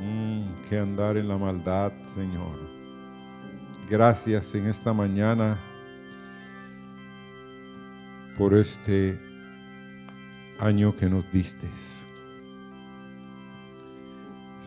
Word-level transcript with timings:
mm, 0.00 0.68
que 0.68 0.78
andar 0.78 1.16
en 1.16 1.28
la 1.28 1.38
maldad, 1.38 1.92
Señor. 2.14 2.58
Gracias 3.88 4.54
en 4.54 4.66
esta 4.66 4.92
mañana 4.92 5.58
por 8.38 8.54
este 8.54 9.20
año 10.58 10.94
que 10.94 11.08
nos 11.08 11.30
diste. 11.32 11.68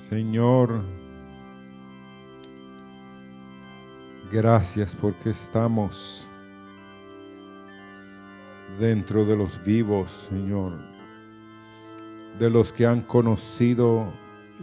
Señor, 0.09 0.83
gracias 4.31 4.95
porque 4.95 5.31
estamos 5.31 6.29
dentro 8.79 9.25
de 9.25 9.35
los 9.35 9.63
vivos, 9.63 10.11
Señor, 10.29 10.73
de 12.37 12.49
los 12.49 12.71
que 12.73 12.85
han 12.85 13.01
conocido 13.01 14.13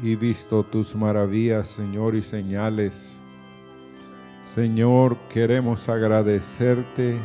y 0.02 0.16
visto 0.16 0.62
tus 0.62 0.94
maravillas, 0.94 1.68
Señor, 1.68 2.14
y 2.14 2.22
señales. 2.22 3.18
Señor, 4.54 5.16
queremos 5.32 5.88
agradecerte 5.88 7.18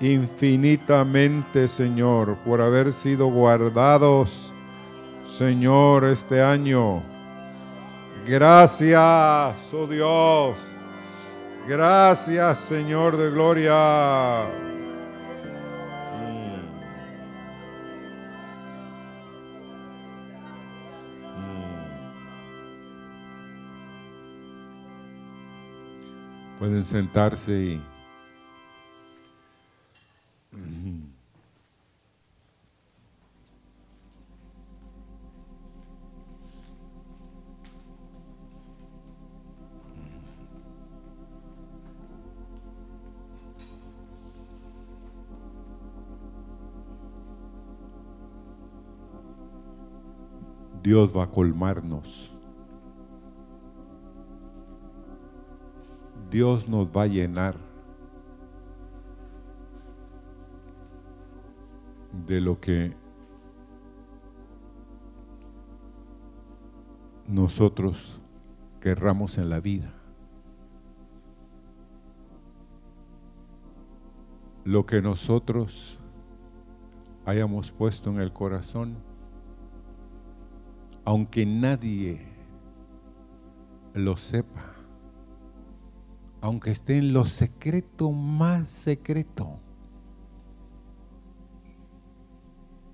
infinitamente, 0.00 1.68
Señor, 1.68 2.36
por 2.44 2.60
haber 2.60 2.92
sido 2.92 3.26
guardados, 3.28 4.52
Señor, 5.26 6.04
este 6.04 6.42
año. 6.42 7.02
Gracias, 8.26 9.72
oh 9.72 9.86
Dios. 9.86 10.56
Gracias, 11.68 12.58
Señor 12.58 13.16
de 13.16 13.30
gloria. 13.30 14.65
Pueden 26.66 26.84
sentarse 26.84 27.52
y 27.52 27.80
Dios 50.82 51.16
va 51.16 51.22
a 51.22 51.30
colmarnos. 51.30 52.35
Dios 56.36 56.68
nos 56.68 56.94
va 56.94 57.04
a 57.04 57.06
llenar 57.06 57.56
de 62.26 62.42
lo 62.42 62.60
que 62.60 62.94
nosotros 67.26 68.20
querramos 68.82 69.38
en 69.38 69.48
la 69.48 69.60
vida. 69.60 69.94
Lo 74.64 74.84
que 74.84 75.00
nosotros 75.00 75.98
hayamos 77.24 77.70
puesto 77.70 78.10
en 78.10 78.20
el 78.20 78.34
corazón 78.34 78.98
aunque 81.06 81.46
nadie 81.46 82.26
lo 83.94 84.18
sepa, 84.18 84.75
aunque 86.46 86.70
esté 86.70 86.98
en 86.98 87.12
lo 87.12 87.24
secreto 87.24 88.12
más 88.12 88.68
secreto, 88.68 89.58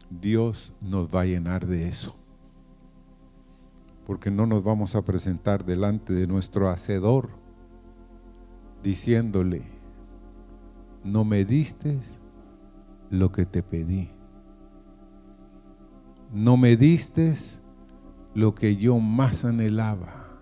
Dios 0.08 0.72
nos 0.80 1.14
va 1.14 1.20
a 1.20 1.26
llenar 1.26 1.66
de 1.66 1.86
eso. 1.86 2.16
Porque 4.06 4.30
no 4.30 4.46
nos 4.46 4.64
vamos 4.64 4.96
a 4.96 5.02
presentar 5.02 5.66
delante 5.66 6.14
de 6.14 6.26
nuestro 6.26 6.70
Hacedor 6.70 7.28
diciéndole, 8.82 9.60
no 11.04 11.26
me 11.26 11.44
diste 11.44 12.00
lo 13.10 13.32
que 13.32 13.44
te 13.44 13.62
pedí. 13.62 14.08
No 16.32 16.56
me 16.56 16.78
diste 16.78 17.34
lo 18.34 18.54
que 18.54 18.76
yo 18.76 18.98
más 18.98 19.44
anhelaba. 19.44 20.40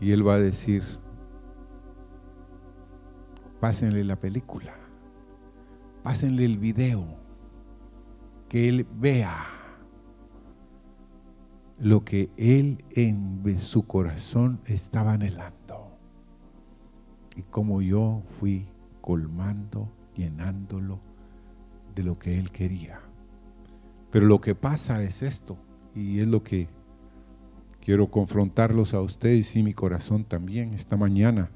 Y 0.00 0.12
él 0.12 0.26
va 0.26 0.36
a 0.36 0.40
decir, 0.40 0.82
pásenle 3.66 4.04
la 4.04 4.14
película, 4.14 4.76
pásenle 6.04 6.44
el 6.44 6.56
video, 6.56 7.04
que 8.48 8.68
él 8.68 8.86
vea 8.94 9.44
lo 11.76 12.04
que 12.04 12.30
él 12.36 12.84
en 12.90 13.42
su 13.58 13.84
corazón 13.84 14.60
estaba 14.66 15.14
anhelando. 15.14 15.98
Y 17.34 17.42
como 17.42 17.82
yo 17.82 18.22
fui 18.38 18.68
colmando, 19.00 19.92
llenándolo 20.14 21.00
de 21.96 22.04
lo 22.04 22.20
que 22.20 22.38
él 22.38 22.52
quería. 22.52 23.00
Pero 24.12 24.26
lo 24.26 24.40
que 24.40 24.54
pasa 24.54 25.02
es 25.02 25.24
esto, 25.24 25.58
y 25.92 26.20
es 26.20 26.28
lo 26.28 26.44
que 26.44 26.68
quiero 27.80 28.12
confrontarlos 28.12 28.94
a 28.94 29.00
ustedes 29.00 29.56
y 29.56 29.64
mi 29.64 29.74
corazón 29.74 30.22
también 30.22 30.72
esta 30.72 30.96
mañana. 30.96 31.50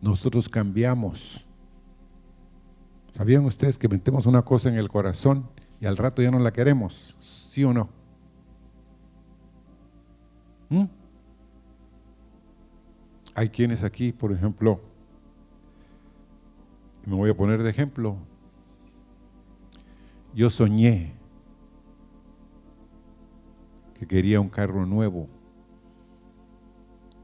Nosotros 0.00 0.48
cambiamos. 0.48 1.44
¿Sabían 3.16 3.44
ustedes 3.44 3.76
que 3.76 3.88
metemos 3.88 4.26
una 4.26 4.42
cosa 4.42 4.68
en 4.68 4.76
el 4.76 4.88
corazón 4.88 5.48
y 5.80 5.86
al 5.86 5.96
rato 5.96 6.22
ya 6.22 6.30
no 6.30 6.38
la 6.38 6.52
queremos? 6.52 7.16
¿Sí 7.20 7.64
o 7.64 7.72
no? 7.72 7.88
¿Mm? 10.70 10.84
Hay 13.34 13.48
quienes 13.50 13.84
aquí, 13.84 14.12
por 14.12 14.32
ejemplo, 14.32 14.80
me 17.06 17.14
voy 17.14 17.30
a 17.30 17.36
poner 17.36 17.62
de 17.62 17.70
ejemplo, 17.70 18.16
yo 20.34 20.48
soñé 20.50 21.12
que 23.98 24.06
quería 24.06 24.40
un 24.40 24.48
carro 24.48 24.86
nuevo, 24.86 25.28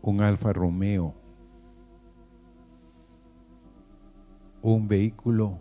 un 0.02 0.20
Alfa 0.20 0.52
Romeo, 0.52 1.14
un 4.74 4.88
vehículo, 4.88 5.58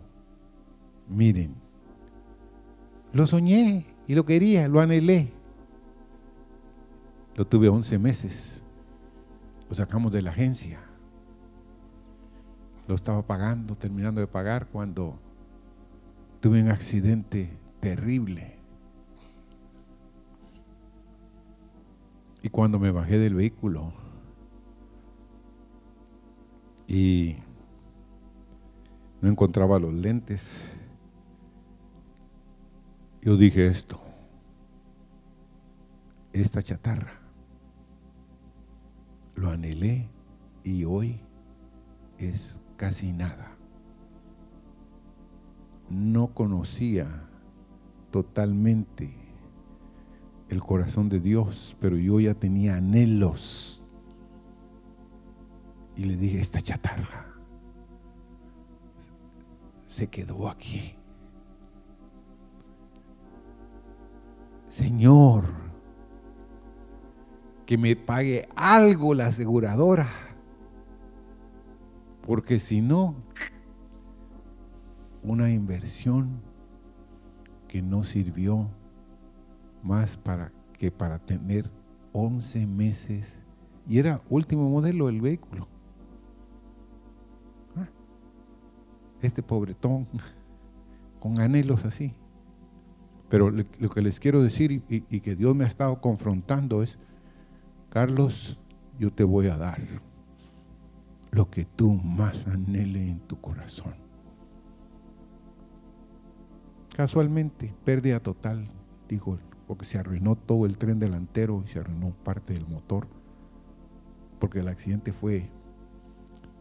miren, 1.08 1.54
lo 3.12 3.26
soñé 3.26 3.86
y 4.06 4.14
lo 4.14 4.24
quería, 4.26 4.68
lo 4.68 4.80
anhelé. 4.80 5.32
Lo 7.36 7.46
tuve 7.46 7.68
11 7.68 7.98
meses, 7.98 8.62
lo 9.68 9.76
sacamos 9.76 10.10
de 10.10 10.22
la 10.22 10.30
agencia, 10.30 10.80
lo 12.88 12.94
estaba 12.94 13.22
pagando, 13.26 13.76
terminando 13.76 14.20
de 14.20 14.26
pagar 14.26 14.66
cuando 14.68 15.18
tuve 16.40 16.62
un 16.62 16.70
accidente 16.70 17.50
terrible. 17.80 18.56
Y 22.42 22.48
cuando 22.48 22.78
me 22.78 22.90
bajé 22.90 23.18
del 23.18 23.34
vehículo 23.34 23.92
y 26.86 27.36
no 29.20 29.28
encontraba 29.28 29.78
los 29.78 29.94
lentes, 29.94 30.72
yo 33.22 33.36
dije 33.36 33.66
esto, 33.66 34.00
esta 36.32 36.62
chatarra, 36.62 37.20
lo 39.34 39.50
anhelé 39.50 40.08
y 40.64 40.84
hoy 40.84 41.20
es 42.18 42.60
casi 42.76 43.12
nada. 43.12 43.56
No 45.88 46.34
conocía 46.34 47.28
totalmente 48.10 49.14
el 50.48 50.60
corazón 50.60 51.08
de 51.08 51.20
Dios, 51.20 51.76
pero 51.80 51.96
yo 51.96 52.20
ya 52.20 52.34
tenía 52.34 52.76
anhelos. 52.76 53.82
Y 55.96 56.04
le 56.04 56.16
dije, 56.16 56.40
esta 56.40 56.60
chatarra 56.60 57.25
se 59.96 60.08
quedó 60.08 60.50
aquí. 60.50 60.94
Señor, 64.68 65.46
que 67.64 67.78
me 67.78 67.96
pague 67.96 68.46
algo 68.56 69.14
la 69.14 69.28
aseguradora, 69.28 70.06
porque 72.26 72.60
si 72.60 72.82
no, 72.82 73.14
una 75.22 75.50
inversión 75.50 76.42
que 77.66 77.80
no 77.80 78.04
sirvió 78.04 78.68
más 79.82 80.18
para 80.18 80.52
que 80.74 80.90
para 80.90 81.20
tener 81.20 81.70
11 82.12 82.66
meses. 82.66 83.40
Y 83.88 83.98
era 83.98 84.20
último 84.28 84.68
modelo 84.68 85.08
el 85.08 85.22
vehículo. 85.22 85.68
Este 89.22 89.42
pobretón, 89.42 90.06
con 91.20 91.40
anhelos 91.40 91.84
así. 91.84 92.14
Pero 93.28 93.50
lo 93.50 93.90
que 93.90 94.02
les 94.02 94.20
quiero 94.20 94.42
decir 94.42 94.82
y, 94.88 95.20
que 95.20 95.34
Dios 95.34 95.54
me 95.56 95.64
ha 95.64 95.68
estado 95.68 96.00
confrontando 96.00 96.82
es, 96.82 96.98
Carlos, 97.90 98.58
yo 98.98 99.12
te 99.12 99.24
voy 99.24 99.48
a 99.48 99.56
dar 99.56 99.80
lo 101.32 101.50
que 101.50 101.64
tú 101.64 101.94
más 101.94 102.46
anhele 102.46 103.10
en 103.10 103.18
tu 103.20 103.40
corazón. 103.40 103.94
Casualmente, 106.94 107.74
pérdida 107.84 108.20
total, 108.20 108.64
dijo, 109.08 109.38
porque 109.66 109.84
se 109.84 109.98
arruinó 109.98 110.36
todo 110.36 110.64
el 110.64 110.78
tren 110.78 110.98
delantero 110.98 111.62
y 111.66 111.68
se 111.68 111.80
arruinó 111.80 112.10
parte 112.24 112.54
del 112.54 112.66
motor, 112.66 113.08
porque 114.38 114.60
el 114.60 114.68
accidente 114.68 115.12
fue, 115.12 115.50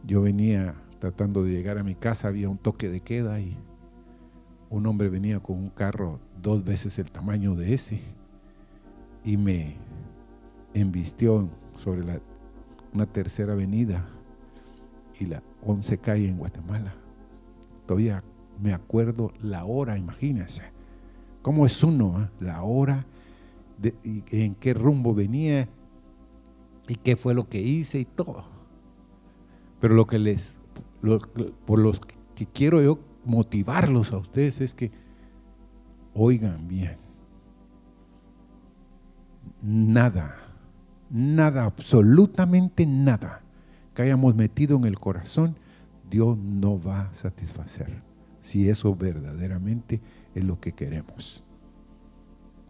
yo 0.04 0.24
venía 0.24 0.76
tratando 1.06 1.44
de 1.44 1.52
llegar 1.52 1.78
a 1.78 1.84
mi 1.84 1.94
casa, 1.94 2.30
había 2.30 2.50
un 2.50 2.58
toque 2.58 2.90
de 2.90 3.00
queda 3.00 3.40
y 3.40 3.56
un 4.72 4.88
hombre 4.88 5.08
venía 5.08 5.40
con 5.40 5.56
un 5.56 5.70
carro 5.70 6.20
dos 6.42 6.64
veces 6.64 6.98
el 6.98 7.12
tamaño 7.12 7.54
de 7.54 7.76
ese 7.76 8.02
y 9.24 9.38
me 9.38 9.78
embistió 10.74 11.48
sobre 11.78 12.04
la, 12.04 12.20
una 12.92 13.06
tercera 13.06 13.54
avenida 13.54 14.04
y 15.20 15.28
la 15.28 15.44
11 15.64 16.00
calle 16.00 16.28
en 16.28 16.40
Guatemala. 16.40 16.96
Todavía 17.86 18.24
me 18.60 18.74
acuerdo 18.74 19.32
la 19.44 19.64
hora, 19.64 20.00
imagínense. 20.00 20.64
¿Cómo 21.44 21.68
es 21.68 21.84
uno? 21.84 22.16
Ah? 22.18 22.32
La 22.40 22.64
hora, 22.64 23.06
en 24.32 24.56
qué 24.56 24.74
rumbo 24.74 25.14
venía 25.14 25.68
y 26.88 26.96
qué 26.96 27.16
fue 27.16 27.36
lo 27.36 27.48
que 27.48 27.62
hice 27.62 28.00
y 28.00 28.06
todo. 28.06 28.46
Pero 29.80 29.94
lo 29.94 30.08
que 30.08 30.18
les, 30.18 30.58
por 31.66 31.80
los 31.80 32.02
que 32.36 32.46
quiero 32.46 32.82
yo 32.82 33.00
motivarlos 33.24 34.12
a 34.12 34.18
ustedes 34.18 34.62
es 34.62 34.74
que 34.74 34.92
oigan 36.14 36.68
bien. 36.68 36.98
Nada, 39.62 40.38
nada, 41.10 41.66
absolutamente 41.66 42.86
nada 42.86 43.42
que 43.94 44.04
hayamos 44.04 44.36
metido 44.36 44.78
en 44.78 44.86
el 44.86 45.00
corazón, 45.00 45.58
Dios 46.10 46.38
no 46.38 46.80
va 46.80 47.02
a 47.02 47.14
satisfacer 47.14 48.04
si 48.42 48.70
eso 48.70 48.96
verdaderamente 48.96 50.02
es 50.36 50.44
lo 50.44 50.60
que 50.60 50.74
queremos. 50.74 51.44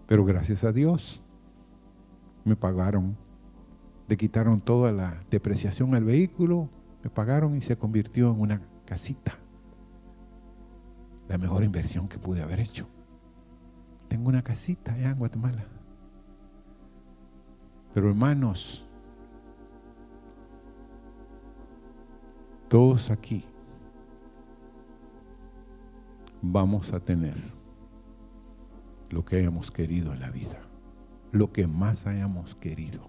Pero 0.07 0.23
gracias 0.23 0.63
a 0.63 0.71
Dios 0.71 1.21
me 2.45 2.55
pagaron, 2.55 3.17
le 4.07 4.15
quitaron 4.15 4.61
toda 4.61 4.91
la 4.91 5.21
depreciación 5.29 5.95
al 5.95 6.03
vehículo, 6.03 6.69
me 7.05 7.11
pagaron 7.11 7.55
y 7.55 7.61
se 7.61 7.77
convirtió 7.77 8.31
en 8.31 8.41
una 8.41 8.61
casita. 8.83 9.37
La 11.27 11.37
mejor 11.37 11.63
inversión 11.63 12.07
que 12.07 12.17
pude 12.17 12.41
haber 12.41 12.59
hecho. 12.59 12.87
Tengo 14.07 14.27
una 14.27 14.41
casita 14.41 14.91
allá 14.91 15.11
en 15.11 15.19
Guatemala. 15.19 15.63
Pero 17.93 18.09
hermanos, 18.09 18.87
todos 22.69 23.11
aquí 23.11 23.45
vamos 26.41 26.91
a 26.91 26.99
tener 26.99 27.37
lo 29.11 29.23
que 29.23 29.37
hayamos 29.37 29.69
querido 29.69 30.11
en 30.11 30.21
la 30.21 30.31
vida, 30.31 30.59
lo 31.31 31.53
que 31.53 31.67
más 31.67 32.07
hayamos 32.07 32.55
querido. 32.55 33.07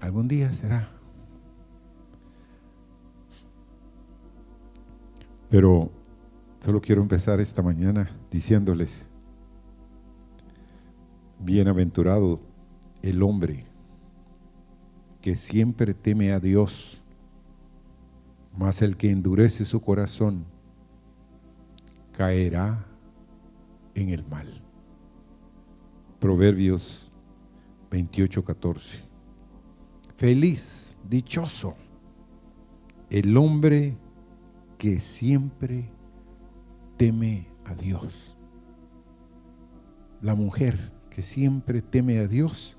Algún 0.00 0.28
día 0.28 0.52
será. 0.52 1.01
Pero 5.52 5.90
solo 6.60 6.80
quiero 6.80 7.02
empezar 7.02 7.38
esta 7.38 7.60
mañana 7.60 8.10
diciéndoles, 8.30 9.04
bienaventurado 11.38 12.40
el 13.02 13.22
hombre 13.22 13.66
que 15.20 15.36
siempre 15.36 15.92
teme 15.92 16.32
a 16.32 16.40
Dios 16.40 17.02
mas 18.56 18.82
el 18.82 18.96
que 18.96 19.10
endurece 19.10 19.66
su 19.66 19.80
corazón 19.80 20.44
caerá 22.12 22.86
en 23.94 24.08
el 24.08 24.24
mal. 24.24 24.62
Proverbios 26.18 27.10
28, 27.90 28.42
14. 28.42 29.02
Feliz, 30.16 30.96
dichoso, 31.08 31.74
el 33.10 33.36
hombre 33.36 33.96
siempre 34.98 35.90
teme 36.96 37.46
a 37.64 37.74
Dios. 37.74 38.36
La 40.20 40.34
mujer 40.34 40.92
que 41.08 41.22
siempre 41.22 41.82
teme 41.82 42.18
a 42.18 42.26
Dios 42.26 42.76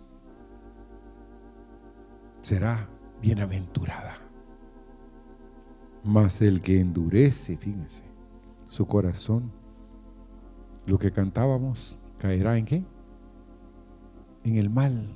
será 2.42 2.90
bienaventurada. 3.22 4.18
Mas 6.04 6.42
el 6.42 6.62
que 6.62 6.82
endurece, 6.82 7.56
fíjense, 7.56 8.04
su 8.68 8.86
corazón, 8.86 9.52
lo 10.86 11.00
que 11.00 11.12
cantábamos, 11.12 12.00
caerá 12.18 12.58
en 12.58 12.66
qué? 12.66 12.86
En 14.44 14.56
el 14.58 14.70
mal. 14.70 15.16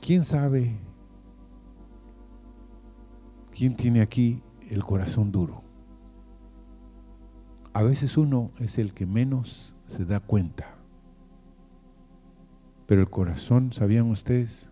¿Quién 0.00 0.24
sabe? 0.24 0.78
¿Quién 3.56 3.76
tiene 3.76 4.02
aquí 4.02 4.42
el 4.68 4.82
corazón 4.84 5.32
duro? 5.32 5.62
A 7.72 7.82
veces 7.82 8.16
uno 8.16 8.50
es 8.58 8.78
el 8.78 8.92
que 8.92 9.06
menos 9.06 9.74
se 9.88 10.04
da 10.04 10.20
cuenta. 10.20 10.74
Pero 12.86 13.00
el 13.00 13.08
corazón, 13.08 13.72
¿sabían 13.72 14.10
ustedes? 14.10 14.68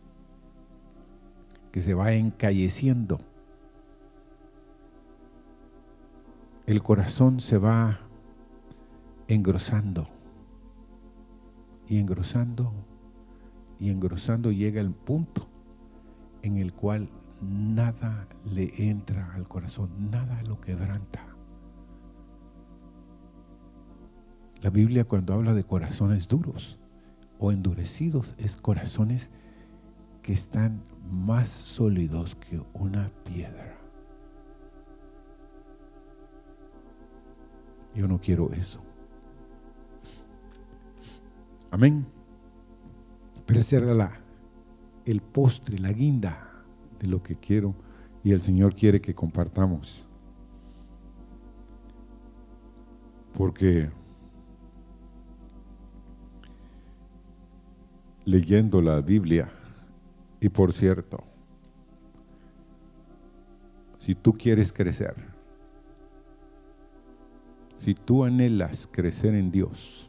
que 1.73 1.81
se 1.81 1.95
va 1.95 2.13
encalleciendo. 2.13 3.19
El 6.67 6.83
corazón 6.83 7.41
se 7.41 7.59
va 7.59 8.01
engrosando 9.27 10.07
y 11.89 11.99
engrosando 11.99 12.73
y 13.81 13.91
engrosando 13.91 14.53
llega 14.53 14.81
el 14.81 14.93
punto 14.93 15.49
en 16.43 16.59
el 16.59 16.73
cual 16.73 17.09
nada 17.43 18.29
le 18.45 18.71
entra 18.91 19.35
al 19.35 19.49
corazón, 19.49 19.91
nada 20.11 20.43
lo 20.45 20.61
quebranta. 20.61 21.27
La 24.61 24.71
Biblia 24.71 25.05
cuando 25.05 25.35
habla 25.35 25.53
de 25.55 25.65
corazones 25.65 26.29
duros 26.29 26.79
o 27.39 27.51
endurecidos 27.51 28.35
es 28.39 28.57
corazones 28.57 29.31
que 30.23 30.33
están 30.33 30.85
más 31.11 31.49
sólidos 31.49 32.37
que 32.37 32.63
una 32.73 33.11
piedra. 33.25 33.77
Yo 37.95 38.07
no 38.07 38.21
quiero 38.21 38.53
eso. 38.53 38.81
Amén. 41.73 42.07
Pero 43.45 43.61
ese 43.61 43.77
era 43.77 43.95
la, 43.95 44.21
el 45.05 45.21
postre, 45.21 45.79
la 45.79 45.93
guinda 45.93 46.52
de 47.03 47.09
lo 47.09 47.23
que 47.23 47.37
quiero 47.37 47.75
y 48.23 48.31
el 48.31 48.41
Señor 48.41 48.75
quiere 48.75 49.01
que 49.01 49.15
compartamos. 49.15 50.07
Porque 53.35 53.91
leyendo 58.25 58.81
la 58.81 59.01
Biblia, 59.01 59.51
y 60.41 60.49
por 60.49 60.73
cierto, 60.73 61.25
si 63.99 64.15
tú 64.15 64.33
quieres 64.33 64.73
crecer, 64.73 65.17
si 67.79 67.95
tú 67.95 68.23
anhelas 68.23 68.89
crecer 68.91 69.35
en 69.35 69.51
Dios 69.51 70.09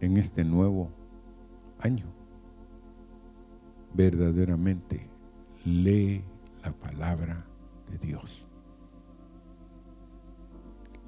en 0.00 0.16
este 0.16 0.44
nuevo 0.44 0.90
año, 1.80 2.06
verdaderamente 3.94 5.08
lee 5.68 6.24
la 6.62 6.72
palabra 6.72 7.46
de 7.90 7.98
Dios. 7.98 8.46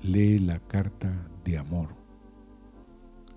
Lee 0.02 0.38
la 0.38 0.58
carta 0.58 1.28
de 1.44 1.58
amor 1.58 2.00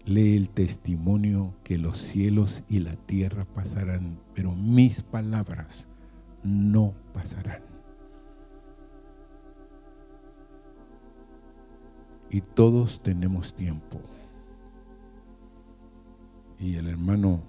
lee 0.05 0.35
el 0.35 0.49
testimonio 0.49 1.53
que 1.63 1.77
los 1.77 1.97
cielos 1.97 2.63
y 2.67 2.79
la 2.79 2.95
tierra 2.95 3.45
pasarán, 3.45 4.19
pero 4.33 4.53
mis 4.53 5.01
palabras 5.01 5.87
no 6.43 6.93
pasarán. 7.13 7.63
Y 12.29 12.41
todos 12.41 13.01
tenemos 13.01 13.53
tiempo. 13.53 14.01
Y 16.59 16.77
el 16.77 16.87
hermano 16.87 17.43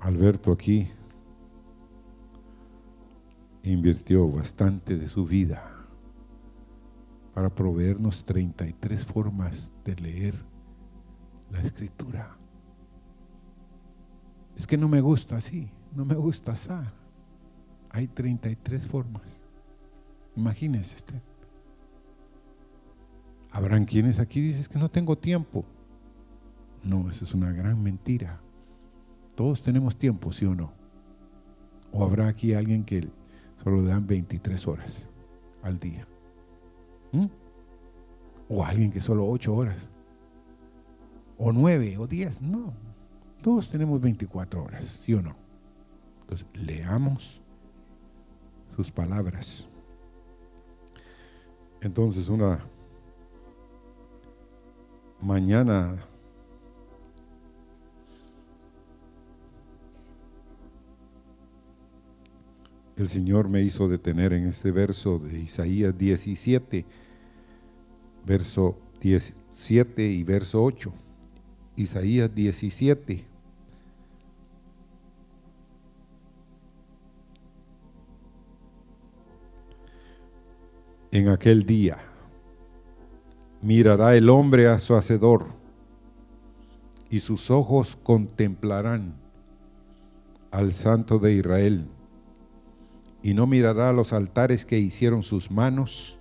Alberto 0.00 0.52
aquí 0.52 0.88
invirtió 3.64 4.28
bastante 4.28 4.96
de 4.96 5.08
su 5.08 5.24
vida 5.24 5.86
para 7.34 7.54
proveernos 7.54 8.24
33 8.24 9.06
formas 9.06 9.70
de 9.84 9.94
leer 9.96 10.34
la 11.50 11.60
escritura. 11.60 12.36
Es 14.56 14.66
que 14.66 14.76
no 14.76 14.88
me 14.88 15.00
gusta 15.00 15.36
así, 15.36 15.70
no 15.94 16.04
me 16.04 16.14
gusta 16.14 16.52
así. 16.52 16.70
Hay 17.90 18.08
33 18.08 18.86
formas. 18.86 19.42
Imagínense 20.36 20.96
este. 20.96 21.20
Habrán 23.50 23.84
quienes 23.84 24.18
aquí 24.18 24.40
dicen 24.40 24.64
que 24.64 24.78
no 24.78 24.90
tengo 24.90 25.16
tiempo. 25.16 25.64
No, 26.82 27.10
eso 27.10 27.24
es 27.24 27.34
una 27.34 27.52
gran 27.52 27.82
mentira. 27.82 28.40
Todos 29.34 29.62
tenemos 29.62 29.96
tiempo, 29.96 30.32
¿sí 30.32 30.46
o 30.46 30.54
no? 30.54 30.72
O 31.92 32.04
habrá 32.04 32.28
aquí 32.28 32.54
alguien 32.54 32.84
que 32.84 33.10
solo 33.62 33.80
le 33.82 33.88
dan 33.88 34.06
23 34.06 34.66
horas 34.66 35.08
al 35.62 35.78
día. 35.78 36.06
¿Mm? 37.12 37.26
O 38.48 38.64
alguien 38.64 38.90
que 38.90 39.00
solo 39.00 39.26
8 39.28 39.54
horas. 39.54 39.88
O 41.38 41.52
9 41.52 41.96
o 41.98 42.06
10. 42.06 42.42
No. 42.42 42.74
Todos 43.42 43.68
tenemos 43.68 44.00
24 44.00 44.62
horas, 44.62 44.84
¿sí 44.84 45.14
o 45.14 45.22
no? 45.22 45.36
Entonces, 46.22 46.46
leamos 46.54 47.40
sus 48.76 48.90
palabras. 48.90 49.68
Entonces, 51.80 52.28
una 52.28 52.64
mañana 55.20 56.06
el 63.02 63.08
Señor 63.08 63.48
me 63.48 63.62
hizo 63.62 63.88
detener 63.88 64.32
en 64.32 64.46
este 64.46 64.70
verso 64.70 65.18
de 65.18 65.40
Isaías 65.40 65.98
17, 65.98 66.84
verso 68.24 68.78
17 69.00 70.06
y 70.06 70.22
verso 70.22 70.62
8. 70.62 70.92
Isaías 71.74 72.32
17. 72.32 73.24
En 81.10 81.28
aquel 81.28 81.66
día 81.66 81.98
mirará 83.60 84.14
el 84.14 84.30
hombre 84.30 84.68
a 84.68 84.78
su 84.78 84.94
hacedor 84.94 85.46
y 87.10 87.18
sus 87.18 87.50
ojos 87.50 87.98
contemplarán 88.02 89.14
al 90.52 90.72
Santo 90.72 91.18
de 91.18 91.34
Israel 91.34 91.88
y 93.22 93.34
no 93.34 93.46
mirará 93.46 93.90
a 93.90 93.92
los 93.92 94.12
altares 94.12 94.66
que 94.66 94.78
hicieron 94.78 95.22
sus 95.22 95.50
manos, 95.50 96.18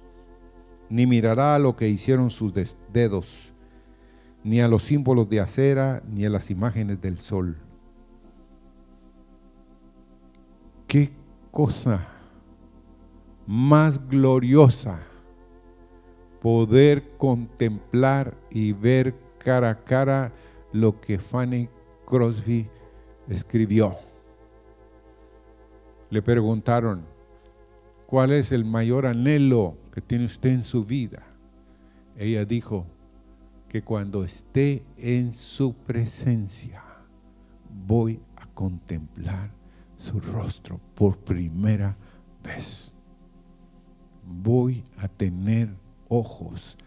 ni 0.89 1.08
mirará 1.08 1.55
a 1.55 1.60
lo 1.60 1.75
que 1.75 1.89
hicieron 1.89 2.29
sus 2.29 2.53
dedos, 2.91 3.51
ni 4.43 4.62
a 4.62 4.67
los 4.67 4.84
símbolos 4.84 5.29
de 5.29 5.39
acera, 5.39 6.03
ni 6.08 6.25
a 6.25 6.29
las 6.29 6.51
imágenes 6.51 7.01
del 7.01 7.20
sol. 7.20 7.58
¿Qué 10.88 11.12
cosa 11.50 12.08
más 13.48 14.08
gloriosa 14.08 15.00
poder 16.41 17.17
contemplar 17.17 18.38
y 18.50 18.74
ver 18.74 19.15
cara 19.38 19.70
a 19.70 19.84
cara 19.84 20.34
lo 20.74 21.00
que 21.00 21.17
Fanny 21.17 21.70
Crosby 22.05 22.67
escribió? 23.29 24.11
Le 26.12 26.22
preguntaron, 26.22 27.06
¿cuál 28.06 28.34
es 28.34 28.51
el 28.51 28.65
mayor 28.65 29.06
anhelo 29.06 29.77
que 29.94 30.01
tiene 30.01 30.25
usted 30.25 30.50
en 30.50 30.63
su 30.65 30.84
vida? 30.84 31.24
Ella 32.18 32.44
dijo 32.44 32.86
que 33.70 33.82
cuando 33.82 34.25
esté 34.25 34.84
en 34.98 35.34
su 35.34 35.74
presencia 35.74 36.84
voy 37.88 38.22
a 38.36 38.46
contemplar 38.48 39.51
su 39.96 40.20
rostro 40.20 40.82
por 40.96 41.18
primera 41.18 41.98
vez. 42.44 42.94
Voy 44.25 44.84
a 44.98 45.08
tener 45.08 45.74
ojos 46.10 46.77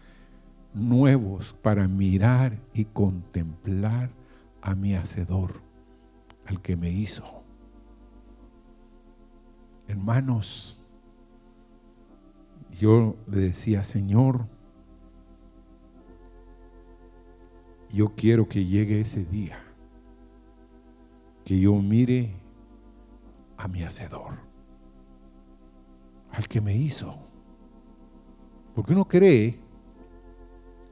nuevos 0.71 1.55
para 1.63 1.87
mirar 1.87 2.59
y 2.75 2.85
contemplar 2.85 4.11
a 4.61 4.75
mi 4.75 4.93
Hacedor, 4.93 5.61
al 6.45 6.61
que 6.61 6.77
me 6.77 6.91
hizo. 6.91 7.44
Hermanos, 9.87 10.79
yo 12.79 13.15
le 13.27 13.37
decía, 13.37 13.83
Señor, 13.83 14.47
yo 17.89 18.13
quiero 18.15 18.49
que 18.49 18.65
llegue 18.65 18.99
ese 18.99 19.23
día, 19.25 19.57
que 21.45 21.59
yo 21.59 21.73
mire 21.75 22.33
a 23.57 23.67
mi 23.67 23.83
Hacedor, 23.83 24.33
al 26.31 26.47
que 26.47 26.59
me 26.61 26.75
hizo. 26.75 27.17
Porque 28.73 28.91
uno 28.91 29.05
cree 29.05 29.57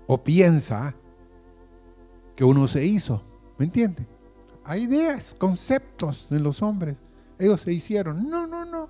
o 0.07 0.23
piensa 0.23 0.95
que 2.35 2.43
uno 2.43 2.67
se 2.67 2.85
hizo, 2.85 3.21
¿me 3.57 3.65
entiende? 3.65 4.07
Hay 4.63 4.83
ideas, 4.83 5.35
conceptos 5.37 6.31
en 6.31 6.43
los 6.43 6.61
hombres 6.61 7.01
ellos 7.43 7.61
se 7.61 7.73
hicieron. 7.73 8.29
No, 8.29 8.47
no, 8.47 8.65
no. 8.65 8.87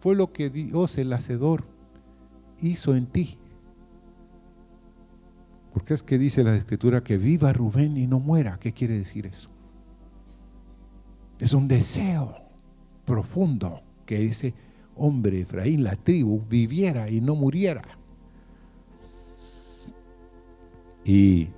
Fue 0.00 0.14
lo 0.14 0.32
que 0.32 0.48
Dios, 0.50 0.96
el 0.96 1.12
Hacedor, 1.12 1.64
hizo 2.60 2.96
en 2.96 3.06
ti. 3.06 3.38
Porque 5.72 5.94
es 5.94 6.02
que 6.02 6.18
dice 6.18 6.42
la 6.42 6.54
escritura 6.54 7.02
que 7.02 7.18
viva 7.18 7.52
Rubén 7.52 7.96
y 7.96 8.06
no 8.06 8.18
muera. 8.18 8.58
¿Qué 8.58 8.72
quiere 8.72 8.96
decir 8.96 9.26
eso? 9.26 9.50
Es 11.38 11.52
un 11.52 11.68
deseo 11.68 12.34
profundo 13.04 13.82
que 14.06 14.24
ese 14.24 14.54
hombre, 14.96 15.40
Efraín, 15.40 15.84
la 15.84 15.96
tribu, 15.96 16.42
viviera 16.48 17.10
y 17.10 17.20
no 17.20 17.34
muriera. 17.34 17.82
Y 21.04 21.48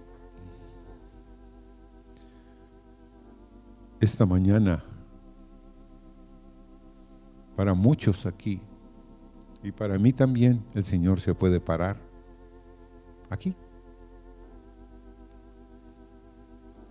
esta 4.00 4.26
mañana 4.26 4.82
para 7.56 7.74
muchos 7.74 8.26
aquí. 8.26 8.60
Y 9.62 9.72
para 9.72 9.98
mí 9.98 10.12
también 10.12 10.62
el 10.74 10.84
Señor 10.84 11.18
se 11.18 11.34
puede 11.34 11.58
parar 11.58 11.96
aquí 13.30 13.56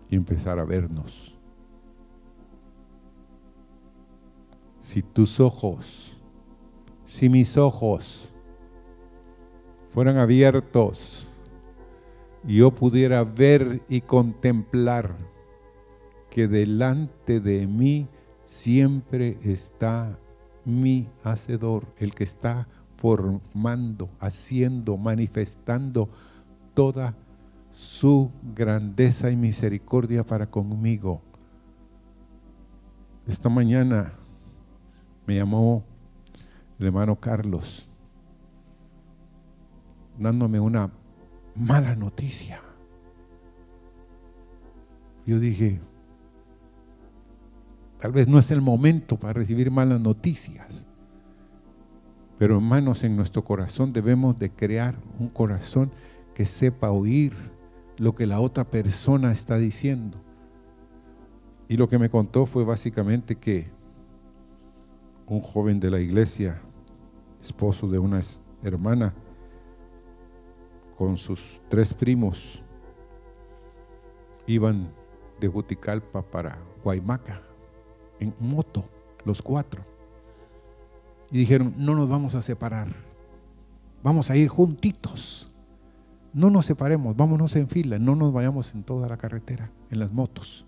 y 0.09 0.15
empezar 0.15 0.59
a 0.59 0.65
vernos. 0.65 1.37
Si 4.81 5.01
tus 5.01 5.39
ojos, 5.39 6.17
si 7.05 7.29
mis 7.29 7.57
ojos 7.57 8.29
fueran 9.89 10.17
abiertos 10.17 11.27
y 12.45 12.57
yo 12.57 12.71
pudiera 12.71 13.23
ver 13.23 13.81
y 13.87 14.01
contemplar 14.01 15.15
que 16.29 16.47
delante 16.47 17.39
de 17.39 17.65
mí 17.65 18.07
siempre 18.43 19.37
está 19.41 20.19
mi 20.65 21.07
hacedor, 21.23 21.93
el 21.97 22.13
que 22.13 22.23
está 22.23 22.67
formando, 22.97 24.09
haciendo, 24.19 24.97
manifestando 24.97 26.09
toda 26.73 27.15
su 27.71 28.31
grandeza 28.55 29.29
y 29.31 29.35
misericordia 29.35 30.25
para 30.25 30.49
conmigo. 30.49 31.21
Esta 33.27 33.49
mañana 33.49 34.13
me 35.25 35.35
llamó 35.35 35.83
el 36.79 36.87
hermano 36.87 37.19
Carlos 37.19 37.87
dándome 40.17 40.59
una 40.59 40.91
mala 41.55 41.95
noticia. 41.95 42.61
Yo 45.25 45.39
dije, 45.39 45.79
Tal 47.99 48.11
vez 48.11 48.27
no 48.27 48.39
es 48.39 48.51
el 48.51 48.61
momento 48.61 49.17
para 49.17 49.33
recibir 49.33 49.71
malas 49.71 50.01
noticias. 50.01 50.85
Pero 52.37 52.55
hermanos, 52.55 53.03
en 53.03 53.15
nuestro 53.15 53.43
corazón 53.43 53.93
debemos 53.93 54.37
de 54.37 54.51
crear 54.51 54.95
un 55.19 55.29
corazón 55.29 55.91
que 56.33 56.45
sepa 56.45 56.91
oír 56.91 57.33
lo 57.97 58.13
que 58.13 58.25
la 58.25 58.41
otra 58.41 58.65
persona 58.65 59.31
está 59.31 59.57
diciendo. 59.57 60.19
Y 61.69 61.77
lo 61.77 61.87
que 61.87 61.97
me 61.97 62.09
contó 62.09 62.45
fue 62.45 62.65
básicamente 62.65 63.37
que 63.37 63.69
un 65.27 65.39
joven 65.39 65.79
de 65.79 65.89
la 65.89 65.99
iglesia, 65.99 66.61
esposo 67.41 67.87
de 67.87 67.99
una 67.99 68.21
hermana, 68.63 69.13
con 70.97 71.17
sus 71.17 71.61
tres 71.69 71.93
primos 71.93 72.61
iban 74.45 74.91
de 75.39 75.47
Juticalpa 75.47 76.21
para 76.21 76.59
Guaymaca 76.83 77.44
en 78.19 78.33
moto, 78.39 78.85
los 79.25 79.41
cuatro. 79.41 79.83
Y 81.31 81.37
dijeron, 81.39 81.73
no 81.77 81.95
nos 81.95 82.07
vamos 82.07 82.35
a 82.35 82.41
separar, 82.41 82.87
vamos 84.03 84.29
a 84.29 84.35
ir 84.35 84.47
juntitos. 84.47 85.51
No 86.33 86.49
nos 86.49 86.65
separemos, 86.65 87.15
vámonos 87.15 87.55
en 87.55 87.67
fila, 87.67 87.97
no 87.97 88.15
nos 88.15 88.33
vayamos 88.33 88.73
en 88.73 88.83
toda 88.83 89.07
la 89.07 89.17
carretera, 89.17 89.71
en 89.89 89.99
las 89.99 90.11
motos. 90.11 90.65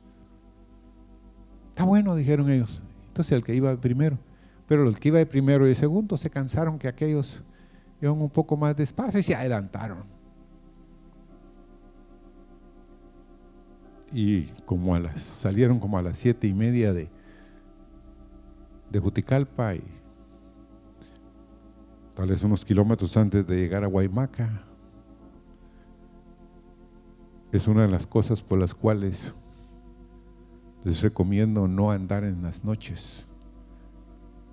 Está 1.70 1.84
bueno, 1.84 2.16
dijeron 2.16 2.50
ellos. 2.50 2.82
Entonces 3.08 3.34
el 3.34 3.44
que 3.44 3.54
iba 3.54 3.76
primero, 3.76 4.18
pero 4.68 4.88
el 4.88 4.98
que 4.98 5.10
iba 5.10 5.18
de 5.18 5.26
primero 5.26 5.66
y 5.66 5.70
de 5.70 5.76
segundo 5.76 6.18
se 6.18 6.30
cansaron 6.30 6.80
que 6.80 6.88
aquellos 6.88 7.44
iban 8.02 8.22
un 8.22 8.30
poco 8.30 8.56
más 8.56 8.76
despacio 8.76 9.20
y 9.20 9.24
se 9.24 9.36
adelantaron. 9.36 10.18
y 14.12 14.44
como 14.66 14.96
a 14.96 15.00
las, 15.00 15.22
salieron 15.22 15.80
como 15.80 15.98
a 15.98 16.02
las 16.02 16.18
siete 16.18 16.48
y 16.48 16.54
media 16.54 16.94
de, 16.94 17.10
de 18.90 19.00
Juticalpa 19.00 19.76
y 19.76 19.84
tal 22.16 22.30
vez 22.30 22.44
unos 22.44 22.66
kilómetros 22.66 23.16
antes 23.18 23.46
de 23.46 23.58
llegar 23.58 23.84
a 23.84 23.88
Guaymaca. 23.88 24.64
Es 27.52 27.68
una 27.68 27.84
de 27.84 27.92
las 27.92 28.06
cosas 28.06 28.42
por 28.42 28.60
las 28.60 28.74
cuales 28.74 29.34
les 30.84 31.02
recomiendo 31.02 31.68
no 31.68 31.92
andar 31.92 32.24
en 32.24 32.42
las 32.44 32.64
noches 32.64 33.28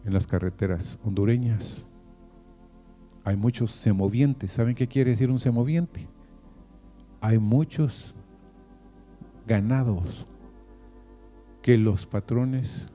en 0.04 0.12
las 0.12 0.26
carreteras 0.26 0.98
hondureñas. 1.04 1.82
Hay 3.24 3.36
muchos 3.36 3.70
semovientes. 3.72 4.52
¿Saben 4.52 4.74
qué 4.74 4.86
quiere 4.86 5.12
decir 5.12 5.30
un 5.30 5.38
semoviente? 5.38 6.06
Hay 7.20 7.38
muchos 7.38 8.14
ganados 9.46 10.26
que 11.62 11.78
los 11.78 12.04
patrones 12.04 12.88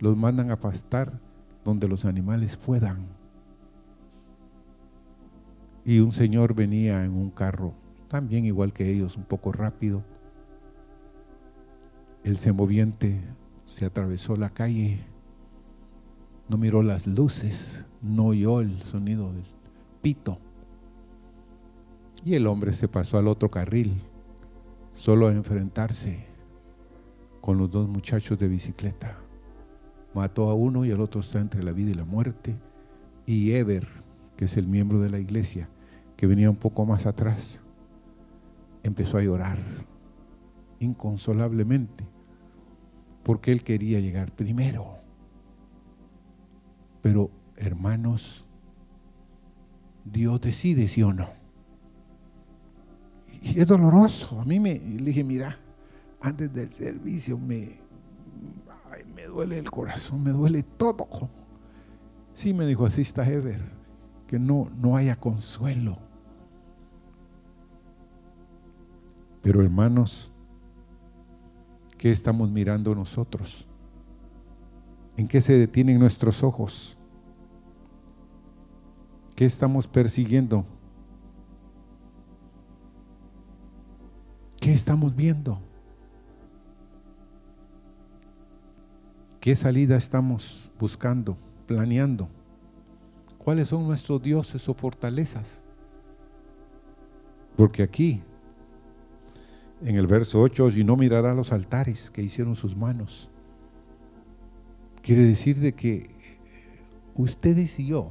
los 0.00 0.16
mandan 0.16 0.50
a 0.50 0.60
pastar 0.60 1.20
donde 1.64 1.88
los 1.88 2.04
animales 2.04 2.56
puedan. 2.56 3.08
Y 5.84 6.00
un 6.00 6.12
señor 6.12 6.54
venía 6.54 7.04
en 7.04 7.12
un 7.12 7.30
carro, 7.30 7.74
también 8.08 8.44
igual 8.44 8.72
que 8.72 8.90
ellos, 8.90 9.16
un 9.16 9.24
poco 9.24 9.52
rápido. 9.52 10.04
El 12.24 12.36
semoviente 12.36 13.22
se 13.66 13.86
atravesó 13.86 14.36
la 14.36 14.50
calle, 14.50 15.06
no 16.48 16.58
miró 16.58 16.82
las 16.82 17.06
luces, 17.06 17.84
no 18.02 18.26
oyó 18.26 18.60
el 18.60 18.82
sonido 18.82 19.32
del 19.32 19.44
pito. 20.02 20.38
Y 22.24 22.34
el 22.34 22.46
hombre 22.46 22.72
se 22.72 22.88
pasó 22.88 23.18
al 23.18 23.28
otro 23.28 23.50
carril 23.50 24.02
solo 24.94 25.28
a 25.28 25.32
enfrentarse 25.32 26.26
con 27.40 27.56
los 27.56 27.70
dos 27.70 27.88
muchachos 27.88 28.38
de 28.38 28.48
bicicleta. 28.48 29.27
Mató 30.14 30.50
a 30.50 30.54
uno 30.54 30.84
y 30.84 30.90
el 30.90 31.00
otro 31.00 31.20
está 31.20 31.40
entre 31.40 31.62
la 31.62 31.72
vida 31.72 31.90
y 31.90 31.94
la 31.94 32.04
muerte. 32.04 32.56
Y 33.26 33.52
Ever, 33.52 33.86
que 34.36 34.46
es 34.46 34.56
el 34.56 34.66
miembro 34.66 35.00
de 35.00 35.10
la 35.10 35.18
iglesia, 35.18 35.68
que 36.16 36.26
venía 36.26 36.50
un 36.50 36.56
poco 36.56 36.84
más 36.86 37.06
atrás, 37.06 37.62
empezó 38.82 39.18
a 39.18 39.22
llorar 39.22 39.58
inconsolablemente 40.80 42.06
porque 43.22 43.52
él 43.52 43.62
quería 43.62 44.00
llegar 44.00 44.34
primero. 44.34 44.96
Pero, 47.02 47.30
hermanos, 47.56 48.46
Dios 50.04 50.40
decide 50.40 50.88
sí 50.88 51.02
o 51.02 51.12
no. 51.12 51.28
Y 53.42 53.60
es 53.60 53.66
doloroso. 53.66 54.40
A 54.40 54.44
mí 54.46 54.58
me 54.58 54.78
dije, 54.78 55.22
mira, 55.24 55.58
antes 56.22 56.52
del 56.54 56.72
servicio 56.72 57.38
me, 57.38 57.80
me 59.18 59.24
duele 59.24 59.58
el 59.58 59.68
corazón, 59.68 60.22
me 60.22 60.30
duele 60.30 60.62
todo. 60.62 61.08
Sí, 62.34 62.54
me 62.54 62.66
dijo, 62.66 62.86
así 62.86 63.00
está 63.00 63.28
Ever, 63.28 63.60
que 64.28 64.38
no, 64.38 64.70
no 64.76 64.94
haya 64.94 65.16
consuelo. 65.16 65.98
Pero 69.42 69.60
hermanos, 69.60 70.30
¿qué 71.96 72.12
estamos 72.12 72.48
mirando 72.48 72.94
nosotros? 72.94 73.66
¿En 75.16 75.26
qué 75.26 75.40
se 75.40 75.58
detienen 75.58 75.98
nuestros 75.98 76.44
ojos? 76.44 76.96
¿Qué 79.34 79.46
estamos 79.46 79.88
persiguiendo? 79.88 80.64
¿Qué 84.60 84.72
estamos 84.72 85.16
viendo? 85.16 85.67
¿Qué 89.40 89.54
salida 89.56 89.96
estamos 89.96 90.70
buscando, 90.78 91.36
planeando? 91.66 92.28
¿Cuáles 93.38 93.68
son 93.68 93.86
nuestros 93.86 94.22
dioses 94.22 94.68
o 94.68 94.74
fortalezas? 94.74 95.62
Porque 97.56 97.82
aquí, 97.82 98.22
en 99.82 99.96
el 99.96 100.06
verso 100.06 100.40
8, 100.40 100.70
y 100.70 100.84
no 100.84 100.96
mirará 100.96 101.34
los 101.34 101.52
altares 101.52 102.10
que 102.10 102.22
hicieron 102.22 102.56
sus 102.56 102.76
manos. 102.76 103.30
Quiere 105.02 105.22
decir 105.22 105.58
de 105.58 105.72
que 105.72 106.10
ustedes 107.14 107.78
y 107.78 107.86
yo, 107.86 108.10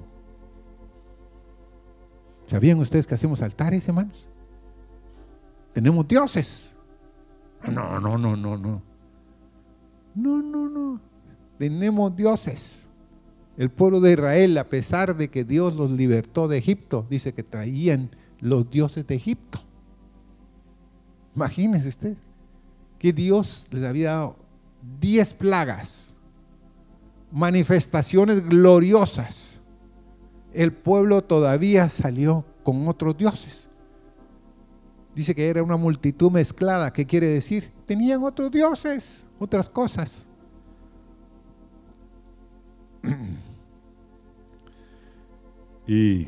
¿sabían 2.48 2.80
ustedes 2.80 3.06
que 3.06 3.16
hacemos 3.16 3.42
altares, 3.42 3.88
hermanos? 3.88 4.30
tenemos 5.78 6.08
dioses. 6.08 6.76
No, 7.72 8.00
no, 8.00 8.18
no, 8.18 8.36
no, 8.36 8.58
no. 8.58 8.82
No, 10.16 10.42
no, 10.42 10.68
no. 10.68 11.00
Tenemos 11.58 12.16
dioses. 12.16 12.88
El 13.58 13.72
pueblo 13.72 14.00
de 14.00 14.14
Israel, 14.14 14.58
a 14.58 14.70
pesar 14.70 15.16
de 15.16 15.30
que 15.30 15.44
Dios 15.44 15.76
los 15.76 15.92
libertó 15.92 16.48
de 16.48 16.58
Egipto, 16.58 17.06
dice 17.10 17.34
que 17.34 17.44
traían 17.44 18.12
los 18.40 18.70
dioses 18.70 19.08
de 19.08 19.16
Egipto. 19.16 19.60
Imagínense 21.36 21.90
usted 21.90 22.18
que 23.00 23.14
Dios 23.14 23.66
les 23.72 23.84
había 23.84 24.12
dado 24.12 24.36
diez 25.00 25.34
plagas, 25.34 26.14
manifestaciones 27.32 28.48
gloriosas. 28.48 29.60
El 30.54 30.72
pueblo 30.74 31.24
todavía 31.24 31.90
salió 31.90 32.46
con 32.64 32.88
otros 32.88 33.18
dioses. 33.18 33.68
Dice 35.16 35.34
que 35.34 35.48
era 35.48 35.64
una 35.64 35.78
multitud 35.78 36.32
mezclada. 36.32 36.94
¿Qué 36.94 37.06
quiere 37.06 37.28
decir? 37.28 37.72
Tenían 37.88 38.24
otros 38.24 38.52
dioses, 38.52 39.26
otras 39.40 39.68
cosas. 39.68 40.27
Y 45.88 46.28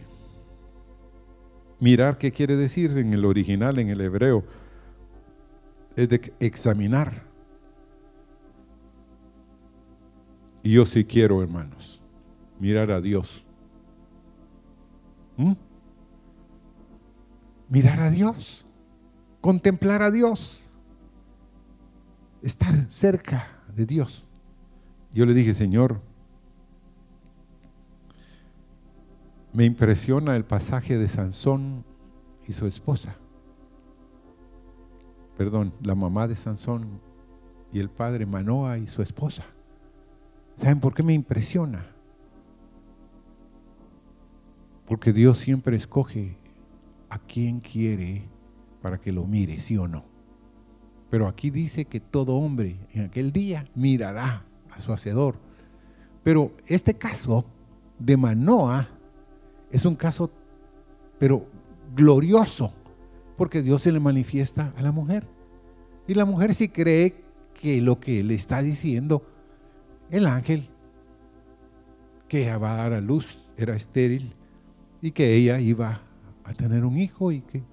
mirar 1.80 2.18
qué 2.18 2.32
quiere 2.32 2.56
decir 2.56 2.98
en 2.98 3.14
el 3.14 3.26
original, 3.26 3.78
en 3.78 3.90
el 3.90 4.02
hebreo, 4.02 4.44
es 5.96 6.10
de 6.10 6.32
examinar. 6.40 7.24
Y 10.64 10.72
yo 10.72 10.86
sí 10.86 11.04
quiero, 11.04 11.42
hermanos, 11.42 12.02
mirar 12.60 12.90
a 12.92 13.02
Dios. 13.02 13.44
¿Mm? 15.38 15.54
Mirar 17.70 18.00
a 18.00 18.10
Dios 18.10 18.66
contemplar 19.42 20.02
a 20.02 20.12
Dios, 20.12 20.70
estar 22.42 22.90
cerca 22.90 23.48
de 23.74 23.86
Dios. 23.86 24.26
Yo 25.14 25.26
le 25.26 25.34
dije, 25.34 25.54
Señor, 25.54 26.02
me 29.54 29.66
impresiona 29.66 30.36
el 30.36 30.46
pasaje 30.46 30.98
de 30.98 31.08
Sansón 31.08 31.84
y 32.48 32.54
su 32.54 32.68
esposa. 32.68 33.16
Perdón, 35.38 35.74
la 35.82 35.96
mamá 35.96 36.28
de 36.28 36.36
Sansón 36.36 37.00
y 37.72 37.80
el 37.80 37.90
padre 37.90 38.26
Manoa 38.26 38.78
y 38.78 38.88
su 38.88 39.02
esposa. 39.02 39.46
¿Saben 40.58 40.80
por 40.80 40.94
qué 40.94 41.04
me 41.04 41.14
impresiona? 41.14 41.86
Porque 44.86 45.14
Dios 45.14 45.38
siempre 45.38 45.78
escoge 45.78 46.36
a 47.10 47.20
quien 47.20 47.60
quiere 47.60 48.24
para 48.82 49.00
que 49.00 49.12
lo 49.12 49.26
mire, 49.26 49.60
sí 49.60 49.78
o 49.78 49.88
no. 49.88 50.04
Pero 51.10 51.28
aquí 51.28 51.50
dice 51.50 51.86
que 51.86 52.00
todo 52.00 52.36
hombre 52.36 52.78
en 52.92 53.06
aquel 53.06 53.32
día 53.32 53.66
mirará 53.76 54.46
a 54.70 54.82
su 54.82 54.92
hacedor. 54.92 55.38
Pero 56.24 56.52
este 56.68 56.96
caso 56.96 57.46
de 57.98 58.18
Manoa 58.18 58.90
es 59.72 59.86
un 59.86 59.96
caso, 59.96 60.32
pero 61.20 61.48
glorioso, 61.96 62.74
porque 63.38 63.62
Dios 63.62 63.84
se 63.84 63.92
le 63.92 64.00
manifiesta 64.00 64.74
a 64.78 64.82
la 64.82 64.92
mujer. 64.92 65.28
Y 66.08 66.14
la 66.14 66.26
mujer 66.26 66.54
sí 66.56 66.70
cree 66.70 67.24
que 67.54 67.82
lo 67.82 68.00
que 68.00 68.24
le 68.24 68.34
está 68.34 68.62
diciendo 68.62 69.24
el 70.10 70.26
ángel, 70.26 70.70
que 72.28 72.44
ella 72.44 72.58
va 72.58 72.74
a 72.74 72.78
dar 72.78 72.94
a 72.94 73.02
luz, 73.02 73.50
era 73.58 73.76
estéril, 73.76 74.34
y 75.02 75.12
que 75.12 75.36
ella 75.36 75.60
iba 75.60 76.02
a 76.44 76.54
tener 76.54 76.86
un 76.86 76.98
hijo 76.98 77.32
y 77.32 77.42
que 77.42 77.64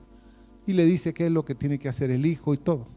y 0.66 0.72
le 0.72 0.84
dice 0.84 1.14
qué 1.14 1.26
es 1.26 1.32
lo 1.32 1.44
que 1.44 1.54
tiene 1.54 1.78
que 1.78 1.88
hacer 1.88 2.10
el 2.10 2.26
hijo 2.26 2.52
y 2.52 2.58
todo. 2.58 2.88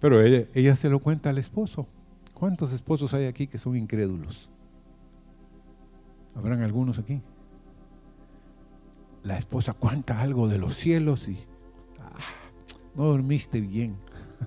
Pero 0.00 0.22
ella, 0.22 0.46
ella 0.54 0.74
se 0.76 0.88
lo 0.88 0.98
cuenta 0.98 1.30
al 1.30 1.38
esposo. 1.38 1.86
¿Cuántos 2.32 2.72
esposos 2.72 3.12
hay 3.12 3.26
aquí 3.26 3.46
que 3.46 3.58
son 3.58 3.76
incrédulos? 3.76 4.50
¿Habrán 6.36 6.62
algunos 6.62 6.98
aquí? 6.98 7.22
La 9.22 9.38
esposa 9.38 9.72
cuenta 9.72 10.20
algo 10.20 10.48
de 10.48 10.58
los 10.58 10.76
cielos 10.76 11.28
y 11.28 11.44
ah, 11.98 12.14
no 12.94 13.06
dormiste 13.06 13.60
bien. 13.60 13.96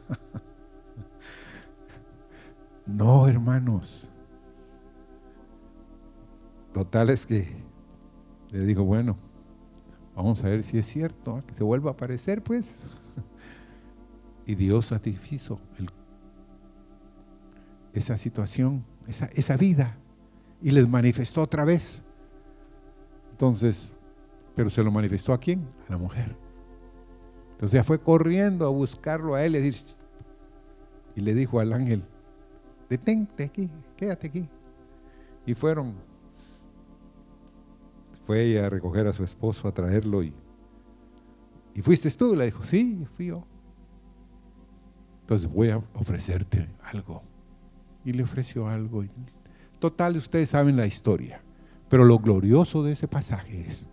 no, 2.85 3.27
hermanos. 3.27 4.11
Total 6.71 7.09
es 7.09 7.25
que 7.25 7.47
le 8.51 8.65
digo, 8.65 8.83
bueno, 8.83 9.17
vamos 10.15 10.43
a 10.43 10.47
ver 10.47 10.63
si 10.63 10.77
es 10.77 10.85
cierto, 10.85 11.37
¿ah? 11.37 11.43
que 11.45 11.55
se 11.55 11.63
vuelva 11.63 11.89
a 11.89 11.93
aparecer, 11.93 12.43
pues. 12.43 12.77
y 14.45 14.53
Dios 14.53 14.85
satisfizo 14.85 15.59
esa 17.93 18.17
situación, 18.17 18.85
esa, 19.07 19.25
esa 19.33 19.57
vida, 19.57 19.97
y 20.61 20.71
les 20.71 20.87
manifestó 20.87 21.41
otra 21.41 21.65
vez. 21.65 22.01
Entonces, 23.31 23.93
pero 24.55 24.69
se 24.69 24.83
lo 24.83 24.91
manifestó 24.91 25.33
a 25.33 25.39
quién? 25.39 25.65
A 25.87 25.91
la 25.91 25.97
mujer. 25.97 26.35
Entonces 27.51 27.75
ella 27.75 27.83
fue 27.83 27.99
corriendo 27.99 28.65
a 28.65 28.69
buscarlo 28.69 29.35
a 29.35 29.45
él 29.45 29.55
y, 29.55 29.75
y 31.15 31.21
le 31.21 31.33
dijo 31.33 31.59
al 31.59 31.73
ángel, 31.73 32.03
detente 32.89 33.43
aquí, 33.43 33.69
quédate 33.95 34.27
aquí. 34.27 34.49
Y 35.45 35.53
fueron 35.53 35.95
fue 38.29 38.43
ella 38.43 38.67
a 38.67 38.69
recoger 38.69 39.07
a 39.07 39.13
su 39.13 39.23
esposo, 39.23 39.67
a 39.67 39.73
traerlo 39.73 40.21
y, 40.21 40.31
y 41.73 41.81
fuiste 41.81 42.11
tú, 42.11 42.35
le 42.35 42.45
dijo, 42.45 42.63
sí, 42.63 43.07
fui 43.15 43.25
yo. 43.25 43.43
Entonces 45.21 45.51
voy 45.51 45.69
a 45.69 45.77
ofrecerte 45.95 46.69
algo. 46.83 47.23
Y 48.05 48.13
le 48.13 48.21
ofreció 48.21 48.67
algo. 48.67 49.03
Total, 49.79 50.15
ustedes 50.17 50.49
saben 50.49 50.75
la 50.75 50.85
historia. 50.85 51.41
Pero 51.89 52.03
lo 52.03 52.19
glorioso 52.19 52.83
de 52.83 52.91
ese 52.91 53.07
pasaje 53.07 53.61
es 53.61 53.87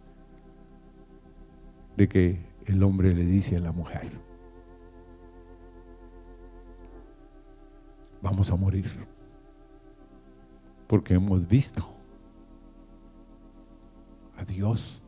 de 1.96 2.09
que 2.09 2.46
el 2.66 2.83
hombre 2.83 3.14
le 3.14 3.25
dice 3.25 3.57
a 3.57 3.61
la 3.61 3.72
mujer, 3.72 4.11
vamos 8.20 8.51
a 8.51 8.57
morir. 8.57 8.90
Porque 10.87 11.14
hemos 11.14 11.49
visto 11.49 11.96
adiós, 14.37 15.01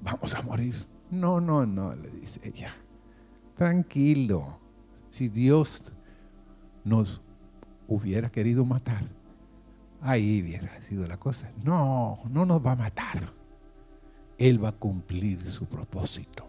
vamos 0.00 0.34
a 0.34 0.42
morir. 0.42 0.74
No, 1.10 1.40
no, 1.40 1.64
no, 1.64 1.94
le 1.94 2.10
dice 2.10 2.40
ella. 2.44 2.70
Tranquilo, 3.56 4.60
si 5.08 5.28
Dios 5.28 5.82
nos 6.84 7.22
hubiera 7.86 8.30
querido 8.30 8.64
matar, 8.64 9.04
ahí 10.00 10.42
hubiera 10.42 10.80
sido 10.82 11.06
la 11.06 11.18
cosa. 11.18 11.50
No, 11.64 12.20
no 12.30 12.44
nos 12.44 12.64
va 12.64 12.72
a 12.72 12.76
matar. 12.76 13.32
Él 14.38 14.62
va 14.62 14.70
a 14.70 14.72
cumplir 14.72 15.50
su 15.50 15.66
propósito. 15.66 16.46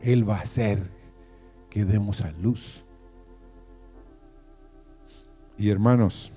Él 0.00 0.28
va 0.28 0.36
a 0.36 0.42
hacer 0.42 0.90
que 1.68 1.84
demos 1.84 2.22
a 2.22 2.32
luz. 2.32 2.82
Y 5.58 5.70
hermanos, 5.70 6.32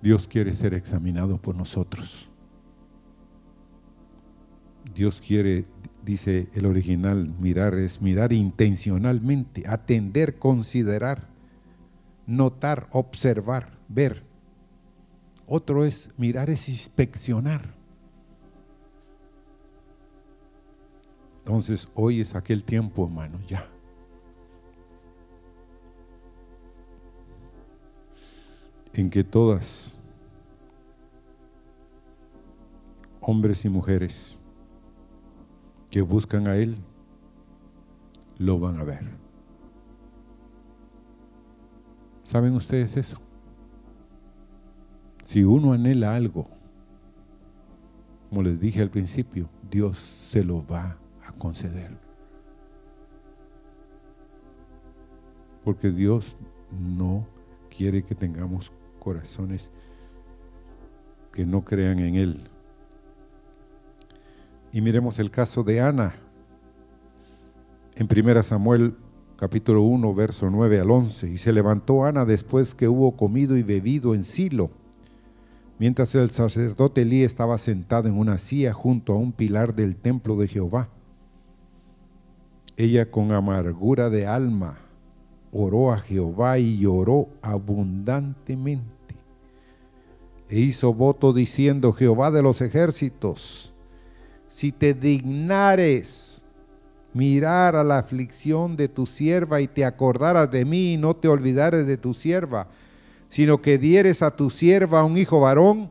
Dios 0.00 0.26
quiere 0.26 0.54
ser 0.54 0.74
examinado 0.74 1.38
por 1.38 1.54
nosotros. 1.54 2.28
Dios 4.94 5.20
quiere, 5.20 5.64
dice 6.04 6.48
el 6.54 6.66
original, 6.66 7.32
mirar 7.38 7.74
es 7.74 8.00
mirar 8.00 8.32
intencionalmente, 8.32 9.64
atender, 9.66 10.38
considerar, 10.38 11.28
notar, 12.28 12.86
observar, 12.92 13.76
ver. 13.88 14.22
Otro 15.48 15.84
es 15.84 16.10
mirar 16.16 16.48
es 16.50 16.68
inspeccionar. 16.68 17.74
Entonces 21.38 21.88
hoy 21.94 22.20
es 22.20 22.36
aquel 22.36 22.62
tiempo, 22.62 23.06
hermano, 23.06 23.40
ya. 23.48 23.68
en 28.98 29.10
que 29.10 29.22
todas, 29.22 29.96
hombres 33.20 33.64
y 33.64 33.68
mujeres 33.68 34.36
que 35.88 36.00
buscan 36.00 36.48
a 36.48 36.56
Él, 36.56 36.76
lo 38.38 38.58
van 38.58 38.80
a 38.80 38.84
ver. 38.84 39.17
¿Saben 42.28 42.54
ustedes 42.54 42.94
eso? 42.98 43.16
Si 45.24 45.44
uno 45.44 45.72
anhela 45.72 46.14
algo, 46.14 46.46
como 48.28 48.42
les 48.42 48.60
dije 48.60 48.82
al 48.82 48.90
principio, 48.90 49.48
Dios 49.70 49.96
se 49.98 50.44
lo 50.44 50.62
va 50.66 50.98
a 51.26 51.32
conceder. 51.32 51.90
Porque 55.64 55.90
Dios 55.90 56.36
no 56.70 57.26
quiere 57.74 58.04
que 58.04 58.14
tengamos 58.14 58.72
corazones 58.98 59.70
que 61.32 61.46
no 61.46 61.64
crean 61.64 61.98
en 61.98 62.14
Él. 62.14 62.50
Y 64.70 64.82
miremos 64.82 65.18
el 65.18 65.30
caso 65.30 65.62
de 65.62 65.80
Ana. 65.80 66.14
En 67.94 68.06
1 68.06 68.42
Samuel 68.42 68.98
capítulo 69.38 69.82
1, 69.82 70.14
verso 70.14 70.50
9 70.50 70.80
al 70.80 70.90
11. 70.90 71.30
Y 71.30 71.38
se 71.38 71.52
levantó 71.52 72.04
Ana 72.04 72.24
después 72.24 72.74
que 72.74 72.88
hubo 72.88 73.16
comido 73.16 73.56
y 73.56 73.62
bebido 73.62 74.14
en 74.14 74.24
Silo, 74.24 74.70
mientras 75.78 76.14
el 76.16 76.32
sacerdote 76.32 77.02
Elí 77.02 77.22
estaba 77.22 77.56
sentado 77.56 78.08
en 78.08 78.18
una 78.18 78.36
silla 78.38 78.74
junto 78.74 79.12
a 79.12 79.16
un 79.16 79.32
pilar 79.32 79.74
del 79.74 79.96
templo 79.96 80.36
de 80.36 80.48
Jehová. 80.48 80.88
Ella 82.76 83.10
con 83.10 83.32
amargura 83.32 84.10
de 84.10 84.26
alma 84.26 84.78
oró 85.52 85.92
a 85.92 85.98
Jehová 85.98 86.58
y 86.58 86.78
lloró 86.78 87.28
abundantemente 87.40 88.98
e 90.48 90.60
hizo 90.60 90.94
voto 90.94 91.32
diciendo, 91.32 91.92
Jehová 91.92 92.30
de 92.30 92.42
los 92.42 92.60
ejércitos, 92.60 93.72
si 94.48 94.72
te 94.72 94.94
dignares 94.94 96.44
mirar 97.18 97.74
a 97.74 97.82
la 97.82 97.98
aflicción 97.98 98.76
de 98.76 98.86
tu 98.86 99.04
sierva 99.04 99.60
y 99.60 99.66
te 99.66 99.84
acordaras 99.84 100.48
de 100.52 100.64
mí 100.64 100.92
y 100.92 100.96
no 100.96 101.16
te 101.16 101.26
olvidares 101.26 101.84
de 101.84 101.96
tu 101.96 102.14
sierva, 102.14 102.68
sino 103.26 103.60
que 103.60 103.76
dieres 103.76 104.22
a 104.22 104.30
tu 104.30 104.50
sierva 104.50 105.04
un 105.04 105.18
hijo 105.18 105.40
varón, 105.40 105.90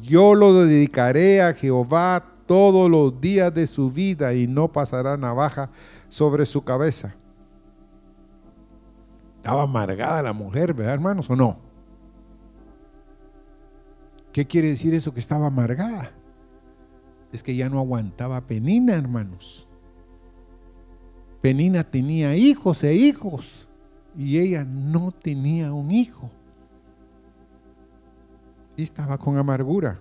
yo 0.00 0.36
lo 0.36 0.54
dedicaré 0.54 1.42
a 1.42 1.54
Jehová 1.54 2.24
todos 2.46 2.88
los 2.88 3.20
días 3.20 3.52
de 3.52 3.66
su 3.66 3.90
vida 3.90 4.32
y 4.32 4.46
no 4.46 4.68
pasará 4.68 5.16
navaja 5.16 5.70
sobre 6.08 6.46
su 6.46 6.62
cabeza. 6.62 7.16
Estaba 9.38 9.64
amargada 9.64 10.22
la 10.22 10.32
mujer, 10.32 10.72
¿verdad, 10.72 10.94
hermanos? 10.94 11.28
¿O 11.30 11.34
no? 11.34 11.58
¿Qué 14.32 14.46
quiere 14.46 14.68
decir 14.68 14.94
eso 14.94 15.12
que 15.12 15.20
estaba 15.20 15.48
amargada? 15.48 16.12
Es 17.32 17.42
que 17.42 17.56
ya 17.56 17.68
no 17.68 17.80
aguantaba 17.80 18.40
Penina, 18.42 18.94
hermanos. 18.94 19.67
Penina 21.40 21.84
tenía 21.84 22.34
hijos 22.36 22.82
e 22.84 22.94
hijos 22.94 23.68
y 24.16 24.38
ella 24.38 24.64
no 24.64 25.12
tenía 25.12 25.72
un 25.72 25.90
hijo. 25.90 26.30
Y 28.76 28.82
estaba 28.82 29.18
con 29.18 29.36
amargura. 29.36 30.00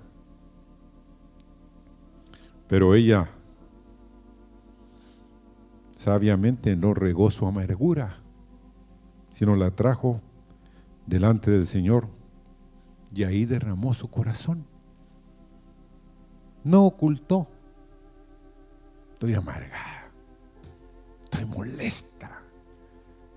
Pero 2.68 2.96
ella 2.96 3.30
sabiamente 5.96 6.76
no 6.76 6.94
regó 6.94 7.32
su 7.32 7.46
amargura, 7.46 8.18
sino 9.32 9.56
la 9.56 9.72
trajo 9.72 10.22
delante 11.06 11.52
del 11.52 11.68
Señor 11.68 12.08
y 13.14 13.24
ahí 13.24 13.46
derramó 13.46 13.94
su 13.94 14.10
corazón. 14.10 14.66
No 16.64 16.86
ocultó. 16.86 17.48
Estoy 19.14 19.34
amargada. 19.34 19.97
Estoy 21.38 21.56
molesta. 21.56 22.42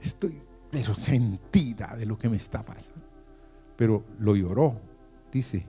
Estoy 0.01 0.41
pero 0.71 0.95
sentida 0.95 1.95
de 1.97 2.07
lo 2.07 2.17
que 2.17 2.29
me 2.29 2.37
está 2.37 2.65
pasando. 2.65 3.05
Pero 3.77 4.05
lo 4.19 4.37
lloró, 4.37 4.81
dice, 5.33 5.67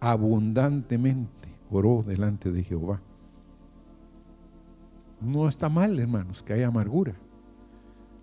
abundantemente 0.00 1.48
oró 1.70 2.04
delante 2.06 2.52
de 2.52 2.62
Jehová. 2.62 3.00
No 5.20 5.48
está 5.48 5.68
mal, 5.68 5.98
hermanos, 5.98 6.42
que 6.42 6.52
haya 6.52 6.68
amargura. 6.68 7.14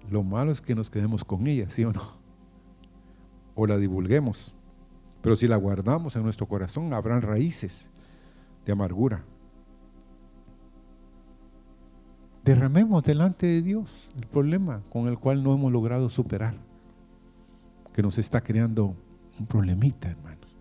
Lo 0.09 0.23
malo 0.23 0.51
es 0.51 0.61
que 0.61 0.75
nos 0.75 0.89
quedemos 0.89 1.25
con 1.25 1.47
ella, 1.47 1.69
¿sí 1.69 1.83
o 1.83 1.91
no? 1.91 2.01
O 3.55 3.65
la 3.65 3.77
divulguemos 3.77 4.53
Pero 5.21 5.35
si 5.35 5.47
la 5.47 5.57
guardamos 5.57 6.15
en 6.15 6.23
nuestro 6.23 6.47
corazón, 6.47 6.93
habrán 6.93 7.21
raíces 7.21 7.89
de 8.65 8.71
amargura. 8.71 9.25
Derramemos 12.45 13.03
delante 13.03 13.47
de 13.47 13.63
Dios 13.63 13.89
el 14.15 14.27
problema 14.27 14.83
con 14.91 15.07
el 15.07 15.17
cual 15.17 15.43
no 15.43 15.55
hemos 15.55 15.71
logrado 15.71 16.11
superar, 16.11 16.53
que 17.91 18.03
nos 18.03 18.19
está 18.19 18.39
creando 18.39 18.95
un 19.39 19.47
problemita, 19.47 20.11
hermanos. 20.11 20.55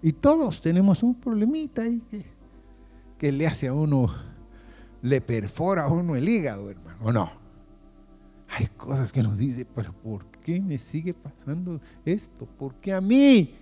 Y 0.00 0.14
todos 0.14 0.62
tenemos 0.62 1.02
un 1.02 1.14
problemita 1.14 1.82
ahí 1.82 2.00
que, 2.10 2.24
que 3.18 3.30
le 3.30 3.46
hace 3.46 3.68
a 3.68 3.74
uno, 3.74 4.06
le 5.02 5.20
perfora 5.20 5.84
a 5.84 5.88
uno 5.88 6.16
el 6.16 6.26
hígado, 6.26 6.70
hermano, 6.70 6.98
¿o 7.02 7.12
no? 7.12 7.30
Hay 8.48 8.68
cosas 8.68 9.12
que 9.12 9.22
nos 9.22 9.36
dice, 9.36 9.66
pero 9.66 9.92
¿por 9.92 10.24
qué 10.40 10.62
me 10.62 10.78
sigue 10.78 11.12
pasando 11.12 11.78
esto? 12.06 12.46
¿Por 12.46 12.76
qué 12.76 12.94
a 12.94 13.02
mí? 13.02 13.54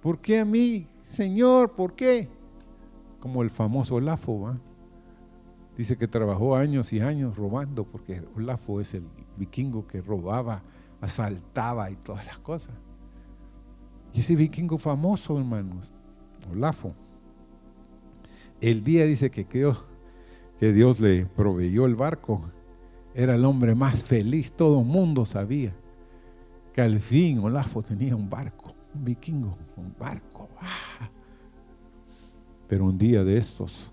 ¿Por 0.00 0.20
qué 0.20 0.38
a 0.38 0.44
mí, 0.44 0.86
Señor? 1.02 1.72
¿Por 1.72 1.96
qué? 1.96 2.28
Como 3.18 3.42
el 3.42 3.50
famoso 3.50 3.96
Olafo, 3.96 4.42
¿va? 4.42 4.60
Dice 5.80 5.96
que 5.96 6.06
trabajó 6.06 6.56
años 6.56 6.92
y 6.92 7.00
años 7.00 7.38
robando, 7.38 7.84
porque 7.84 8.22
Olafo 8.36 8.82
es 8.82 8.92
el 8.92 9.02
vikingo 9.38 9.86
que 9.86 10.02
robaba, 10.02 10.62
asaltaba 11.00 11.90
y 11.90 11.96
todas 11.96 12.26
las 12.26 12.38
cosas. 12.38 12.74
Y 14.12 14.20
ese 14.20 14.36
vikingo 14.36 14.76
famoso, 14.76 15.38
hermanos, 15.38 15.90
Olafo, 16.52 16.94
el 18.60 18.84
día 18.84 19.06
dice 19.06 19.30
que 19.30 19.46
creo 19.46 19.86
que 20.58 20.74
Dios 20.74 21.00
le 21.00 21.24
proveyó 21.24 21.86
el 21.86 21.94
barco, 21.94 22.42
era 23.14 23.34
el 23.34 23.46
hombre 23.46 23.74
más 23.74 24.04
feliz, 24.04 24.52
todo 24.52 24.80
el 24.80 24.86
mundo 24.86 25.24
sabía 25.24 25.74
que 26.74 26.82
al 26.82 27.00
fin 27.00 27.38
Olafo 27.38 27.82
tenía 27.82 28.14
un 28.14 28.28
barco, 28.28 28.74
un 28.94 29.02
vikingo, 29.02 29.56
un 29.78 29.94
barco. 29.98 30.46
¡ah! 30.60 31.08
Pero 32.68 32.84
un 32.84 32.98
día 32.98 33.24
de 33.24 33.38
estos, 33.38 33.90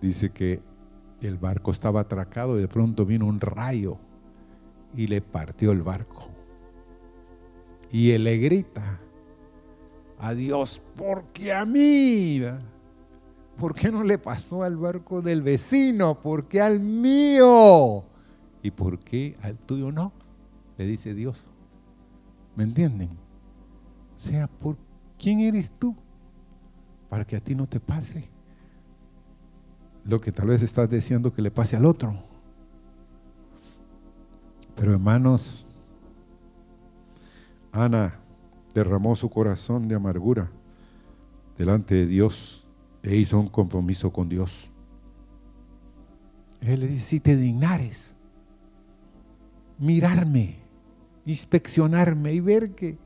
dice 0.00 0.30
que 0.30 0.60
el 1.20 1.36
barco 1.36 1.70
estaba 1.70 2.00
atracado 2.00 2.58
y 2.58 2.62
de 2.62 2.68
pronto 2.68 3.04
vino 3.04 3.26
un 3.26 3.40
rayo 3.40 3.98
y 4.94 5.06
le 5.06 5.20
partió 5.20 5.72
el 5.72 5.82
barco. 5.82 6.28
Y 7.90 8.12
él 8.12 8.24
le 8.24 8.38
grita 8.38 9.00
a 10.18 10.34
Dios, 10.34 10.82
porque 10.96 11.52
a 11.52 11.64
mí, 11.64 12.42
¿por 13.56 13.74
qué 13.74 13.90
no 13.90 14.02
le 14.02 14.18
pasó 14.18 14.62
al 14.62 14.76
barco 14.76 15.22
del 15.22 15.42
vecino? 15.42 16.20
¿Por 16.20 16.48
qué 16.48 16.60
al 16.60 16.80
mío? 16.80 18.04
¿Y 18.62 18.70
por 18.70 18.98
qué 18.98 19.36
al 19.42 19.56
tuyo 19.58 19.90
no? 19.90 20.12
Le 20.76 20.86
dice 20.86 21.14
Dios. 21.14 21.44
¿Me 22.56 22.64
entienden? 22.64 23.10
O 24.16 24.20
sea, 24.20 24.48
¿por 24.48 24.76
quién 25.18 25.40
eres 25.40 25.70
tú? 25.78 25.94
Para 27.08 27.24
que 27.24 27.36
a 27.36 27.40
ti 27.40 27.54
no 27.54 27.66
te 27.66 27.80
pase 27.80 28.28
lo 30.08 30.22
que 30.22 30.32
tal 30.32 30.48
vez 30.48 30.62
estás 30.62 30.88
diciendo 30.88 31.34
que 31.34 31.42
le 31.42 31.50
pase 31.50 31.76
al 31.76 31.84
otro. 31.84 32.14
Pero 34.74 34.92
hermanos, 34.92 35.66
Ana 37.70 38.18
derramó 38.72 39.14
su 39.14 39.28
corazón 39.28 39.86
de 39.86 39.94
amargura 39.94 40.50
delante 41.58 41.94
de 41.94 42.06
Dios 42.06 42.66
e 43.02 43.16
hizo 43.16 43.38
un 43.38 43.48
compromiso 43.48 44.10
con 44.10 44.30
Dios. 44.30 44.70
Él 46.62 46.80
le 46.80 46.88
dice, 46.88 47.04
si 47.04 47.20
te 47.20 47.36
dignares, 47.36 48.16
mirarme, 49.76 50.56
inspeccionarme 51.26 52.32
y 52.32 52.40
ver 52.40 52.74
que, 52.74 52.96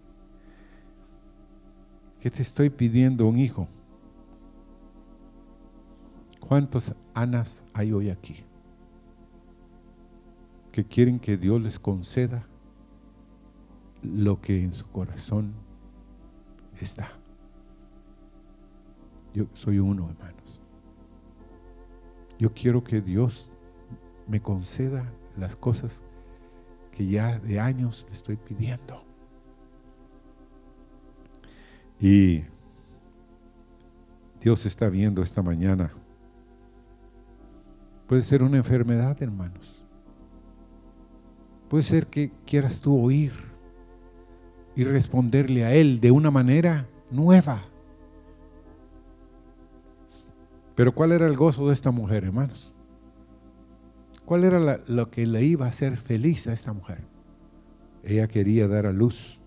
que 2.20 2.30
te 2.30 2.42
estoy 2.42 2.70
pidiendo 2.70 3.26
un 3.26 3.38
hijo. 3.38 3.66
¿Cuántos 6.46 6.92
Anas 7.14 7.64
hay 7.72 7.92
hoy 7.92 8.10
aquí? 8.10 8.44
Que 10.72 10.84
quieren 10.84 11.20
que 11.20 11.36
Dios 11.36 11.62
les 11.62 11.78
conceda 11.78 12.46
lo 14.02 14.40
que 14.40 14.64
en 14.64 14.74
su 14.74 14.84
corazón 14.88 15.54
está. 16.80 17.12
Yo 19.32 19.46
soy 19.54 19.78
uno, 19.78 20.10
hermanos. 20.10 20.60
Yo 22.38 22.52
quiero 22.52 22.82
que 22.82 23.00
Dios 23.00 23.48
me 24.26 24.42
conceda 24.42 25.10
las 25.36 25.54
cosas 25.54 26.02
que 26.90 27.06
ya 27.06 27.38
de 27.38 27.60
años 27.60 28.04
le 28.08 28.14
estoy 28.14 28.36
pidiendo. 28.36 29.04
Y 32.00 32.42
Dios 34.40 34.66
está 34.66 34.88
viendo 34.88 35.22
esta 35.22 35.40
mañana. 35.40 35.92
Puede 38.12 38.24
ser 38.24 38.42
una 38.42 38.58
enfermedad, 38.58 39.16
hermanos. 39.22 39.86
Puede 41.70 41.82
ser 41.82 42.08
que 42.08 42.30
quieras 42.44 42.78
tú 42.78 43.02
oír 43.02 43.32
y 44.76 44.84
responderle 44.84 45.64
a 45.64 45.72
Él 45.72 45.98
de 45.98 46.10
una 46.10 46.30
manera 46.30 46.86
nueva. 47.10 47.64
Pero 50.74 50.94
¿cuál 50.94 51.12
era 51.12 51.26
el 51.26 51.38
gozo 51.38 51.68
de 51.68 51.72
esta 51.72 51.90
mujer, 51.90 52.24
hermanos? 52.24 52.74
¿Cuál 54.26 54.44
era 54.44 54.82
lo 54.86 55.10
que 55.10 55.26
le 55.26 55.44
iba 55.44 55.64
a 55.64 55.70
hacer 55.70 55.96
feliz 55.96 56.46
a 56.48 56.52
esta 56.52 56.74
mujer? 56.74 57.06
Ella 58.04 58.28
quería 58.28 58.68
dar 58.68 58.84
a 58.84 58.92
luz, 58.92 59.40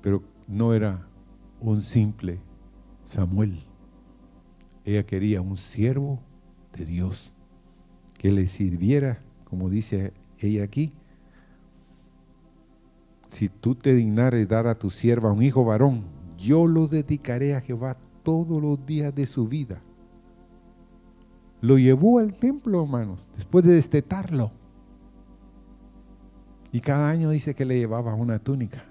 pero 0.00 0.22
no 0.46 0.74
era 0.74 1.08
un 1.58 1.82
simple 1.82 2.38
Samuel. 3.04 3.64
Ella 4.84 5.04
quería 5.04 5.40
un 5.40 5.56
siervo 5.56 6.29
de 6.72 6.84
Dios 6.84 7.32
que 8.18 8.30
le 8.30 8.46
sirviera, 8.46 9.22
como 9.44 9.70
dice 9.70 10.12
ella 10.38 10.64
aquí, 10.64 10.92
si 13.28 13.48
tú 13.48 13.74
te 13.74 13.94
dignares 13.94 14.48
dar 14.48 14.66
a 14.66 14.78
tu 14.78 14.90
sierva 14.90 15.32
un 15.32 15.42
hijo 15.42 15.64
varón, 15.64 16.04
yo 16.36 16.66
lo 16.66 16.88
dedicaré 16.88 17.54
a 17.54 17.60
Jehová 17.60 17.96
todos 18.22 18.60
los 18.60 18.84
días 18.84 19.14
de 19.14 19.26
su 19.26 19.46
vida. 19.46 19.80
Lo 21.60 21.78
llevó 21.78 22.18
al 22.18 22.36
templo, 22.36 22.82
hermanos, 22.82 23.28
después 23.34 23.64
de 23.64 23.74
destetarlo. 23.74 24.50
Y 26.72 26.80
cada 26.80 27.08
año 27.08 27.30
dice 27.30 27.54
que 27.54 27.64
le 27.64 27.78
llevaba 27.78 28.14
una 28.14 28.38
túnica. 28.38 28.84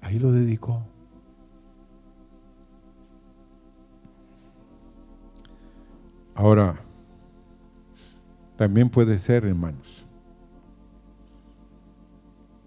Ahí 0.00 0.18
lo 0.18 0.32
dedicó. 0.32 0.82
Ahora, 6.34 6.80
también 8.56 8.88
puede 8.88 9.18
ser, 9.18 9.44
hermanos, 9.44 10.06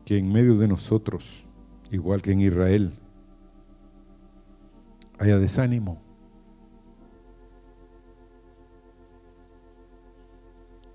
que 0.04 0.18
en 0.18 0.32
medio 0.32 0.56
de 0.58 0.68
nosotros, 0.68 1.46
igual 1.90 2.22
que 2.22 2.32
en 2.32 2.42
Israel, 2.42 2.94
haya 5.18 5.40
desánimo. 5.40 6.00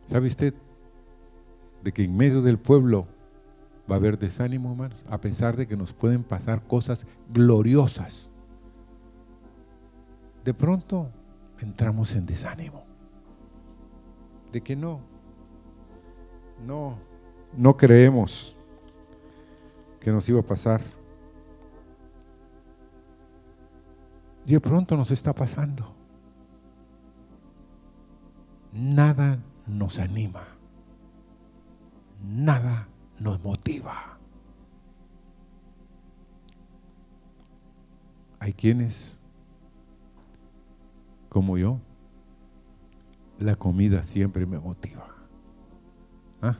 ¿Sabe 0.09 0.29
usted 0.29 0.55
de 1.83 1.93
que 1.93 2.05
en 2.05 2.17
medio 2.17 2.43
del 2.43 2.59
pueblo 2.59 3.07
va 3.91 3.95
a 3.95 3.99
haber 3.99 4.19
desánimo, 4.19 4.71
hermanos? 4.71 5.03
A 5.09 5.21
pesar 5.21 5.57
de 5.57 5.67
que 5.67 5.77
nos 5.77 5.93
pueden 5.93 6.23
pasar 6.23 6.63
cosas 6.67 7.07
gloriosas. 7.33 8.31
De 10.45 10.55
pronto 10.55 11.11
entramos 11.65 12.15
en 12.15 12.27
desánimo. 12.27 12.85
De 14.53 14.61
que 14.61 14.75
no, 14.75 15.01
no, 16.67 16.99
no 17.57 17.77
creemos 17.77 18.57
que 20.01 20.11
nos 20.11 20.29
iba 20.29 20.41
a 20.41 20.45
pasar. 20.45 20.83
Y 24.47 24.53
de 24.53 24.61
pronto 24.61 24.97
nos 24.97 25.11
está 25.11 25.35
pasando. 25.35 25.95
Nada 28.73 29.39
nos 29.67 29.99
anima. 29.99 30.47
Nada 32.23 32.89
nos 33.19 33.41
motiva. 33.43 34.19
Hay 38.41 38.55
quienes, 38.55 39.20
como 41.31 41.57
yo, 41.57 41.81
la 43.39 43.55
comida 43.55 44.03
siempre 44.03 44.45
me 44.45 44.59
motiva. 44.59 45.07
¿Ah? 46.43 46.59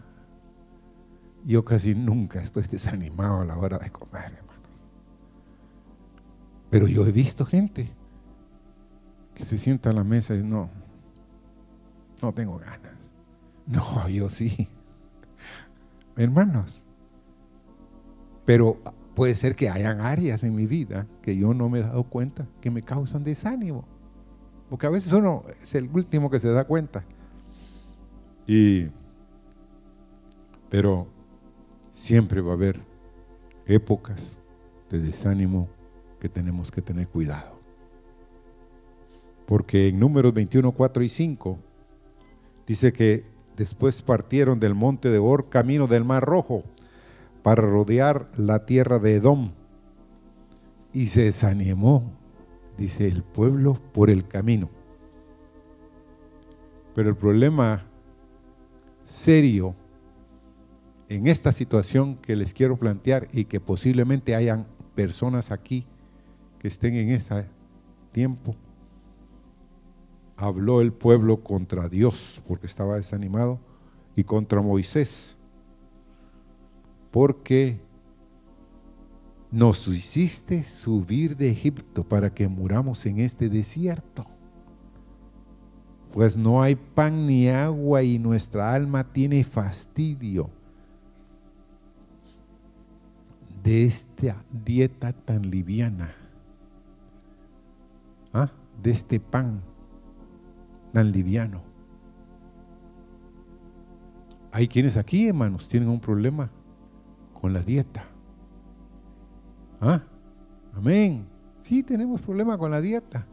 Yo 1.45 1.65
casi 1.65 1.95
nunca 1.95 2.43
estoy 2.43 2.63
desanimado 2.63 3.41
a 3.41 3.45
la 3.45 3.59
hora 3.59 3.77
de 3.77 3.91
comer, 3.91 4.33
hermanos. 4.33 4.83
Pero 6.71 6.87
yo 6.87 7.07
he 7.07 7.13
visto 7.13 7.45
gente 7.45 7.91
que 9.35 9.45
se 9.45 9.59
sienta 9.59 9.91
a 9.91 9.93
la 9.93 10.05
mesa 10.05 10.35
y 10.35 10.43
no, 10.43 10.71
no 12.23 12.33
tengo 12.33 12.59
ganas. 12.59 12.95
No, 13.67 14.09
yo 14.09 14.31
sí. 14.31 14.69
Hermanos, 16.17 16.87
Pero 18.45 18.79
puede 19.15 19.35
ser 19.35 19.55
que 19.55 19.69
hayan 19.69 20.01
áreas 20.01 20.43
en 20.45 20.55
mi 20.55 20.67
vida 20.67 21.07
que 21.23 21.37
yo 21.37 21.55
no 21.55 21.69
me 21.69 21.81
he 21.81 21.83
dado 21.83 22.05
cuenta 22.05 22.47
que 22.61 22.71
me 22.71 22.83
causan 22.83 23.25
desánimo. 23.25 23.85
Porque 24.71 24.87
a 24.87 24.91
veces 24.91 25.13
uno 25.13 25.43
es 25.61 25.75
el 25.75 25.91
último 25.93 26.31
que 26.31 26.39
se 26.39 26.49
da 26.49 26.65
cuenta. 26.65 27.05
Y, 28.47 28.87
pero 30.71 31.09
siempre 31.91 32.41
va 32.41 32.53
a 32.53 32.55
haber 32.55 32.81
épocas 33.67 34.39
de 34.89 35.01
desánimo 35.01 35.69
que 36.21 36.29
tenemos 36.29 36.71
que 36.71 36.83
tener 36.83 37.09
cuidado. 37.09 37.59
Porque 39.47 39.89
en 39.89 39.99
números 39.99 40.33
21, 40.33 40.71
4 40.71 41.03
y 41.03 41.09
5 41.09 41.59
dice 42.67 42.93
que 42.93 43.25
después 43.57 44.01
partieron 44.03 44.61
del 44.61 44.75
monte 44.75 45.11
de 45.11 45.19
Or 45.19 45.49
camino 45.49 45.89
del 45.89 46.05
Mar 46.05 46.25
Rojo 46.25 46.63
para 47.43 47.63
rodear 47.63 48.31
la 48.37 48.65
tierra 48.67 49.01
de 49.01 49.17
Edom. 49.17 49.51
Y 50.93 51.07
se 51.07 51.23
desanimó, 51.23 52.20
dice 52.81 53.07
el 53.07 53.23
pueblo, 53.23 53.75
por 53.93 54.11
el 54.11 54.27
camino. 54.27 54.69
Pero 56.95 57.09
el 57.09 57.17
problema 57.17 57.87
serio 59.05 59.77
en 61.09 61.29
esta 61.29 61.53
situación 61.53 62.17
que 62.17 62.35
les 62.35 62.55
quiero 62.55 62.77
plantear 62.77 63.29
y 63.33 63.45
que 63.45 63.61
posiblemente 63.61 64.35
hayan 64.35 64.67
personas 64.95 65.51
aquí 65.51 65.87
que 66.59 66.69
estén 66.69 66.95
en 66.95 67.11
ese 67.11 67.47
tiempo, 68.13 68.57
habló 70.37 70.81
el 70.81 70.93
pueblo 70.93 71.43
contra 71.43 71.89
Dios 71.89 72.43
porque 72.49 72.67
estaba 72.67 72.97
desanimado 72.97 73.61
y 74.17 74.25
contra 74.25 74.63
Moisés 74.63 75.37
porque 77.11 77.81
nos 79.51 79.89
hiciste 79.89 80.63
subir 80.63 81.37
de 81.37 81.51
Egipto 81.51 82.05
para 82.05 82.33
que 82.33 82.47
muramos 82.49 83.05
en 83.07 83.19
este 83.19 83.49
desierto. 83.49 84.25
Pues 86.13 86.37
no 86.37 86.63
hay 86.63 86.77
pan 86.77 87.27
ni 87.27 87.49
agua 87.49 88.03
y 88.03 88.19
nuestra 88.19 88.75
alma 88.75 89.05
tiene 89.05 89.45
fastidio 89.45 90.51
de 93.63 93.85
esta 93.85 94.43
dieta 94.51 95.13
tan 95.13 95.51
liviana, 95.51 96.15
¿Ah? 98.33 98.51
de 98.83 98.91
este 98.91 99.21
pan 99.21 99.63
tan 100.93 101.13
liviano. 101.13 101.63
Hay 104.53 104.67
quienes 104.67 104.97
aquí, 104.97 105.29
hermanos, 105.29 105.69
tienen 105.69 105.89
un 105.89 106.01
problema 106.01 106.51
con 107.33 107.53
la 107.53 107.61
dieta. 107.61 108.10
¿Ah? 109.81 110.03
Amén. 110.75 111.27
Sí, 111.63 111.83
tenemos 111.83 112.21
problema 112.21 112.59
con 112.59 112.71
la 112.71 112.81
dieta. 112.81 113.27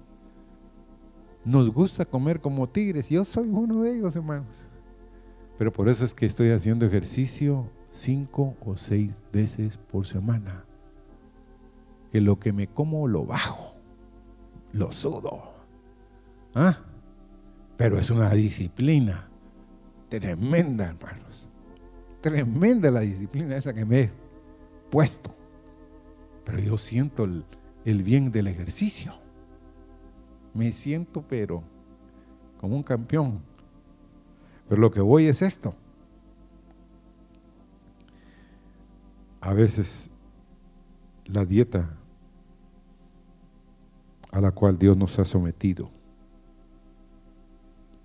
Nos 1.44 1.72
gusta 1.72 2.06
comer 2.06 2.42
como 2.42 2.68
tigres. 2.68 3.10
Yo 3.10 3.26
soy 3.26 3.50
uno 3.50 3.84
de 3.84 3.98
ellos, 3.98 4.16
hermanos. 4.16 4.68
Pero 5.58 5.72
por 5.74 5.90
eso 5.90 6.06
es 6.06 6.14
que 6.14 6.26
estoy 6.26 6.52
haciendo 6.52 6.86
ejercicio 6.86 7.70
cinco 7.90 8.56
o 8.66 8.78
seis 8.78 9.12
veces 9.32 9.78
por 9.78 10.06
semana. 10.06 10.66
Que 12.12 12.22
lo 12.22 12.40
que 12.40 12.54
me 12.54 12.68
como 12.68 13.08
lo 13.08 13.26
bajo, 13.26 13.76
lo 14.72 14.92
sudo. 14.92 15.54
¿Ah? 16.54 16.78
Pero 17.76 18.00
es 18.00 18.10
una 18.10 18.32
disciplina 18.32 19.30
tremenda, 20.10 20.86
hermanos. 20.86 21.48
Tremenda 22.22 22.90
la 22.92 23.02
disciplina 23.02 23.56
esa 23.56 23.74
que 23.74 23.86
me 23.86 24.02
he 24.02 24.12
puesto. 24.90 25.37
Pero 26.48 26.60
yo 26.60 26.78
siento 26.78 27.26
el, 27.26 27.44
el 27.84 28.04
bien 28.04 28.32
del 28.32 28.48
ejercicio. 28.48 29.12
Me 30.54 30.72
siento, 30.72 31.22
pero 31.28 31.62
como 32.58 32.78
un 32.78 32.84
campeón. 32.84 33.42
Pero 34.70 34.80
lo 34.80 34.90
que 34.90 35.02
voy 35.02 35.26
es 35.26 35.42
esto. 35.42 35.76
A 39.42 39.52
veces 39.54 40.10
la 41.26 41.44
dieta 41.44 41.98
a 44.32 44.40
la 44.40 44.52
cual 44.52 44.78
Dios 44.78 44.96
nos 44.96 45.20
ha 45.20 45.26
sometido 45.26 45.92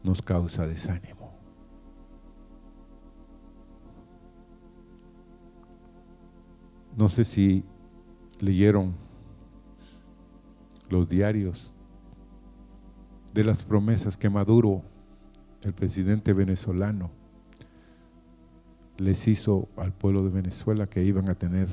nos 0.03 0.21
causa 0.21 0.67
desánimo. 0.67 1.31
No 6.97 7.09
sé 7.09 7.25
si 7.25 7.65
leyeron 8.43 8.93
los 10.91 11.09
diarios 11.09 11.73
de 13.33 13.45
las 13.45 13.63
promesas 13.63 14.17
que 14.17 14.29
Maduro, 14.29 14.83
el 15.63 15.73
presidente 15.73 16.33
venezolano, 16.33 17.13
les 18.99 19.29
hizo 19.29 19.69
al 19.77 19.93
pueblo 19.93 20.25
de 20.25 20.31
Venezuela 20.31 20.89
que 20.89 21.05
iban 21.05 21.31
a 21.31 21.35
tener, 21.37 21.69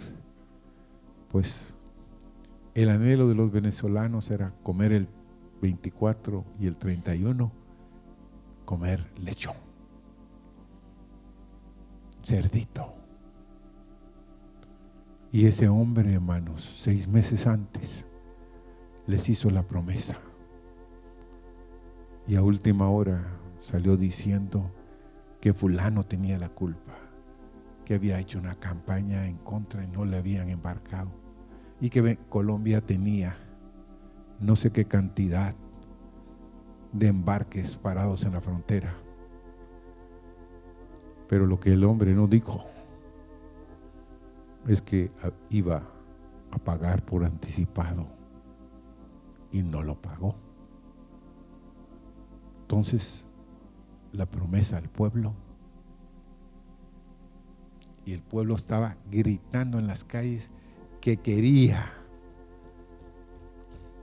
pues, 1.29 1.75
el 2.75 2.89
anhelo 2.89 3.27
de 3.27 3.35
los 3.35 3.51
venezolanos 3.51 4.29
era 4.29 4.53
comer 4.61 4.93
el 4.93 5.07
24 5.63 6.45
y 6.59 6.67
el 6.67 6.77
31, 6.77 7.51
comer 8.63 9.11
lechón, 9.17 9.55
cerdito. 12.23 12.98
Y 15.31 15.45
ese 15.45 15.67
hombre, 15.67 16.13
hermanos, 16.13 16.63
seis 16.81 17.07
meses 17.07 17.45
antes, 17.45 18.07
les 19.05 19.29
hizo 19.29 19.51
la 19.51 19.61
promesa. 19.61 20.17
Y 22.27 22.35
a 22.35 22.41
última 22.41 22.89
hora 22.89 23.27
salió 23.59 23.95
diciendo 23.95 24.71
que 25.39 25.53
fulano 25.53 26.03
tenía 26.03 26.39
la 26.39 26.49
culpa, 26.49 26.93
que 27.85 27.93
había 27.93 28.19
hecho 28.19 28.39
una 28.39 28.55
campaña 28.55 29.27
en 29.27 29.37
contra 29.37 29.83
y 29.83 29.87
no 29.87 30.03
le 30.03 30.17
habían 30.17 30.49
embarcado. 30.49 31.11
Y 31.79 31.91
que 31.91 32.17
Colombia 32.29 32.81
tenía 32.81 33.37
no 34.39 34.55
sé 34.55 34.71
qué 34.71 34.85
cantidad 34.85 35.53
de 36.91 37.07
embarques 37.07 37.77
parados 37.77 38.23
en 38.23 38.33
la 38.33 38.41
frontera. 38.41 38.95
Pero 41.27 41.45
lo 41.45 41.59
que 41.59 41.73
el 41.73 41.83
hombre 41.83 42.15
no 42.15 42.27
dijo 42.27 42.65
es 44.69 44.83
que 44.83 45.11
iba 45.49 45.81
a 46.51 46.57
pagar 46.59 47.03
por 47.03 47.25
anticipado 47.25 48.05
y 49.51 49.63
no 49.63 49.81
lo 49.81 49.99
pagó. 49.99 50.35
Entonces, 52.61 53.25
la 54.11 54.27
promesa 54.27 54.77
al 54.77 54.87
pueblo 54.87 55.33
y 58.05 58.13
el 58.13 58.21
pueblo 58.21 58.55
estaba 58.55 58.97
gritando 59.09 59.79
en 59.79 59.87
las 59.87 60.03
calles 60.03 60.51
que 61.01 61.17
quería, 61.17 61.91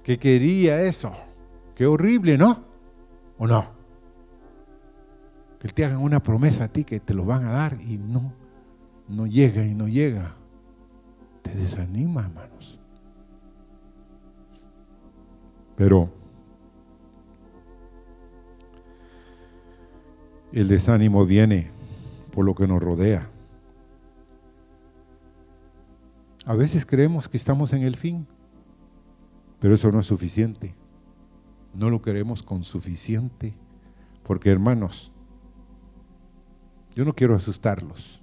que 0.03 0.19
quería 0.19 0.81
eso. 0.81 1.13
Qué 1.77 1.87
horrible, 1.87 2.39
¿no? 2.39 2.65
¿O 3.39 3.47
no? 3.47 3.67
Que 5.61 5.69
te 5.69 5.85
hagan 5.85 5.99
una 5.99 6.21
promesa 6.21 6.65
a 6.65 6.69
ti 6.69 6.83
que 6.83 6.99
te 6.99 7.15
lo 7.15 7.25
van 7.25 7.45
a 7.45 7.53
dar 7.53 7.81
y 7.81 7.99
no, 7.99 8.33
no 9.07 9.29
llega 9.29 9.65
y 9.65 9.75
no 9.75 9.87
llega 9.87 10.35
te 11.47 11.55
desanima, 11.55 12.23
hermanos. 12.23 12.79
Pero 15.77 16.11
el 20.53 20.69
desánimo 20.69 21.25
viene 21.27 21.71
por 22.33 22.45
lo 22.45 22.55
que 22.55 22.67
nos 22.67 22.83
rodea. 22.83 23.31
A 26.47 26.55
veces 26.55 26.87
creemos 26.87 27.29
que 27.29 27.37
estamos 27.37 27.73
en 27.73 27.83
el 27.83 27.97
fin, 27.97 28.27
pero 29.61 29.75
eso 29.75 29.91
no 29.93 30.01
es 30.01 30.07
suficiente. 30.07 30.75
No 31.75 31.91
lo 31.91 32.01
queremos 32.01 32.43
con 32.43 32.63
suficiente, 32.63 33.55
porque 34.23 34.51
hermanos, 34.51 35.13
yo 36.95 37.05
no 37.05 37.13
quiero 37.15 37.35
asustarlos. 37.35 38.23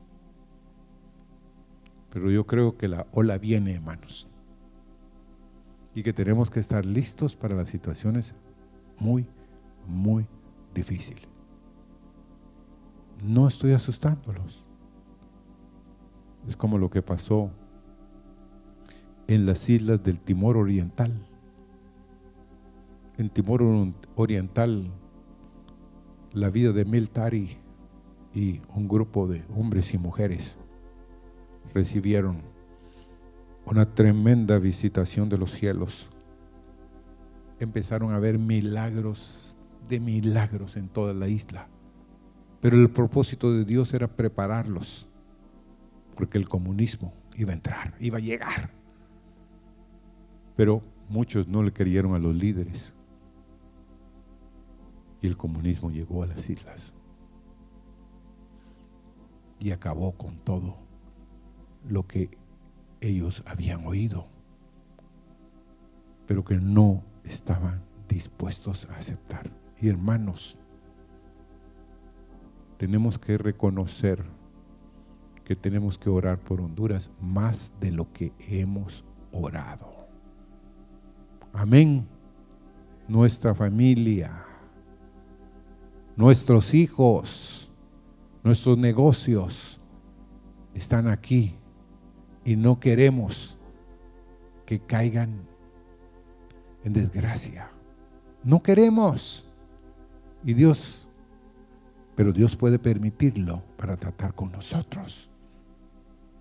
Pero 2.14 2.30
yo 2.30 2.46
creo 2.46 2.78
que 2.78 2.88
la 2.88 3.08
ola 3.12 3.40
viene, 3.40 3.74
hermanos. 3.74 4.28
Y 5.96 6.04
que 6.04 6.14
tenemos 6.14 6.52
que 6.52 6.60
estar 6.60 6.86
listos 6.86 7.36
para 7.36 7.56
las 7.56 7.70
situaciones 7.70 8.36
muy, 9.00 9.26
muy 9.88 10.28
difíciles. 10.76 11.24
No 13.24 13.48
estoy 13.48 13.72
asustándolos. 13.72 14.64
Es 16.48 16.56
como 16.56 16.78
lo 16.78 16.92
que 16.92 17.02
pasó 17.02 17.50
en 19.26 19.48
las 19.48 19.68
islas 19.68 20.04
del 20.04 20.20
Timor 20.20 20.58
Oriental. 20.58 21.12
En 23.18 23.32
Timor 23.32 23.64
Oriental, 24.16 24.92
la 26.32 26.52
vida 26.52 26.74
de 26.74 26.86
Miltari 26.86 27.58
y 28.36 28.62
un 28.76 28.88
grupo 28.88 29.28
de 29.28 29.44
hombres 29.56 29.96
y 29.96 29.98
mujeres 29.98 30.60
recibieron 31.74 32.42
una 33.66 33.94
tremenda 33.94 34.60
visitación 34.60 35.30
de 35.30 35.38
los 35.38 35.52
cielos. 35.52 36.08
Empezaron 37.60 38.12
a 38.12 38.18
haber 38.18 38.38
milagros 38.38 39.58
de 39.88 40.00
milagros 40.00 40.78
en 40.78 40.90
toda 40.90 41.14
la 41.14 41.28
isla. 41.28 41.68
Pero 42.62 42.78
el 42.78 42.90
propósito 42.90 43.52
de 43.52 43.66
Dios 43.66 43.94
era 43.94 44.08
prepararlos, 44.08 45.08
porque 46.16 46.38
el 46.38 46.48
comunismo 46.48 47.14
iba 47.36 47.52
a 47.52 47.56
entrar, 47.56 47.96
iba 48.00 48.18
a 48.18 48.22
llegar. 48.22 48.72
Pero 50.56 50.82
muchos 51.10 51.48
no 51.48 51.64
le 51.64 51.74
creyeron 51.74 52.16
a 52.16 52.20
los 52.20 52.36
líderes. 52.36 52.94
Y 55.22 55.28
el 55.28 55.38
comunismo 55.38 55.90
llegó 55.90 56.24
a 56.24 56.28
las 56.28 56.50
islas. 56.50 56.94
Y 59.60 59.72
acabó 59.72 60.12
con 60.14 60.38
todo 60.38 60.83
lo 61.88 62.08
que 62.08 62.38
ellos 63.02 63.44
habían 63.46 63.86
oído, 63.86 64.28
pero 66.26 66.44
que 66.44 66.56
no 66.56 67.04
estaban 67.24 67.84
dispuestos 68.08 68.88
a 68.90 68.98
aceptar. 68.98 69.52
Y 69.80 69.90
hermanos, 69.90 70.58
tenemos 72.78 73.18
que 73.18 73.38
reconocer 73.38 74.24
que 75.44 75.56
tenemos 75.56 75.98
que 75.98 76.10
orar 76.10 76.40
por 76.40 76.62
Honduras 76.62 77.12
más 77.20 77.74
de 77.80 77.92
lo 77.92 78.12
que 78.14 78.34
hemos 78.48 79.04
orado. 79.32 80.08
Amén. 81.52 82.08
Nuestra 83.08 83.54
familia, 83.54 84.46
nuestros 86.16 86.74
hijos, 86.74 87.70
nuestros 88.44 88.78
negocios 88.78 89.82
están 90.74 91.08
aquí 91.08 91.58
y 92.46 92.56
no 92.56 92.80
queremos 92.80 93.58
que 94.66 94.80
caigan 94.80 95.48
en 96.84 96.94
desgracia. 96.94 97.72
No 98.44 98.62
queremos. 98.62 99.48
Y 100.44 100.54
Dios, 100.54 101.08
pero 102.16 102.34
Dios 102.34 102.56
puede 102.56 102.80
permitirlo 102.80 103.64
para 103.78 103.96
tratar 103.96 104.34
con 104.34 104.52
nosotros. 104.52 105.30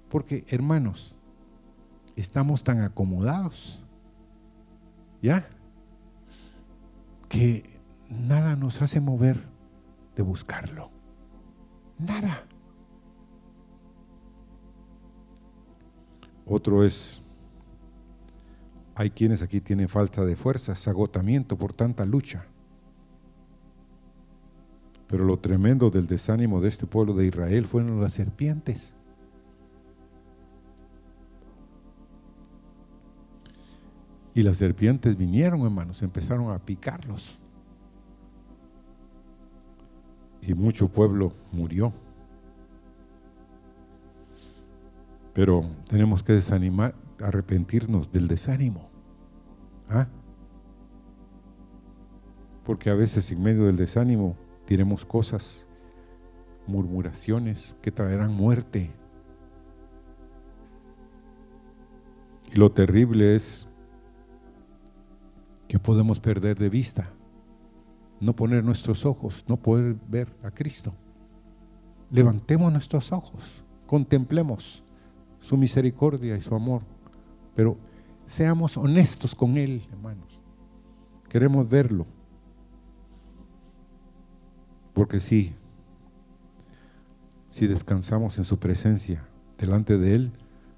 Porque, 0.09 0.44
hermanos, 0.48 1.14
estamos 2.16 2.64
tan 2.64 2.80
acomodados, 2.80 3.82
¿ya? 5.22 5.48
Que 7.28 7.64
nada 8.11 8.57
nos 8.57 8.82
hace 8.82 9.00
mover 9.00 9.40
de 10.16 10.22
buscarlo. 10.22 10.90
Nada. 11.98 12.44
Otro 16.47 16.84
es, 16.84 17.22
hay 18.95 19.11
quienes 19.11 19.43
aquí 19.43 19.61
tienen 19.61 19.88
falta 19.88 20.24
de 20.24 20.36
fuerzas, 20.36 20.86
agotamiento 20.88 21.57
por 21.57 21.72
tanta 21.72 22.05
lucha. 22.05 22.47
Pero 25.07 25.24
lo 25.24 25.38
tremendo 25.38 25.90
del 25.90 26.07
desánimo 26.07 26.61
de 26.61 26.68
este 26.68 26.86
pueblo 26.86 27.14
de 27.14 27.26
Israel 27.26 27.66
fueron 27.66 28.01
las 28.01 28.14
serpientes. 28.14 28.97
Y 34.34 34.43
las 34.43 34.57
serpientes 34.57 35.16
vinieron, 35.16 35.61
hermanos, 35.61 36.03
empezaron 36.03 36.51
a 36.51 36.59
picarlos. 36.59 37.38
Y 40.40 40.55
mucho 40.55 40.88
pueblo 40.88 41.32
murió. 41.53 41.93
Pero 45.32 45.64
tenemos 45.88 46.22
que 46.22 46.34
desanimar, 46.34 46.94
arrepentirnos 47.20 48.12
del 48.12 48.28
desánimo. 48.28 48.90
¿Ah? 49.88 50.06
Porque 52.64 52.90
a 52.90 52.94
veces 52.94 53.30
en 53.32 53.42
medio 53.42 53.64
del 53.64 53.76
desánimo 53.76 54.36
diremos 54.66 55.04
cosas, 55.04 55.66
murmuraciones 56.66 57.76
que 57.82 57.90
traerán 57.90 58.32
muerte. 58.32 58.90
Y 62.52 62.56
lo 62.56 62.70
terrible 62.70 63.34
es 63.34 63.68
que 65.66 65.78
podemos 65.78 66.20
perder 66.20 66.58
de 66.58 66.68
vista, 66.68 67.10
no 68.20 68.36
poner 68.36 68.62
nuestros 68.62 69.06
ojos, 69.06 69.44
no 69.48 69.56
poder 69.56 69.96
ver 70.06 70.28
a 70.42 70.50
Cristo. 70.50 70.94
Levantemos 72.10 72.70
nuestros 72.70 73.10
ojos, 73.10 73.64
contemplemos 73.86 74.84
su 75.43 75.59
misericordia 75.59 76.36
y 76.36 76.40
su 76.40 76.55
amor. 76.55 76.82
Pero 77.55 77.76
seamos 78.26 78.78
honestos 78.78 79.34
con 79.34 79.59
Él, 79.59 79.82
hermanos. 79.93 80.40
Queremos 81.28 81.68
verlo. 81.68 82.07
Porque 84.95 85.20
si, 85.20 85.55
si 87.51 87.66
descansamos 87.66 88.38
en 88.38 88.45
su 88.45 88.59
presencia, 88.59 89.26
delante 89.59 89.99
de 89.99 90.14
Él, 90.14 90.32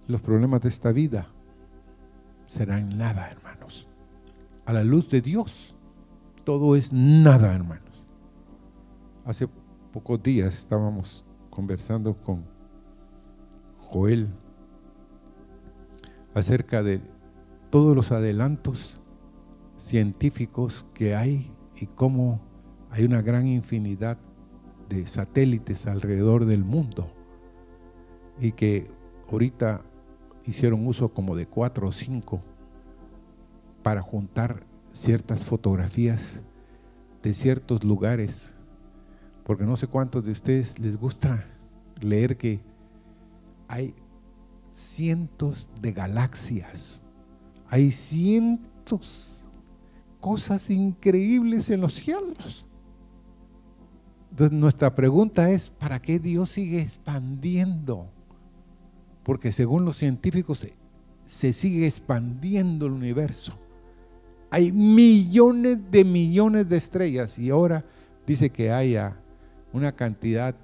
los 0.09 0.21
problemas 0.21 0.63
de 0.63 0.69
esta 0.71 0.93
vida 0.93 1.29
serán 2.47 2.97
nada, 2.97 3.31
hermanos. 3.31 3.89
A 4.65 4.73
la 4.73 4.83
luz 4.83 5.11
de 5.11 5.21
Dios, 5.21 5.77
todo 6.45 6.75
es 6.77 6.93
nada, 6.93 7.55
hermanos. 7.55 8.07
Hace 9.25 9.49
pocos 9.93 10.23
días 10.23 10.55
estábamos 10.55 11.25
conversando 11.51 12.17
con 12.17 12.45
Joel 13.79 14.29
acerca 16.35 16.83
de 16.83 17.01
todos 17.71 17.97
los 17.97 18.13
adelantos 18.13 19.01
científicos 19.79 20.87
que 20.95 21.15
hay 21.15 21.51
y 21.81 21.87
cómo 21.87 22.41
hay 22.91 23.05
una 23.05 23.23
gran 23.23 23.47
infinidad 23.47 24.19
de 24.89 25.07
satélites 25.07 25.87
alrededor 25.87 26.45
del 26.45 26.65
mundo 26.65 27.11
y 28.39 28.53
que 28.53 28.91
ahorita 29.31 29.83
hicieron 30.45 30.87
uso 30.87 31.13
como 31.13 31.37
de 31.37 31.47
cuatro 31.47 31.89
o 31.89 31.93
cinco 31.93 32.43
para 33.83 34.03
juntar 34.03 34.67
ciertas 34.93 35.45
fotografías 35.45 36.41
de 37.23 37.35
ciertos 37.35 37.85
lugares, 37.85 38.55
porque 39.45 39.65
no 39.65 39.77
sé 39.77 39.87
cuántos 39.87 40.25
de 40.25 40.33
ustedes 40.33 40.79
les 40.79 40.97
gusta 40.97 41.47
leer 42.01 42.37
que 42.37 42.61
hay 43.69 43.95
cientos 44.75 45.69
de 45.81 45.93
galaxias. 45.93 47.01
Hay 47.69 47.91
cientos 47.93 49.45
cosas 50.21 50.69
increíbles 50.69 51.71
en 51.71 51.81
los 51.81 51.95
cielos. 51.95 52.67
Entonces 54.31 54.59
nuestra 54.59 54.95
pregunta 54.95 55.51
es, 55.51 55.71
¿para 55.71 56.03
qué 56.03 56.19
Dios 56.19 56.51
sigue 56.51 56.81
expandiendo? 56.81 58.09
Porque 59.23 59.53
según 59.53 59.85
los 59.85 59.97
científicos 59.97 60.59
se, 60.59 60.75
se 61.25 61.53
sigue 61.53 61.87
expandiendo 61.87 62.87
el 62.87 62.93
universo. 62.93 63.59
Hay 64.51 64.73
millones 64.73 65.79
de 65.91 66.05
millones 66.05 66.69
de 66.69 66.77
estrellas 66.77 67.39
y 67.39 67.51
ahora 67.51 67.85
dice 68.27 68.51
que 68.51 68.71
haya 68.71 69.17
una 69.73 69.93
cantidad 69.93 70.55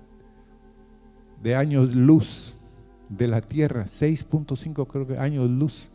de 1.42 1.56
años 1.56 1.94
luz 1.94 2.59
de 3.10 3.28
la 3.28 3.42
Tierra, 3.42 3.84
6.5 3.84 4.86
creo 4.86 5.06
que 5.06 5.18
años 5.18 5.50
luz, 5.50 5.90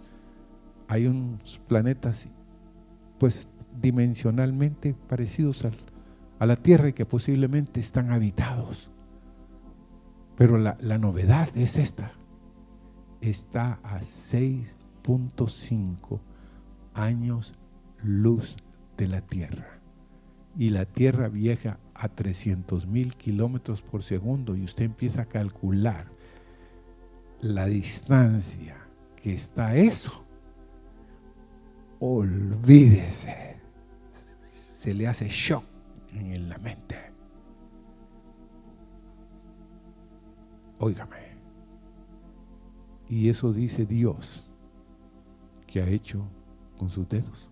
hay 0.87 1.07
unos 1.07 1.59
planetas 1.67 2.27
pues 3.17 3.49
dimensionalmente 3.81 4.93
parecidos 4.93 5.65
a 6.37 6.45
la 6.45 6.57
Tierra 6.57 6.89
y 6.89 6.93
que 6.93 7.07
posiblemente 7.07 7.79
están 7.79 8.11
habitados. 8.11 8.91
Pero 10.35 10.57
la, 10.57 10.77
la 10.81 10.97
novedad 10.97 11.47
es 11.55 11.77
esta, 11.77 12.11
está 13.21 13.79
a 13.83 14.01
6.5 14.01 16.19
años 16.93 17.53
luz 18.03 18.57
de 18.97 19.07
la 19.07 19.21
Tierra. 19.21 19.79
Y 20.57 20.69
la 20.69 20.85
Tierra 20.85 21.27
viaja 21.29 21.79
a 21.93 22.09
300 22.09 22.87
mil 22.87 23.15
kilómetros 23.15 23.81
por 23.81 24.03
segundo 24.03 24.55
y 24.55 24.63
usted 24.63 24.83
empieza 24.83 25.21
a 25.21 25.25
calcular 25.25 26.14
la 27.41 27.65
distancia 27.65 28.75
que 29.15 29.33
está 29.33 29.75
eso, 29.75 30.25
olvídese, 31.99 33.59
se 34.41 34.93
le 34.93 35.07
hace 35.07 35.27
shock 35.29 35.63
en 36.13 36.49
la 36.49 36.57
mente. 36.57 36.95
Óigame. 40.79 41.35
Y 43.07 43.29
eso 43.29 43.53
dice 43.53 43.85
Dios 43.85 44.49
que 45.67 45.81
ha 45.81 45.87
hecho 45.87 46.25
con 46.77 46.89
sus 46.89 47.07
dedos. 47.07 47.49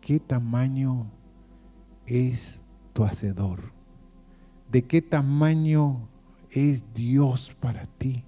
¿Qué 0.00 0.18
tamaño 0.18 1.10
es 2.06 2.60
tu 2.92 3.04
hacedor? 3.04 3.72
De 4.72 4.82
qué 4.82 5.02
tamaño 5.02 6.08
es 6.50 6.82
Dios 6.94 7.54
para 7.60 7.86
ti. 7.86 8.24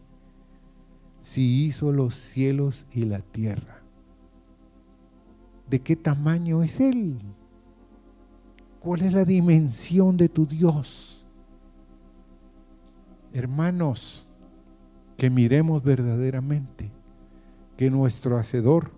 si 1.22 1.64
hizo 1.64 1.90
los 1.90 2.14
cielos 2.16 2.84
y 2.92 3.04
la 3.04 3.20
tierra? 3.20 3.82
¿De 5.70 5.80
qué 5.80 5.96
tamaño 5.96 6.62
es 6.62 6.80
Él? 6.80 7.18
¿Cuál 8.78 9.00
es 9.00 9.14
la 9.14 9.24
dimensión 9.24 10.18
de 10.18 10.28
tu 10.28 10.44
Dios? 10.44 11.24
Hermanos, 13.32 14.28
que 15.16 15.30
miremos 15.30 15.82
verdaderamente 15.82 16.90
que 17.78 17.90
nuestro 17.90 18.36
Hacedor 18.36 18.90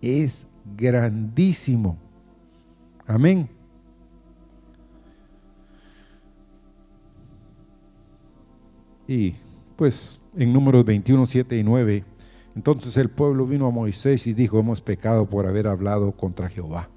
es 0.00 0.46
grandísimo. 0.76 1.98
Amén. 3.04 3.48
Y 9.12 9.34
pues 9.76 10.18
en 10.38 10.54
números 10.54 10.86
21, 10.86 11.26
7 11.26 11.58
y 11.58 11.62
9, 11.62 12.02
entonces 12.56 12.96
el 12.96 13.10
pueblo 13.10 13.46
vino 13.46 13.66
a 13.66 13.70
Moisés 13.70 14.26
y 14.26 14.32
dijo, 14.32 14.58
hemos 14.58 14.80
pecado 14.80 15.28
por 15.28 15.46
haber 15.46 15.68
hablado 15.68 16.12
contra 16.12 16.48
Jehová 16.48 16.88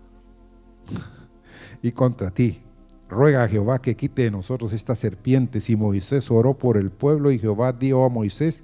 y 1.82 1.91
contra 1.91 2.32
ti. 2.32 2.61
Ruega 3.09 3.43
a 3.43 3.49
Jehová 3.49 3.82
que 3.82 3.97
quite 3.97 4.24
de 4.24 4.32
nosotros 4.32 4.72
estas 4.72 4.97
serpientes. 4.97 5.70
Y 5.70 5.76
Moisés 5.76 6.32
oró 6.32 6.57
por 6.57 6.78
el 6.78 6.89
pueblo 6.89 7.32
y 7.32 7.39
Jehová 7.39 7.74
dijo 7.74 8.05
a 8.05 8.09
Moisés, 8.09 8.63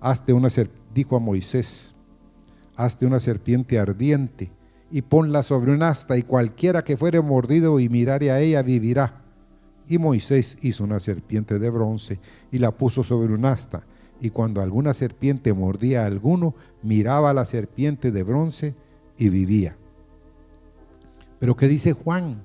hazte 0.00 0.32
una 0.32 0.48
dijo 0.92 1.16
a 1.16 1.20
Moisés, 1.20 1.94
hazte 2.74 3.06
una 3.06 3.20
serpiente 3.20 3.78
ardiente 3.78 4.50
y 4.90 5.02
ponla 5.02 5.44
sobre 5.44 5.72
un 5.72 5.84
asta 5.84 6.18
y 6.18 6.22
cualquiera 6.22 6.82
que 6.82 6.96
fuere 6.96 7.20
mordido 7.20 7.78
y 7.78 7.88
mirare 7.88 8.32
a 8.32 8.40
ella 8.40 8.60
vivirá. 8.62 9.22
Y 9.88 9.98
Moisés 9.98 10.56
hizo 10.60 10.84
una 10.84 11.00
serpiente 11.00 11.58
de 11.58 11.70
bronce 11.70 12.20
y 12.52 12.58
la 12.58 12.70
puso 12.70 13.02
sobre 13.02 13.32
un 13.32 13.44
asta. 13.44 13.84
Y 14.20 14.30
cuando 14.30 14.60
alguna 14.60 14.94
serpiente 14.94 15.52
mordía 15.52 16.02
a 16.02 16.06
alguno, 16.06 16.54
miraba 16.82 17.30
a 17.30 17.34
la 17.34 17.44
serpiente 17.44 18.12
de 18.12 18.22
bronce 18.22 18.74
y 19.16 19.30
vivía. 19.30 19.76
Pero 21.38 21.56
¿qué 21.56 21.68
dice 21.68 21.92
Juan? 21.92 22.42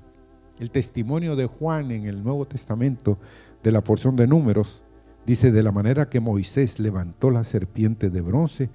El 0.60 0.72
testimonio 0.72 1.36
de 1.36 1.48
Juan 1.48 1.92
en 1.92 2.06
el 2.06 2.24
Nuevo 2.24 2.46
Testamento 2.46 3.18
de 3.64 3.72
la 3.72 3.82
porción 3.82 4.16
de 4.16 4.28
números 4.28 4.82
dice, 5.26 5.52
de 5.52 5.64
la 5.64 5.72
manera 5.72 6.10
que 6.10 6.20
Moisés 6.20 6.80
levantó 6.80 7.32
la 7.32 7.44
serpiente 7.44 8.10
de 8.10 8.22
bronce, 8.22 8.70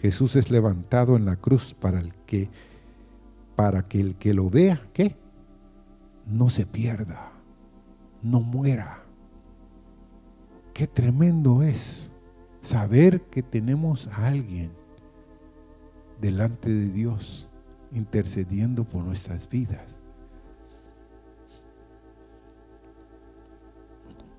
Jesús 0.00 0.36
es 0.36 0.50
levantado 0.50 1.16
en 1.16 1.24
la 1.24 1.36
cruz 1.36 1.74
para 1.78 2.00
el 2.00 2.14
que 2.26 2.50
para 3.56 3.82
que 3.82 4.00
el 4.00 4.14
que 4.14 4.34
lo 4.34 4.48
vea, 4.48 4.80
¿qué? 4.92 5.16
No 6.28 6.48
se 6.48 6.64
pierda, 6.64 7.32
no 8.30 8.40
muera. 8.40 9.02
Qué 10.74 10.86
tremendo 10.86 11.62
es 11.62 12.10
saber 12.60 13.22
que 13.22 13.42
tenemos 13.42 14.06
a 14.08 14.28
alguien 14.28 14.70
delante 16.20 16.68
de 16.70 16.90
Dios 16.90 17.48
intercediendo 17.92 18.84
por 18.84 19.04
nuestras 19.04 19.48
vidas. 19.48 19.98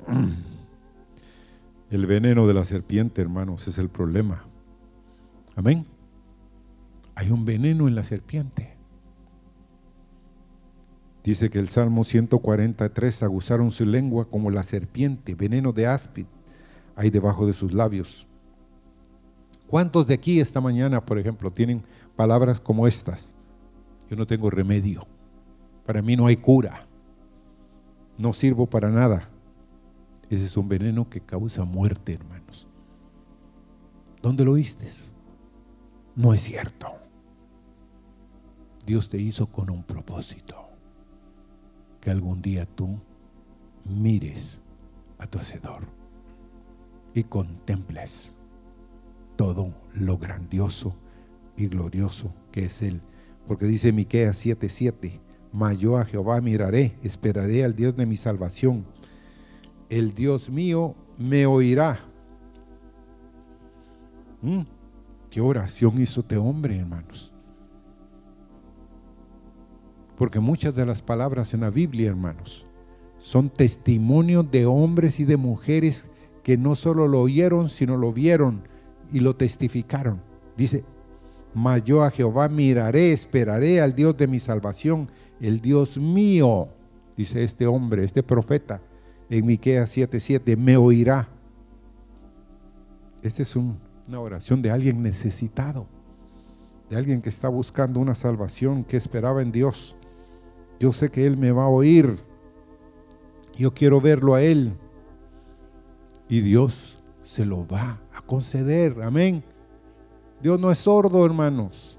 El 1.89 2.05
veneno 2.05 2.47
de 2.47 2.53
la 2.53 2.65
serpiente, 2.65 3.21
hermanos, 3.21 3.67
es 3.67 3.79
el 3.79 3.89
problema. 3.89 4.45
Amén. 5.55 5.87
Hay 7.15 7.31
un 7.31 7.45
veneno 7.45 7.87
en 7.87 7.95
la 7.95 8.03
serpiente. 8.03 8.78
Dice 11.23 11.49
que 11.49 11.59
el 11.59 11.69
Salmo 11.69 12.03
143 12.03 13.23
aguzaron 13.23 13.71
su 13.71 13.85
lengua 13.85 14.29
como 14.29 14.51
la 14.51 14.63
serpiente, 14.63 15.35
veneno 15.35 15.71
de 15.73 15.87
áspid 15.87 16.25
hay 16.99 17.09
debajo 17.09 17.47
de 17.47 17.53
sus 17.53 17.73
labios. 17.73 18.27
¿Cuántos 19.67 20.05
de 20.05 20.15
aquí 20.15 20.41
esta 20.41 20.59
mañana, 20.59 21.05
por 21.05 21.17
ejemplo, 21.17 21.49
tienen 21.49 21.81
palabras 22.17 22.59
como 22.59 22.87
estas? 22.87 23.35
Yo 24.09 24.17
no 24.17 24.27
tengo 24.27 24.49
remedio. 24.49 24.99
Para 25.85 26.01
mí 26.01 26.17
no 26.17 26.27
hay 26.27 26.35
cura. 26.35 26.85
No 28.17 28.33
sirvo 28.33 28.65
para 28.65 28.89
nada. 28.89 29.29
Ese 30.29 30.43
es 30.43 30.57
un 30.57 30.67
veneno 30.67 31.09
que 31.09 31.21
causa 31.21 31.63
muerte, 31.63 32.15
hermanos. 32.15 32.67
¿Dónde 34.21 34.43
lo 34.43 34.51
oíste? 34.51 34.85
No 36.17 36.33
es 36.33 36.41
cierto. 36.41 36.89
Dios 38.85 39.07
te 39.07 39.21
hizo 39.21 39.47
con 39.47 39.69
un 39.69 39.83
propósito. 39.83 40.58
Que 42.09 42.13
algún 42.13 42.41
día 42.41 42.65
tú 42.65 42.99
mires 43.85 44.59
a 45.19 45.27
tu 45.27 45.37
Hacedor 45.37 45.83
y 47.13 47.21
contemples 47.21 48.33
todo 49.35 49.75
lo 49.93 50.17
grandioso 50.17 50.95
y 51.55 51.67
glorioso 51.67 52.33
que 52.51 52.65
es 52.65 52.81
Él. 52.81 53.01
Porque 53.47 53.67
dice 53.67 53.93
Miqueas 53.93 54.43
7:7, 54.43 55.19
mas 55.53 55.77
yo 55.77 55.99
a 55.99 56.05
Jehová 56.05 56.41
miraré, 56.41 56.97
esperaré 57.03 57.63
al 57.63 57.75
Dios 57.75 57.95
de 57.95 58.07
mi 58.07 58.17
salvación 58.17 58.87
el 59.91 60.15
Dios 60.15 60.49
mío 60.49 60.95
me 61.15 61.45
oirá. 61.45 61.99
Mm, 64.41 64.61
¿Qué 65.29 65.41
oración 65.41 66.01
hizo 66.01 66.21
este 66.21 66.37
hombre, 66.37 66.79
hermanos? 66.79 67.28
Porque 70.19 70.41
muchas 70.41 70.75
de 70.75 70.85
las 70.85 71.01
palabras 71.01 71.53
en 71.53 71.61
la 71.61 71.69
Biblia, 71.69 72.09
hermanos, 72.09 72.67
son 73.19 73.49
testimonios 73.49 74.51
de 74.51 74.65
hombres 74.65 75.21
y 75.21 75.23
de 75.23 75.37
mujeres 75.37 76.09
que 76.43 76.57
no 76.57 76.75
solo 76.75 77.07
lo 77.07 77.21
oyeron, 77.21 77.69
sino 77.69 77.95
lo 77.95 78.11
vieron 78.11 78.67
y 79.13 79.21
lo 79.21 79.37
testificaron. 79.37 80.21
Dice, 80.57 80.83
mas 81.53 81.85
yo 81.85 82.03
a 82.03 82.11
Jehová 82.11 82.49
miraré, 82.49 83.13
esperaré 83.13 83.79
al 83.79 83.95
Dios 83.95 84.17
de 84.17 84.27
mi 84.27 84.39
salvación, 84.39 85.09
el 85.39 85.61
Dios 85.61 85.97
mío, 85.97 86.67
dice 87.15 87.43
este 87.43 87.65
hombre, 87.65 88.03
este 88.03 88.21
profeta 88.21 88.81
en 89.29 89.45
Miqueas 89.45 89.95
7:7, 89.95 90.57
me 90.57 90.75
oirá. 90.75 91.29
Esta 93.21 93.41
es 93.41 93.55
una 93.55 94.19
oración 94.19 94.61
de 94.61 94.71
alguien 94.71 95.01
necesitado, 95.01 95.87
de 96.89 96.97
alguien 96.97 97.21
que 97.21 97.29
está 97.29 97.47
buscando 97.47 98.01
una 98.01 98.15
salvación, 98.15 98.83
que 98.83 98.97
esperaba 98.97 99.41
en 99.41 99.53
Dios. 99.53 99.95
Yo 100.79 100.91
sé 100.91 101.09
que 101.09 101.25
Él 101.25 101.37
me 101.37 101.51
va 101.51 101.65
a 101.65 101.69
oír. 101.69 102.17
Yo 103.57 103.73
quiero 103.73 103.99
verlo 103.99 104.35
a 104.35 104.41
Él. 104.41 104.73
Y 106.27 106.41
Dios 106.41 106.97
se 107.23 107.45
lo 107.45 107.67
va 107.67 107.99
a 108.13 108.21
conceder. 108.21 109.01
Amén. 109.01 109.43
Dios 110.41 110.59
no 110.59 110.71
es 110.71 110.77
sordo, 110.77 111.25
hermanos. 111.25 111.97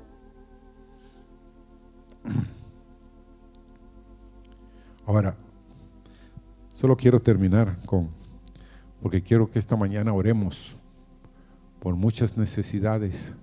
Ahora, 5.06 5.36
Solo 6.80 6.96
quiero 6.96 7.20
terminar 7.20 7.76
con, 7.84 8.08
porque 9.02 9.20
quiero 9.20 9.50
que 9.50 9.58
esta 9.58 9.76
mañana 9.76 10.14
oremos 10.14 10.74
por 11.78 11.94
muchas 11.94 12.38
necesidades 12.38 13.34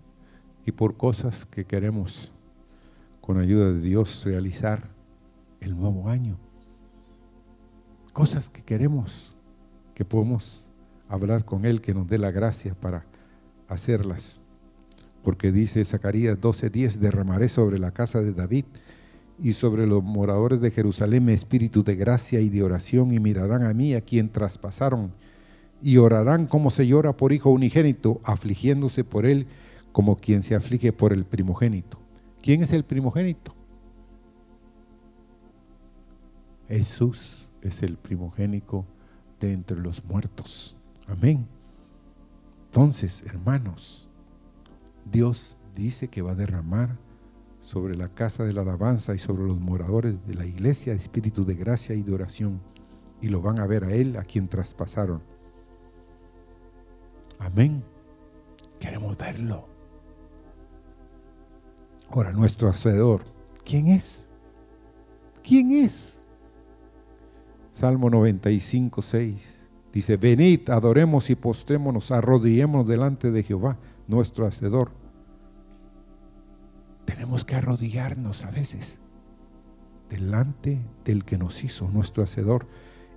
y 0.65 0.71
por 0.71 0.97
cosas 0.97 1.45
que 1.45 1.63
queremos 1.63 2.33
con 3.21 3.37
ayuda 3.37 3.71
de 3.73 3.79
Dios 3.79 4.25
realizar 4.25 4.89
el 5.61 5.77
nuevo 5.77 6.09
año. 6.09 6.37
Cosas 8.13 8.49
que 8.49 8.63
queremos, 8.63 9.35
que 9.93 10.05
podemos 10.05 10.67
hablar 11.07 11.45
con 11.45 11.65
Él, 11.65 11.81
que 11.81 11.93
nos 11.93 12.07
dé 12.07 12.17
la 12.17 12.31
gracia 12.31 12.73
para 12.73 13.05
hacerlas. 13.67 14.41
Porque 15.23 15.51
dice 15.51 15.83
Zacarías 15.85 16.39
12:10, 16.39 16.97
derramaré 16.99 17.49
sobre 17.49 17.79
la 17.79 17.91
casa 17.91 18.21
de 18.21 18.33
David 18.33 18.65
y 19.39 19.53
sobre 19.53 19.85
los 19.85 20.03
moradores 20.03 20.61
de 20.61 20.71
Jerusalén 20.71 21.29
espíritu 21.29 21.83
de 21.83 21.95
gracia 21.95 22.39
y 22.39 22.49
de 22.49 22.63
oración 22.63 23.13
y 23.13 23.19
mirarán 23.19 23.63
a 23.63 23.73
mí 23.73 23.93
a 23.93 24.01
quien 24.01 24.29
traspasaron 24.29 25.11
y 25.81 25.97
orarán 25.97 26.47
como 26.47 26.71
se 26.71 26.87
llora 26.87 27.15
por 27.15 27.33
hijo 27.33 27.51
unigénito, 27.51 28.19
afligiéndose 28.23 29.03
por 29.03 29.25
él 29.25 29.47
como 29.91 30.15
quien 30.17 30.43
se 30.43 30.55
aflige 30.55 30.91
por 30.91 31.13
el 31.13 31.25
primogénito. 31.25 31.99
¿Quién 32.41 32.63
es 32.63 32.71
el 32.71 32.83
primogénito? 32.83 33.56
Jesús 36.67 37.49
es 37.61 37.83
el 37.83 37.97
primogénito 37.97 38.85
de 39.39 39.53
entre 39.53 39.77
los 39.77 40.03
muertos. 40.03 40.75
Amén. 41.07 41.47
Entonces, 42.65 43.23
hermanos, 43.25 44.07
Dios 45.09 45.57
dice 45.75 46.09
que 46.09 46.21
va 46.21 46.31
a 46.31 46.35
derramar 46.35 46.97
sobre 47.61 47.95
la 47.95 48.09
casa 48.09 48.45
de 48.45 48.53
la 48.53 48.61
alabanza 48.61 49.13
y 49.13 49.17
sobre 49.17 49.43
los 49.43 49.59
moradores 49.59 50.15
de 50.25 50.33
la 50.33 50.45
iglesia, 50.45 50.93
espíritu 50.93 51.45
de 51.45 51.55
gracia 51.55 51.95
y 51.95 52.03
de 52.03 52.13
oración, 52.13 52.61
y 53.21 53.29
lo 53.29 53.41
van 53.41 53.59
a 53.59 53.67
ver 53.67 53.83
a 53.83 53.93
Él, 53.93 54.15
a 54.17 54.23
quien 54.23 54.47
traspasaron. 54.47 55.21
Amén. 57.39 57.83
Queremos 58.79 59.17
verlo. 59.17 59.67
Ahora, 62.09 62.31
nuestro 62.31 62.69
hacedor, 62.69 63.25
¿quién 63.65 63.87
es? 63.87 64.27
¿Quién 65.43 65.71
es? 65.71 66.23
Salmo 67.77 68.09
95, 68.09 69.03
6 69.03 69.53
Dice, 69.93 70.17
venid, 70.17 70.67
adoremos 70.71 71.29
y 71.29 71.35
postrémonos, 71.35 72.09
arrodillémonos 72.09 72.87
delante 72.87 73.29
de 73.29 73.43
Jehová, 73.43 73.77
nuestro 74.07 74.47
Hacedor. 74.47 74.91
Tenemos 77.05 77.45
que 77.45 77.53
arrodillarnos 77.53 78.43
a 78.43 78.49
veces 78.49 78.99
delante 80.09 80.79
del 81.05 81.23
que 81.23 81.37
nos 81.37 81.63
hizo, 81.63 81.87
nuestro 81.89 82.23
Hacedor. 82.23 82.67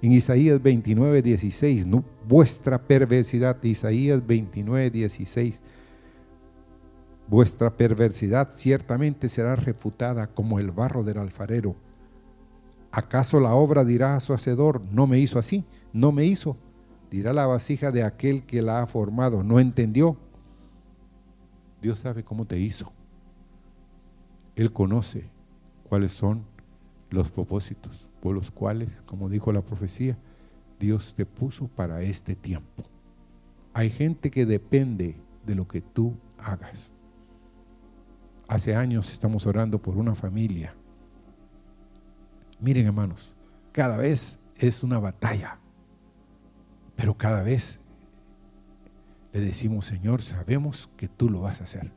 En 0.03 0.13
Isaías 0.13 0.63
29, 0.63 1.23
16, 1.23 1.87
vuestra 2.29 2.87
perversidad, 2.87 3.63
Isaías 3.63 4.27
29, 4.27 4.91
16, 4.91 5.63
vuestra 7.29 7.77
perversidad 7.79 8.51
ciertamente 8.55 9.31
será 9.31 9.57
refutada 9.57 10.27
como 10.27 10.59
el 10.59 10.71
barro 10.71 11.03
del 11.03 11.17
alfarero. 11.17 11.77
¿Acaso 12.93 13.39
la 13.41 13.55
obra 13.55 13.85
dirá 13.85 14.17
a 14.17 14.21
su 14.21 14.33
Hacedor, 14.33 14.83
no 14.91 15.07
me 15.07 15.19
hizo 15.19 15.39
así? 15.39 15.65
No 15.93 16.13
me 16.13 16.25
hizo. 16.25 16.57
Dirá 17.11 17.33
la 17.33 17.47
vasija 17.47 17.93
de 17.93 18.03
aquel 18.03 18.45
que 18.45 18.63
la 18.63 18.83
ha 18.83 18.87
formado, 18.87 19.43
no 19.43 19.61
entendió. 19.61 20.17
Dios 21.81 22.01
sabe 22.01 22.25
cómo 22.25 22.47
te 22.47 22.59
hizo. 22.59 22.93
Él 24.57 24.73
conoce 24.73 25.31
cuáles 25.89 26.13
son 26.13 26.45
los 27.11 27.31
propósitos 27.31 28.07
por 28.21 28.35
los 28.35 28.51
cuales, 28.51 29.03
como 29.07 29.29
dijo 29.29 29.53
la 29.53 29.63
profecía, 29.63 30.17
Dios 30.79 31.15
te 31.17 31.27
puso 31.27 31.69
para 31.69 32.03
este 32.03 32.37
tiempo. 32.37 32.85
Hay 33.73 33.91
gente 33.91 34.31
que 34.31 34.47
depende 34.47 35.17
de 35.47 35.55
lo 35.55 35.67
que 35.67 35.81
tú 35.81 36.15
hagas. 36.39 36.93
Hace 38.49 38.75
años 38.75 39.11
estamos 39.11 39.47
orando 39.47 39.81
por 39.81 39.97
una 39.97 40.15
familia. 40.15 40.75
Miren 42.61 42.87
hermanos, 42.87 43.37
cada 43.73 43.97
vez 43.97 44.39
es 44.59 44.83
una 44.83 44.99
batalla, 44.99 45.59
pero 46.95 47.17
cada 47.17 47.43
vez 47.43 47.81
le 49.33 49.41
decimos, 49.41 49.87
Señor, 49.87 50.23
sabemos 50.23 50.91
que 50.97 51.09
tú 51.09 51.31
lo 51.31 51.41
vas 51.41 51.61
a 51.61 51.65
hacer. 51.65 51.93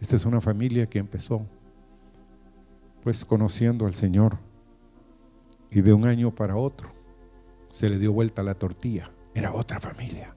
Esta 0.00 0.16
es 0.16 0.26
una 0.26 0.40
familia 0.40 0.88
que 0.88 0.98
empezó 0.98 1.46
pues 3.02 3.24
conociendo 3.24 3.86
al 3.86 3.94
Señor 3.94 4.38
y 5.70 5.80
de 5.80 5.92
un 5.92 6.06
año 6.06 6.34
para 6.34 6.56
otro 6.56 6.92
se 7.72 7.88
le 7.88 7.98
dio 7.98 8.12
vuelta 8.12 8.42
la 8.42 8.54
tortilla. 8.54 9.12
Era 9.34 9.52
otra 9.52 9.78
familia. 9.78 10.34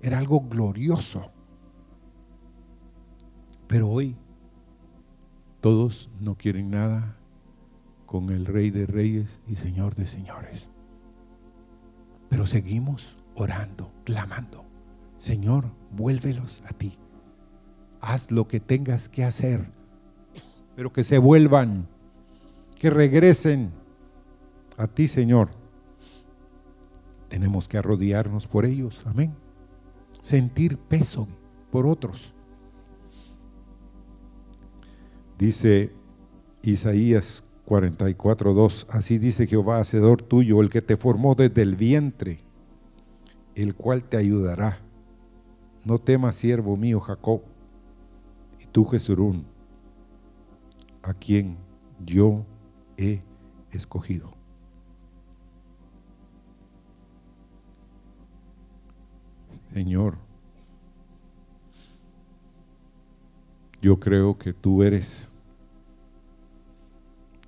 Era 0.00 0.18
algo 0.18 0.42
glorioso. 0.42 1.32
Pero 3.66 3.88
hoy 3.88 4.14
todos 5.60 6.10
no 6.20 6.36
quieren 6.36 6.70
nada 6.70 7.18
con 8.06 8.30
el 8.30 8.46
Rey 8.46 8.70
de 8.70 8.86
Reyes 8.86 9.40
y 9.46 9.56
Señor 9.56 9.94
de 9.94 10.06
Señores. 10.06 10.68
Pero 12.28 12.46
seguimos 12.46 13.16
orando, 13.34 13.92
clamando. 14.04 14.64
Señor, 15.18 15.66
vuélvelos 15.90 16.62
a 16.66 16.72
ti. 16.72 16.94
Haz 18.00 18.30
lo 18.30 18.46
que 18.46 18.60
tengas 18.60 19.08
que 19.08 19.24
hacer, 19.24 19.68
pero 20.76 20.92
que 20.92 21.04
se 21.04 21.18
vuelvan 21.18 21.88
que 22.78 22.90
regresen 22.90 23.72
a 24.76 24.86
ti, 24.86 25.08
Señor. 25.08 25.50
Tenemos 27.28 27.66
que 27.66 27.78
arrodillarnos 27.78 28.46
por 28.46 28.64
ellos, 28.64 29.02
amén. 29.06 29.34
Sentir 30.22 30.78
peso 30.78 31.26
por 31.70 31.86
otros. 31.86 32.32
Dice 35.38 35.92
Isaías 36.62 37.44
44:2, 37.66 38.86
así 38.88 39.18
dice 39.18 39.46
Jehová, 39.46 39.80
hacedor 39.80 40.22
tuyo, 40.22 40.62
el 40.62 40.70
que 40.70 40.82
te 40.82 40.96
formó 40.96 41.34
desde 41.34 41.62
el 41.62 41.74
vientre, 41.74 42.40
el 43.54 43.74
cual 43.74 44.04
te 44.04 44.16
ayudará. 44.16 44.80
No 45.84 45.98
temas, 45.98 46.36
siervo 46.36 46.76
mío 46.76 47.00
Jacob, 47.00 47.42
y 48.60 48.66
tú 48.66 48.84
Jesurún, 48.84 49.46
a 51.02 51.12
quien 51.12 51.58
yo 52.04 52.44
he 52.96 53.22
escogido. 53.70 54.32
Señor, 59.72 60.18
yo 63.82 64.00
creo 64.00 64.38
que 64.38 64.52
tú 64.52 64.82
eres 64.82 65.35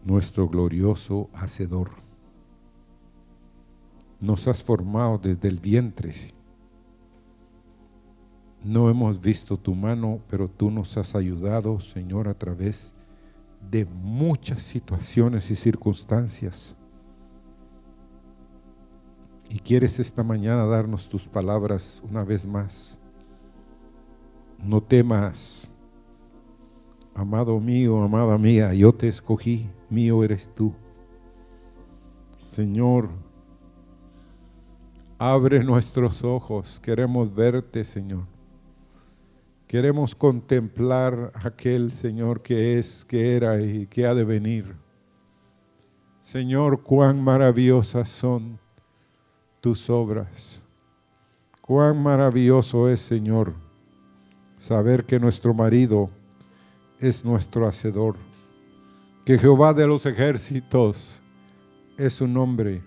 nuestro 0.08 0.48
glorioso 0.48 1.28
Hacedor. 1.34 1.90
Nos 4.20 4.48
has 4.48 4.64
formado 4.64 5.18
desde 5.18 5.48
el 5.48 5.60
vientre. 5.60 6.14
No 8.64 8.88
hemos 8.88 9.20
visto 9.20 9.58
tu 9.58 9.74
mano, 9.74 10.20
pero 10.30 10.48
tú 10.48 10.70
nos 10.70 10.96
has 10.96 11.14
ayudado, 11.14 11.78
Señor, 11.80 12.26
a 12.26 12.32
través 12.32 12.94
de 13.70 13.84
muchas 13.84 14.62
situaciones 14.62 15.50
y 15.50 15.56
circunstancias. 15.56 16.74
Y 19.50 19.58
quieres 19.58 19.98
esta 20.00 20.22
mañana 20.22 20.64
darnos 20.64 21.06
tus 21.06 21.28
palabras 21.28 22.02
una 22.08 22.24
vez 22.24 22.46
más. 22.46 22.98
No 24.58 24.82
temas, 24.82 25.70
amado 27.14 27.60
mío, 27.60 28.02
amada 28.02 28.38
mía, 28.38 28.72
yo 28.72 28.92
te 28.94 29.06
escogí, 29.06 29.68
mío 29.90 30.22
eres 30.24 30.50
tú. 30.54 30.74
Señor, 32.50 33.10
abre 35.18 35.62
nuestros 35.62 36.24
ojos, 36.24 36.80
queremos 36.80 37.34
verte, 37.34 37.84
Señor. 37.84 38.24
Queremos 39.66 40.14
contemplar 40.14 41.30
aquel 41.34 41.92
Señor 41.92 42.40
que 42.42 42.78
es, 42.78 43.04
que 43.04 43.36
era 43.36 43.60
y 43.60 43.86
que 43.86 44.06
ha 44.06 44.14
de 44.14 44.24
venir. 44.24 44.76
Señor, 46.22 46.82
cuán 46.82 47.22
maravillosas 47.22 48.08
son 48.08 48.58
tus 49.60 49.90
obras. 49.90 50.62
Cuán 51.60 52.02
maravilloso 52.02 52.88
es, 52.88 53.00
Señor, 53.00 53.52
saber 54.56 55.04
que 55.04 55.20
nuestro 55.20 55.52
marido 55.52 56.08
es 56.98 57.24
nuestro 57.24 57.66
hacedor, 57.68 58.16
que 59.28 59.36
Jehová 59.36 59.74
de 59.74 59.86
los 59.86 60.06
ejércitos 60.06 61.20
es 61.98 62.14
su 62.14 62.26
nombre 62.26 62.82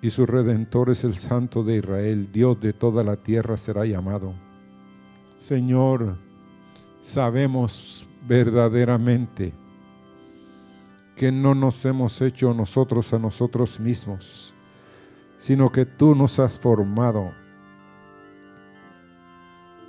y 0.00 0.08
su 0.10 0.24
redentor 0.24 0.88
es 0.90 1.02
el 1.02 1.16
Santo 1.16 1.64
de 1.64 1.78
Israel, 1.78 2.30
Dios 2.30 2.60
de 2.60 2.72
toda 2.72 3.02
la 3.02 3.16
tierra 3.16 3.56
será 3.56 3.86
llamado. 3.86 4.34
Señor, 5.36 6.16
sabemos 7.02 8.08
verdaderamente 8.24 9.52
que 11.16 11.32
no 11.32 11.56
nos 11.56 11.84
hemos 11.84 12.22
hecho 12.22 12.54
nosotros 12.54 13.12
a 13.12 13.18
nosotros 13.18 13.80
mismos, 13.80 14.54
sino 15.38 15.72
que 15.72 15.86
tú 15.86 16.14
nos 16.14 16.38
has 16.38 16.56
formado. 16.56 17.32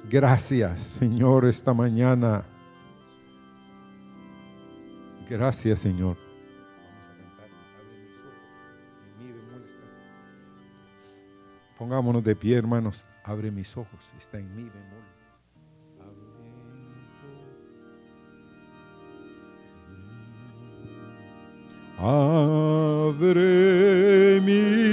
Gracias, 0.09 0.81
Señor, 0.81 1.45
esta 1.45 1.75
mañana. 1.75 2.54
Gracias, 5.29 5.79
Señor. 5.79 6.17
Pongámonos 11.77 12.23
de 12.23 12.35
pie, 12.35 12.57
hermanos. 12.57 13.05
Abre 13.23 13.51
mis 13.51 13.75
ojos. 13.75 13.99
Está 14.17 14.39
en 14.39 14.55
mi 14.55 14.63
bemol. 14.69 15.03
Abre 21.97 23.31
mi 24.41 24.51
ojos, 24.51 24.84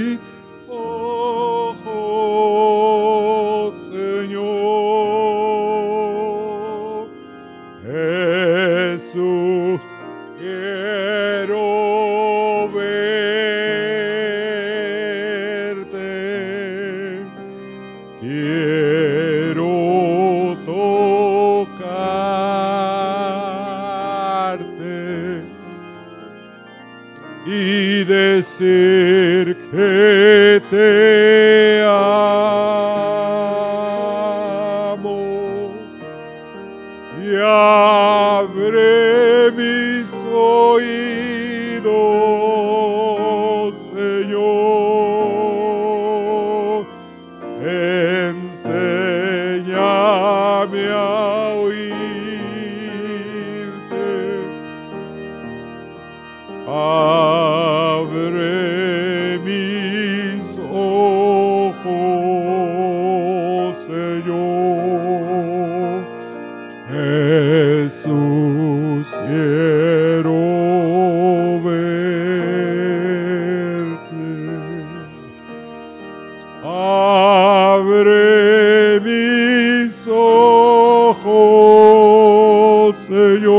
Señor, 83.07 83.52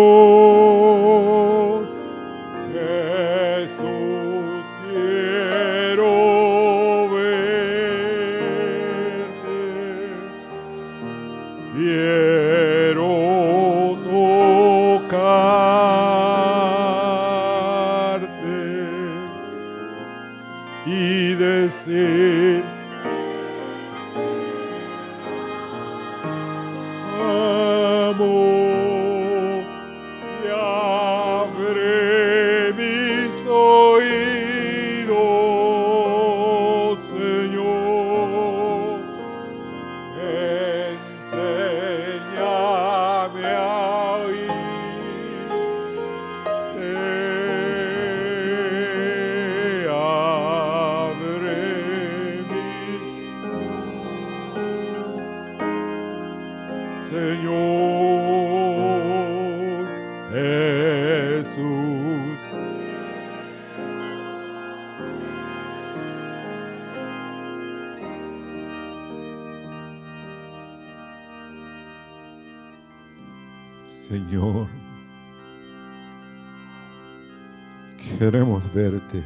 verte. 78.75 79.23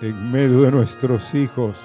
En 0.00 0.32
medio 0.32 0.62
de 0.62 0.72
nuestros 0.72 1.32
hijos, 1.32 1.78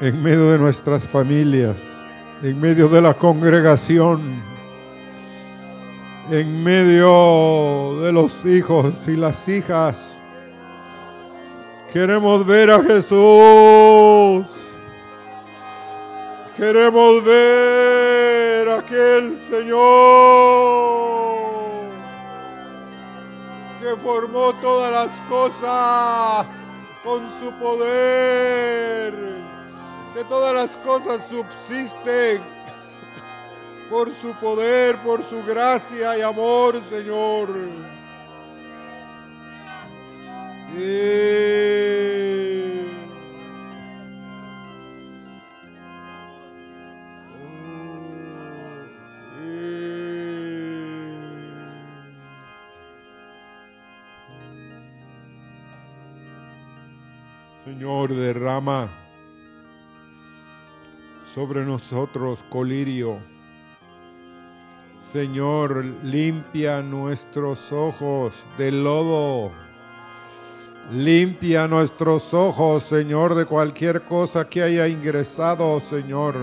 en 0.00 0.22
medio 0.22 0.50
de 0.50 0.58
nuestras 0.58 1.06
familias, 1.06 2.06
en 2.42 2.58
medio 2.58 2.88
de 2.88 3.02
la 3.02 3.12
congregación, 3.12 4.42
en 6.30 6.64
medio 6.64 8.00
de 8.00 8.12
los 8.12 8.44
hijos 8.46 8.94
y 9.06 9.16
las 9.16 9.46
hijas. 9.48 10.18
Queremos 11.92 12.46
ver 12.46 12.70
a 12.70 12.82
Jesús. 12.82 14.46
Queremos 16.56 17.24
ver 17.24 17.67
aquel 18.88 19.36
Señor 19.38 19.78
que 23.80 23.96
formó 24.02 24.54
todas 24.60 24.90
las 24.90 25.20
cosas 25.28 26.46
con 27.04 27.28
su 27.38 27.52
poder, 27.60 29.14
que 30.14 30.24
todas 30.24 30.54
las 30.54 30.76
cosas 30.78 31.28
subsisten 31.28 32.42
por 33.90 34.10
su 34.10 34.32
poder, 34.34 34.96
por 35.02 35.22
su 35.22 35.44
gracia 35.44 36.16
y 36.16 36.22
amor, 36.22 36.82
Señor. 36.82 37.48
Derrama 58.08 58.88
sobre 61.34 61.64
nosotros 61.64 62.42
colirio. 62.48 63.18
Señor, 65.02 65.84
limpia 66.02 66.82
nuestros 66.82 67.70
ojos 67.70 68.32
de 68.56 68.72
lodo. 68.72 69.52
Limpia 70.92 71.68
nuestros 71.68 72.32
ojos, 72.32 72.82
Señor, 72.84 73.34
de 73.34 73.44
cualquier 73.44 74.02
cosa 74.02 74.48
que 74.48 74.62
haya 74.62 74.88
ingresado, 74.88 75.80
Señor. 75.80 76.34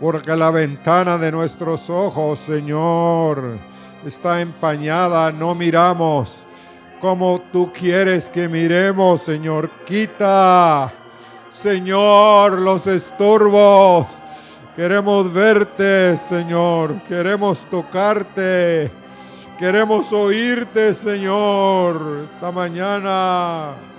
Porque 0.00 0.36
la 0.36 0.50
ventana 0.50 1.16
de 1.16 1.30
nuestros 1.30 1.88
ojos, 1.88 2.40
Señor, 2.40 3.58
está 4.04 4.40
empañada, 4.40 5.30
no 5.30 5.54
miramos 5.54 6.44
como 7.02 7.42
tú 7.52 7.72
quieres 7.72 8.28
que 8.28 8.48
miremos, 8.48 9.22
Señor. 9.22 9.68
Quita, 9.84 10.92
Señor, 11.50 12.60
los 12.60 12.86
estorbos. 12.86 14.06
Queremos 14.76 15.32
verte, 15.32 16.16
Señor. 16.16 17.02
Queremos 17.02 17.68
tocarte. 17.68 18.92
Queremos 19.58 20.12
oírte, 20.12 20.94
Señor, 20.94 22.28
esta 22.32 22.52
mañana. 22.52 23.91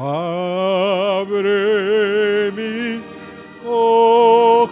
Abre 0.00 1.32
mi 2.52 3.02
ojos, 3.66 4.70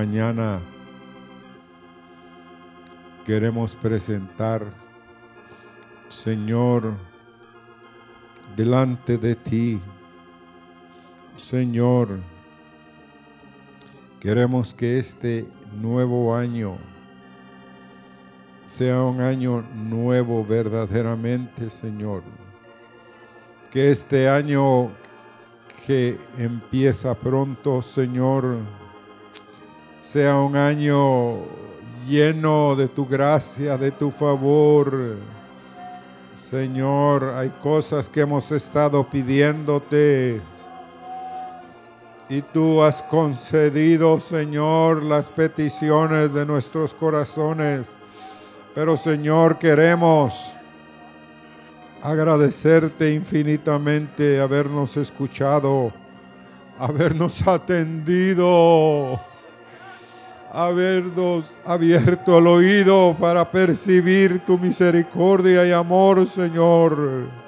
mañana 0.00 0.60
queremos 3.26 3.76
presentar, 3.76 4.64
Señor, 6.08 6.94
delante 8.56 9.18
de 9.18 9.34
ti, 9.36 9.78
Señor, 11.36 12.18
queremos 14.20 14.72
que 14.72 14.98
este 14.98 15.46
nuevo 15.78 16.34
año 16.34 16.78
sea 18.66 19.02
un 19.02 19.20
año 19.20 19.60
nuevo 19.74 20.42
verdaderamente, 20.46 21.68
Señor. 21.68 22.22
Que 23.70 23.90
este 23.90 24.30
año 24.30 24.92
que 25.86 26.16
empieza 26.38 27.14
pronto, 27.14 27.82
Señor, 27.82 28.56
sea 30.00 30.36
un 30.36 30.56
año 30.56 31.38
lleno 32.08 32.74
de 32.74 32.88
tu 32.88 33.06
gracia, 33.06 33.76
de 33.76 33.90
tu 33.90 34.10
favor. 34.10 35.16
Señor, 36.50 37.34
hay 37.36 37.50
cosas 37.62 38.08
que 38.08 38.22
hemos 38.22 38.50
estado 38.50 39.08
pidiéndote 39.08 40.40
y 42.28 42.42
tú 42.42 42.82
has 42.82 43.02
concedido, 43.02 44.20
Señor, 44.20 45.02
las 45.02 45.28
peticiones 45.28 46.32
de 46.32 46.46
nuestros 46.46 46.94
corazones. 46.94 47.88
Pero, 48.72 48.96
Señor, 48.96 49.58
queremos 49.58 50.54
agradecerte 52.02 53.12
infinitamente 53.12 54.40
habernos 54.40 54.96
escuchado, 54.96 55.92
habernos 56.78 57.46
atendido, 57.46 59.20
habernos 60.52 61.56
abierto 61.64 62.38
el 62.38 62.46
oído 62.46 63.16
para 63.18 63.50
percibir 63.50 64.40
tu 64.40 64.58
misericordia 64.58 65.66
y 65.66 65.72
amor, 65.72 66.28
Señor. 66.28 67.40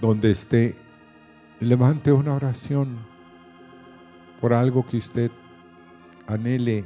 donde 0.00 0.30
esté, 0.30 0.76
levante 1.60 2.12
una 2.12 2.34
oración 2.34 2.98
por 4.40 4.52
algo 4.52 4.86
que 4.86 4.98
usted 4.98 5.30
anhele 6.26 6.84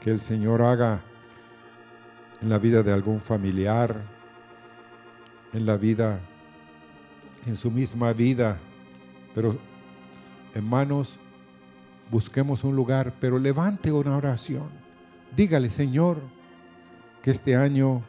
que 0.00 0.10
el 0.10 0.20
Señor 0.20 0.62
haga 0.62 1.02
en 2.40 2.48
la 2.48 2.58
vida 2.58 2.82
de 2.82 2.92
algún 2.92 3.20
familiar, 3.20 3.96
en 5.52 5.66
la 5.66 5.76
vida, 5.76 6.20
en 7.46 7.56
su 7.56 7.70
misma 7.70 8.12
vida. 8.12 8.58
Pero, 9.34 9.58
hermanos, 10.54 11.18
busquemos 12.10 12.64
un 12.64 12.76
lugar, 12.76 13.14
pero 13.20 13.38
levante 13.38 13.92
una 13.92 14.16
oración. 14.16 14.68
Dígale, 15.36 15.70
Señor, 15.70 16.18
que 17.22 17.30
este 17.30 17.56
año 17.56 18.02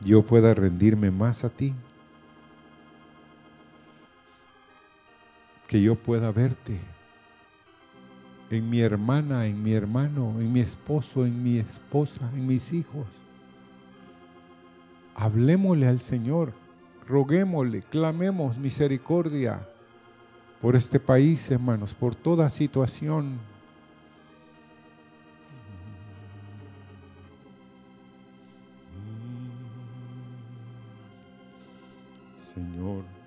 yo 0.00 0.24
pueda 0.24 0.54
rendirme 0.54 1.10
más 1.10 1.44
a 1.44 1.50
ti, 1.50 1.74
que 5.68 5.80
yo 5.80 5.94
pueda 5.94 6.32
verte 6.32 6.80
en 8.50 8.68
mi 8.68 8.80
hermana, 8.80 9.46
en 9.46 9.62
mi 9.62 9.72
hermano, 9.72 10.34
en 10.40 10.52
mi 10.52 10.60
esposo, 10.60 11.24
en 11.24 11.42
mi 11.42 11.58
esposa, 11.58 12.28
en 12.34 12.46
mis 12.46 12.72
hijos. 12.72 13.06
Hablemosle 15.14 15.86
al 15.86 16.00
Señor, 16.00 16.52
roguémosle, 17.10 17.82
clamemos 17.82 18.56
misericordia 18.56 19.66
por 20.62 20.76
este 20.76 21.00
país, 21.00 21.50
hermanos, 21.50 21.92
por 21.92 22.14
toda 22.14 22.48
situación 22.48 23.40
Señor. 32.54 33.19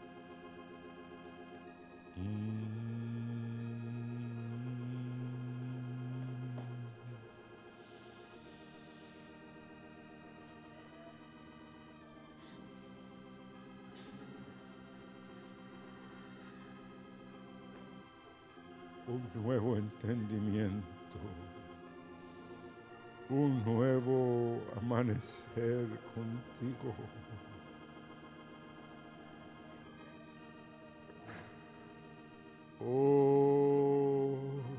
Un 19.13 19.43
nuevo 19.43 19.77
entendimiento, 19.77 20.87
un 23.29 23.63
nuevo 23.63 24.59
amanecer 24.75 25.87
contigo. 26.15 26.95
Oh. 32.81 34.72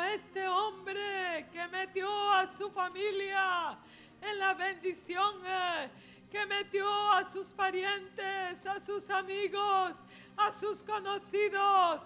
Este 0.00 0.46
hombre 0.46 1.48
que 1.52 1.68
metió 1.68 2.08
a 2.32 2.46
su 2.46 2.70
familia 2.70 3.78
en 4.20 4.38
la 4.38 4.54
bendición, 4.54 5.34
eh, 5.44 5.90
que 6.30 6.46
metió 6.46 6.88
a 7.12 7.30
sus 7.30 7.48
parientes, 7.48 8.64
a 8.66 8.80
sus 8.80 9.10
amigos, 9.10 9.92
a 10.36 10.52
sus 10.52 10.82
conocidos, 10.82 12.00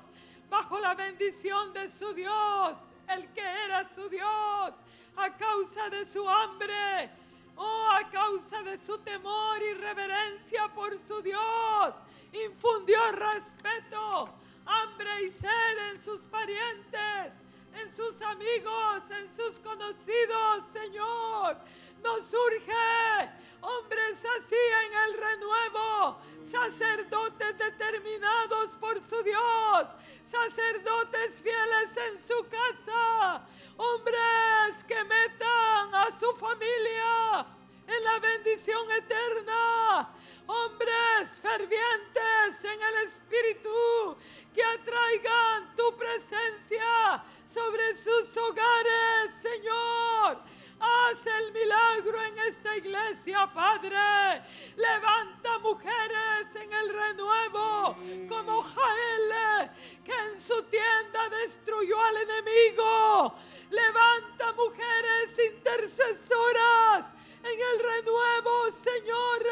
bajo 0.48 0.80
la 0.80 0.94
bendición 0.94 1.72
de 1.72 1.88
su 1.90 2.12
Dios, 2.14 2.76
el 3.08 3.28
que 3.32 3.42
era 3.42 3.88
su 3.94 4.08
Dios, 4.08 4.74
a 5.16 5.36
causa 5.36 5.88
de 5.90 6.04
su 6.04 6.28
hambre, 6.28 7.10
oh, 7.56 7.88
a 7.92 8.10
causa 8.10 8.62
de 8.62 8.78
su 8.78 8.98
temor 8.98 9.62
y 9.62 9.74
reverencia 9.74 10.68
por 10.74 10.96
su 10.98 11.22
Dios, 11.22 11.94
infundió 12.32 12.98
respeto, 13.12 14.34
hambre 14.66 15.10
y 15.24 15.30
sed 15.30 15.92
en 15.92 16.02
sus 16.02 16.20
parientes, 16.22 17.34
en 17.80 17.90
sus 17.90 18.20
amigos, 18.22 19.02
en 19.10 19.34
sus 19.34 19.58
conocidos, 19.60 20.64
Señor. 20.72 21.56
Nos 22.02 22.26
surge 22.26 23.30
hombres 23.60 24.18
así 24.18 24.62
en 24.84 24.92
el 25.04 25.14
renuevo, 25.18 26.20
sacerdotes 26.44 27.58
determinados 27.58 28.74
por 28.80 29.00
su 29.02 29.22
Dios, 29.22 29.86
sacerdotes 30.24 31.42
fieles 31.42 31.90
en 32.08 32.18
su 32.22 32.46
casa, 32.48 33.46
hombres 33.76 34.84
que 34.86 35.04
metan 35.04 35.94
a 35.94 36.06
su 36.18 36.34
familia 36.36 37.46
en 37.88 38.04
la 38.04 38.18
bendición 38.20 38.90
eterna, 38.92 40.14
hombres 40.46 41.28
fervientes 41.42 42.64
en 42.64 42.82
el 42.82 42.94
Espíritu 43.06 44.16
que 44.54 44.64
atraigan 44.64 45.75
sobre 47.66 47.96
sus 47.96 48.36
hogares, 48.36 49.34
Señor. 49.42 50.38
Haz 50.78 51.26
el 51.26 51.52
milagro 51.52 52.22
en 52.22 52.38
esta 52.38 52.76
iglesia, 52.76 53.50
Padre. 53.52 54.42
Levanta 54.76 55.58
mujeres 55.58 56.46
en 56.54 56.72
el 56.72 56.88
renuevo, 56.90 57.96
como 58.28 58.62
Jael, 58.62 59.70
que 60.04 60.12
en 60.12 60.40
su 60.40 60.62
tienda 60.64 61.28
destruyó 61.44 62.00
al 62.00 62.16
enemigo. 62.18 63.34
Levanta 63.70 64.52
mujeres 64.52 65.52
intercesoras 65.52 67.06
en 67.42 67.58
el 67.72 67.78
renuevo, 67.80 68.52
Señor. 68.84 69.46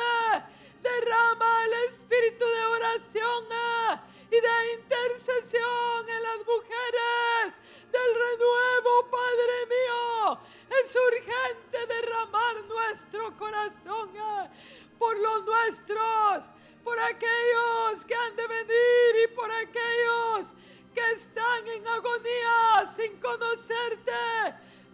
Derrama 0.83 1.65
el 1.65 1.73
espíritu 1.89 2.45
de 2.45 2.65
oración 2.67 3.45
eh, 3.51 4.01
y 4.31 4.41
de 4.41 4.73
intercesión 4.75 6.09
en 6.09 6.23
las 6.23 6.39
mujeres 6.47 7.64
del 7.95 8.11
renuevo, 8.27 9.11
Padre 9.11 9.57
mío. 9.75 10.39
Es 10.83 10.97
urgente 11.09 11.87
derramar 11.87 12.65
nuestro 12.65 13.37
corazón 13.37 14.11
eh, 14.17 14.51
por 14.99 15.17
los 15.17 15.45
nuestros, 15.45 16.45
por 16.83 16.99
aquellos 16.99 18.05
que 18.07 18.15
han 18.15 18.37
de 18.37 18.47
venir 18.47 19.13
y 19.25 19.35
por 19.35 19.51
aquellos 19.51 20.53
que 20.95 21.13
están 21.13 21.69
en 21.69 21.87
agonía 21.89 22.95
sin 22.97 23.21
conocerte. 23.21 24.13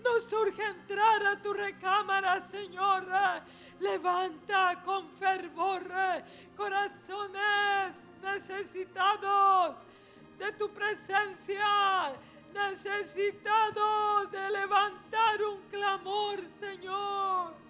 Nos 0.04 0.32
urge 0.32 0.64
entrar 0.64 1.26
a 1.26 1.42
tu 1.42 1.52
recámara, 1.52 2.40
Señor. 2.50 3.04
Eh, 3.04 3.42
Levanta 3.80 4.82
con 4.84 5.10
fervor 5.12 5.82
eh, 5.90 6.22
corazones 6.54 7.96
necesitados 8.22 9.76
de 10.38 10.52
tu 10.52 10.68
presencia, 10.70 12.12
necesitados 12.52 14.30
de 14.30 14.50
levantar 14.50 15.42
un 15.42 15.60
clamor, 15.70 16.40
Señor. 16.60 17.69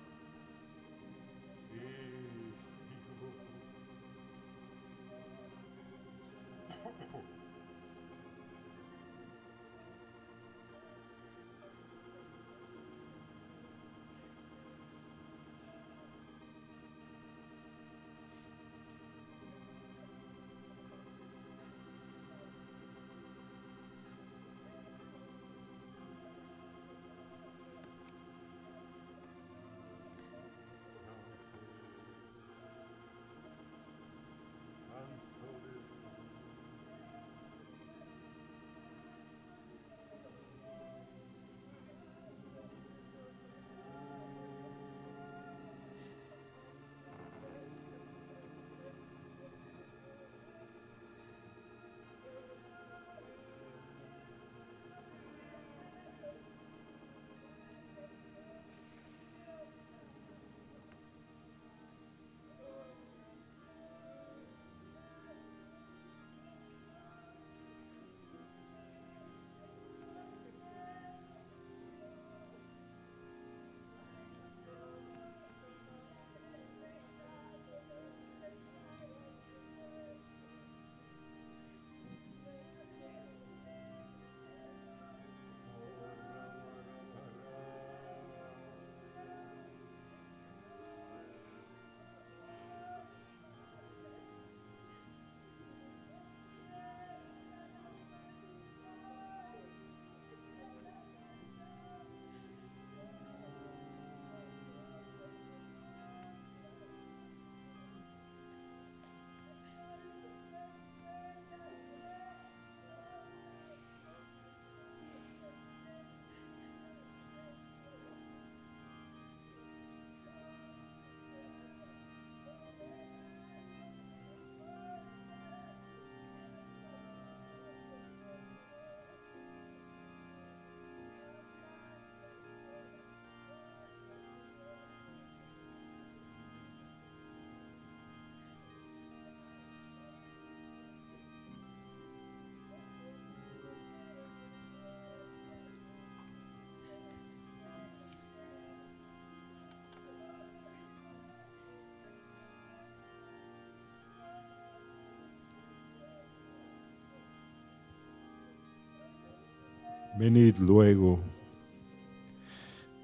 Venid 160.21 160.59
luego, 160.59 161.19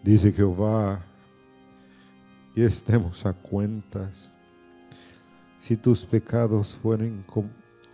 dice 0.05 0.31
Jehová, 0.31 1.03
y 2.55 2.61
estemos 2.61 3.25
a 3.25 3.33
cuentas. 3.33 4.31
Si 5.59 5.79
tus 5.79 6.05
pecados 6.05 6.75
fueren 6.75 7.25
como 7.27 7.49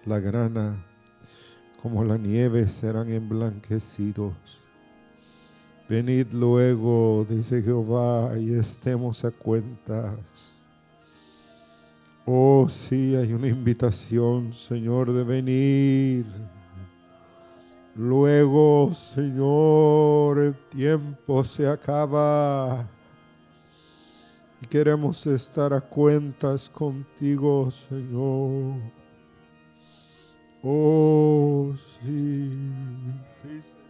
la 0.07 0.19
grana, 0.19 0.85
como 1.81 2.03
la 2.03 2.19
nieve 2.19 2.67
serán 2.67 3.13
emblanquecidos. 3.13 4.35
Venid 5.89 6.33
luego, 6.33 7.25
dice 7.31 7.63
Jehová, 7.63 8.37
y 8.37 8.55
estemos 8.55 9.25
a 9.25 9.31
cuentas. 9.31 10.19
Oh, 12.27 12.67
sí, 12.69 13.15
hay 13.15 13.33
una 13.33 13.47
invitación, 13.47 14.53
Señor, 14.53 15.13
de 15.13 15.23
venir. 15.23 16.62
Luego, 17.95 18.93
Señor, 18.95 20.39
el 20.39 20.55
tiempo 20.71 21.45
se 21.45 21.69
acaba. 21.69 22.89
Y 24.61 24.67
queremos 24.67 25.27
estar 25.27 25.75
a 25.75 25.81
cuentas 25.81 26.71
contigo, 26.71 27.71
Señor. 27.89 28.77
Oh, 30.63 31.73
sí. 32.01 32.51
sí 33.43 33.82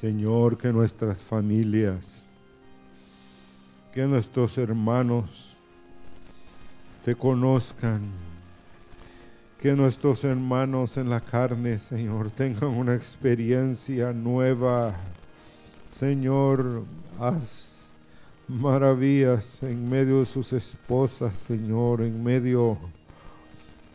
Señor, 0.00 0.56
que 0.56 0.72
nuestras 0.72 1.18
familias, 1.18 2.22
que 3.92 4.06
nuestros 4.06 4.56
hermanos 4.56 5.58
te 7.04 7.14
conozcan, 7.14 8.00
que 9.60 9.74
nuestros 9.74 10.24
hermanos 10.24 10.96
en 10.96 11.10
la 11.10 11.20
carne, 11.20 11.78
Señor, 11.78 12.30
tengan 12.30 12.70
una 12.70 12.94
experiencia 12.94 14.14
nueva. 14.14 14.94
Señor, 15.98 16.84
haz 17.18 17.74
maravillas 18.48 19.62
en 19.62 19.86
medio 19.86 20.20
de 20.20 20.26
sus 20.26 20.54
esposas, 20.54 21.34
Señor, 21.46 22.00
en 22.00 22.24
medio 22.24 22.78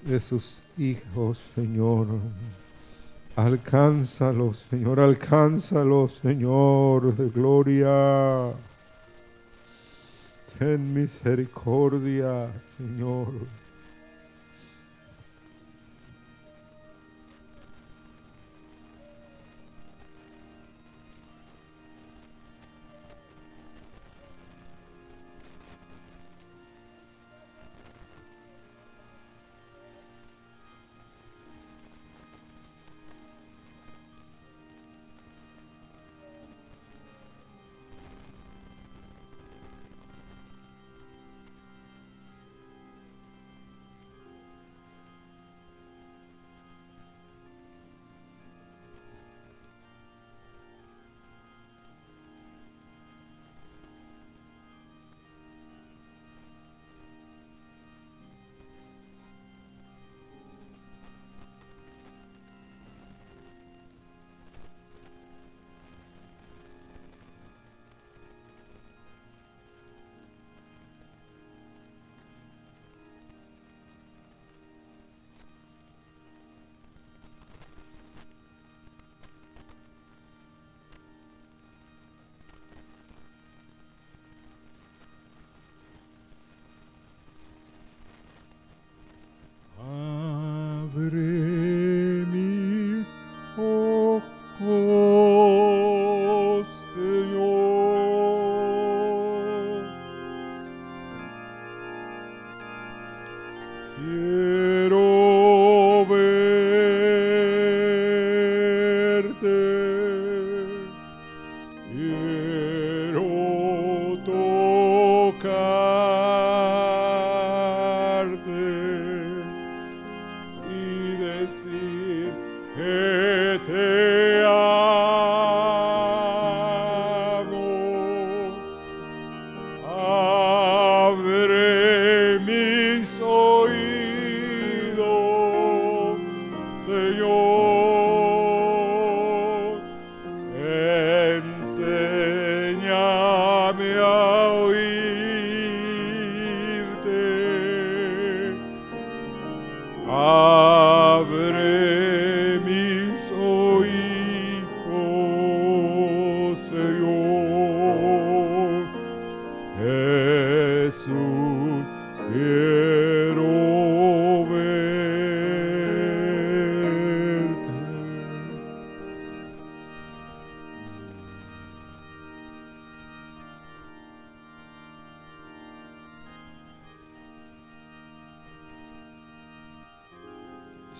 de 0.03 0.19
sus 0.19 0.61
hijos, 0.77 1.39
Señor. 1.55 2.07
Alcánzalos, 3.35 4.65
Señor, 4.69 5.01
alcánzalos, 5.01 6.19
Señor 6.21 7.13
de 7.17 7.29
gloria. 7.29 8.53
Ten 10.57 10.93
misericordia, 10.93 12.49
Señor. 12.77 13.27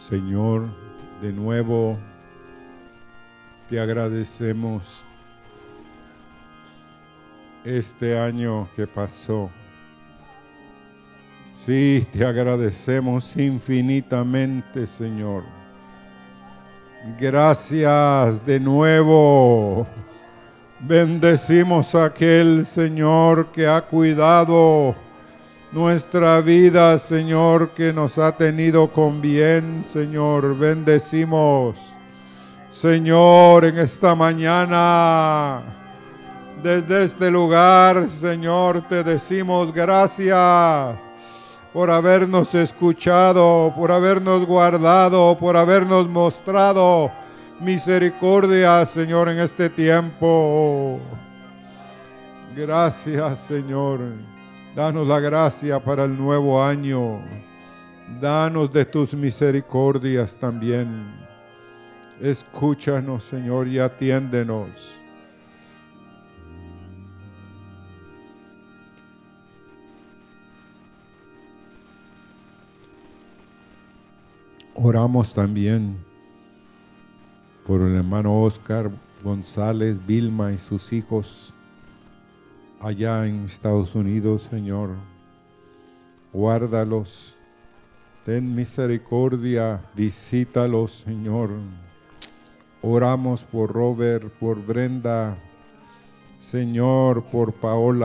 Señor, 0.08 0.68
de 1.20 1.34
nuevo 1.34 1.98
te 3.68 3.80
agradecemos 3.80 5.04
este 7.64 8.16
año 8.16 8.70
que 8.76 8.86
pasó. 8.86 9.50
Sí, 11.66 12.08
te 12.12 12.24
agradecemos 12.24 13.36
infinitamente, 13.36 14.86
Señor. 14.86 15.44
Gracias 17.20 18.46
de 18.46 18.60
nuevo. 18.60 19.88
Bendecimos 20.82 21.96
a 21.96 22.06
aquel 22.06 22.68
Señor 22.68 23.52
que 23.52 23.66
ha 23.66 23.82
cuidado 23.82 24.96
nuestra 25.76 26.40
vida, 26.40 26.98
Señor, 26.98 27.72
que 27.72 27.92
nos 27.92 28.18
ha 28.18 28.32
tenido 28.32 28.90
con 28.90 29.20
bien, 29.20 29.84
Señor. 29.84 30.58
Bendecimos, 30.58 31.78
Señor, 32.70 33.66
en 33.66 33.80
esta 33.80 34.16
mañana. 34.16 35.62
Desde 36.64 37.04
este 37.04 37.30
lugar, 37.30 38.08
Señor, 38.10 38.88
te 38.88 39.04
decimos 39.04 39.74
gracias 39.74 40.96
por 41.74 41.92
habernos 41.92 42.56
escuchado, 42.56 43.74
por 43.76 43.92
habernos 43.92 44.46
guardado, 44.46 45.38
por 45.38 45.58
habernos 45.58 46.08
mostrado 46.08 47.12
misericordia, 47.60 48.86
Señor, 48.86 49.28
en 49.28 49.40
este 49.40 49.70
tiempo. 49.70 51.02
Gracias, 52.56 53.40
Señor. 53.40 54.35
Danos 54.76 55.08
la 55.08 55.22
gracia 55.22 55.82
para 55.82 56.04
el 56.04 56.18
nuevo 56.18 56.62
año. 56.62 57.22
Danos 58.20 58.74
de 58.74 58.84
tus 58.84 59.14
misericordias 59.14 60.36
también. 60.36 61.14
Escúchanos, 62.20 63.24
Señor, 63.24 63.70
y 63.70 63.80
atiéndenos. 63.80 65.00
Oramos 74.74 75.34
también 75.34 75.96
por 77.66 77.80
el 77.80 77.96
hermano 77.96 78.42
Oscar 78.42 78.92
González, 79.24 79.96
Vilma 80.06 80.52
y 80.52 80.58
sus 80.58 80.92
hijos 80.92 81.55
allá 82.86 83.26
en 83.26 83.46
Estados 83.46 83.96
Unidos, 83.96 84.48
Señor. 84.52 84.92
Guárdalos, 86.32 87.36
ten 88.24 88.54
misericordia, 88.54 89.82
visítalos, 89.96 91.04
Señor. 91.04 91.50
Oramos 92.84 93.42
por 93.42 93.74
Robert, 93.74 94.32
por 94.40 94.64
Brenda, 94.64 95.36
Señor, 96.40 97.24
por 97.24 97.54
Paola. 97.54 98.04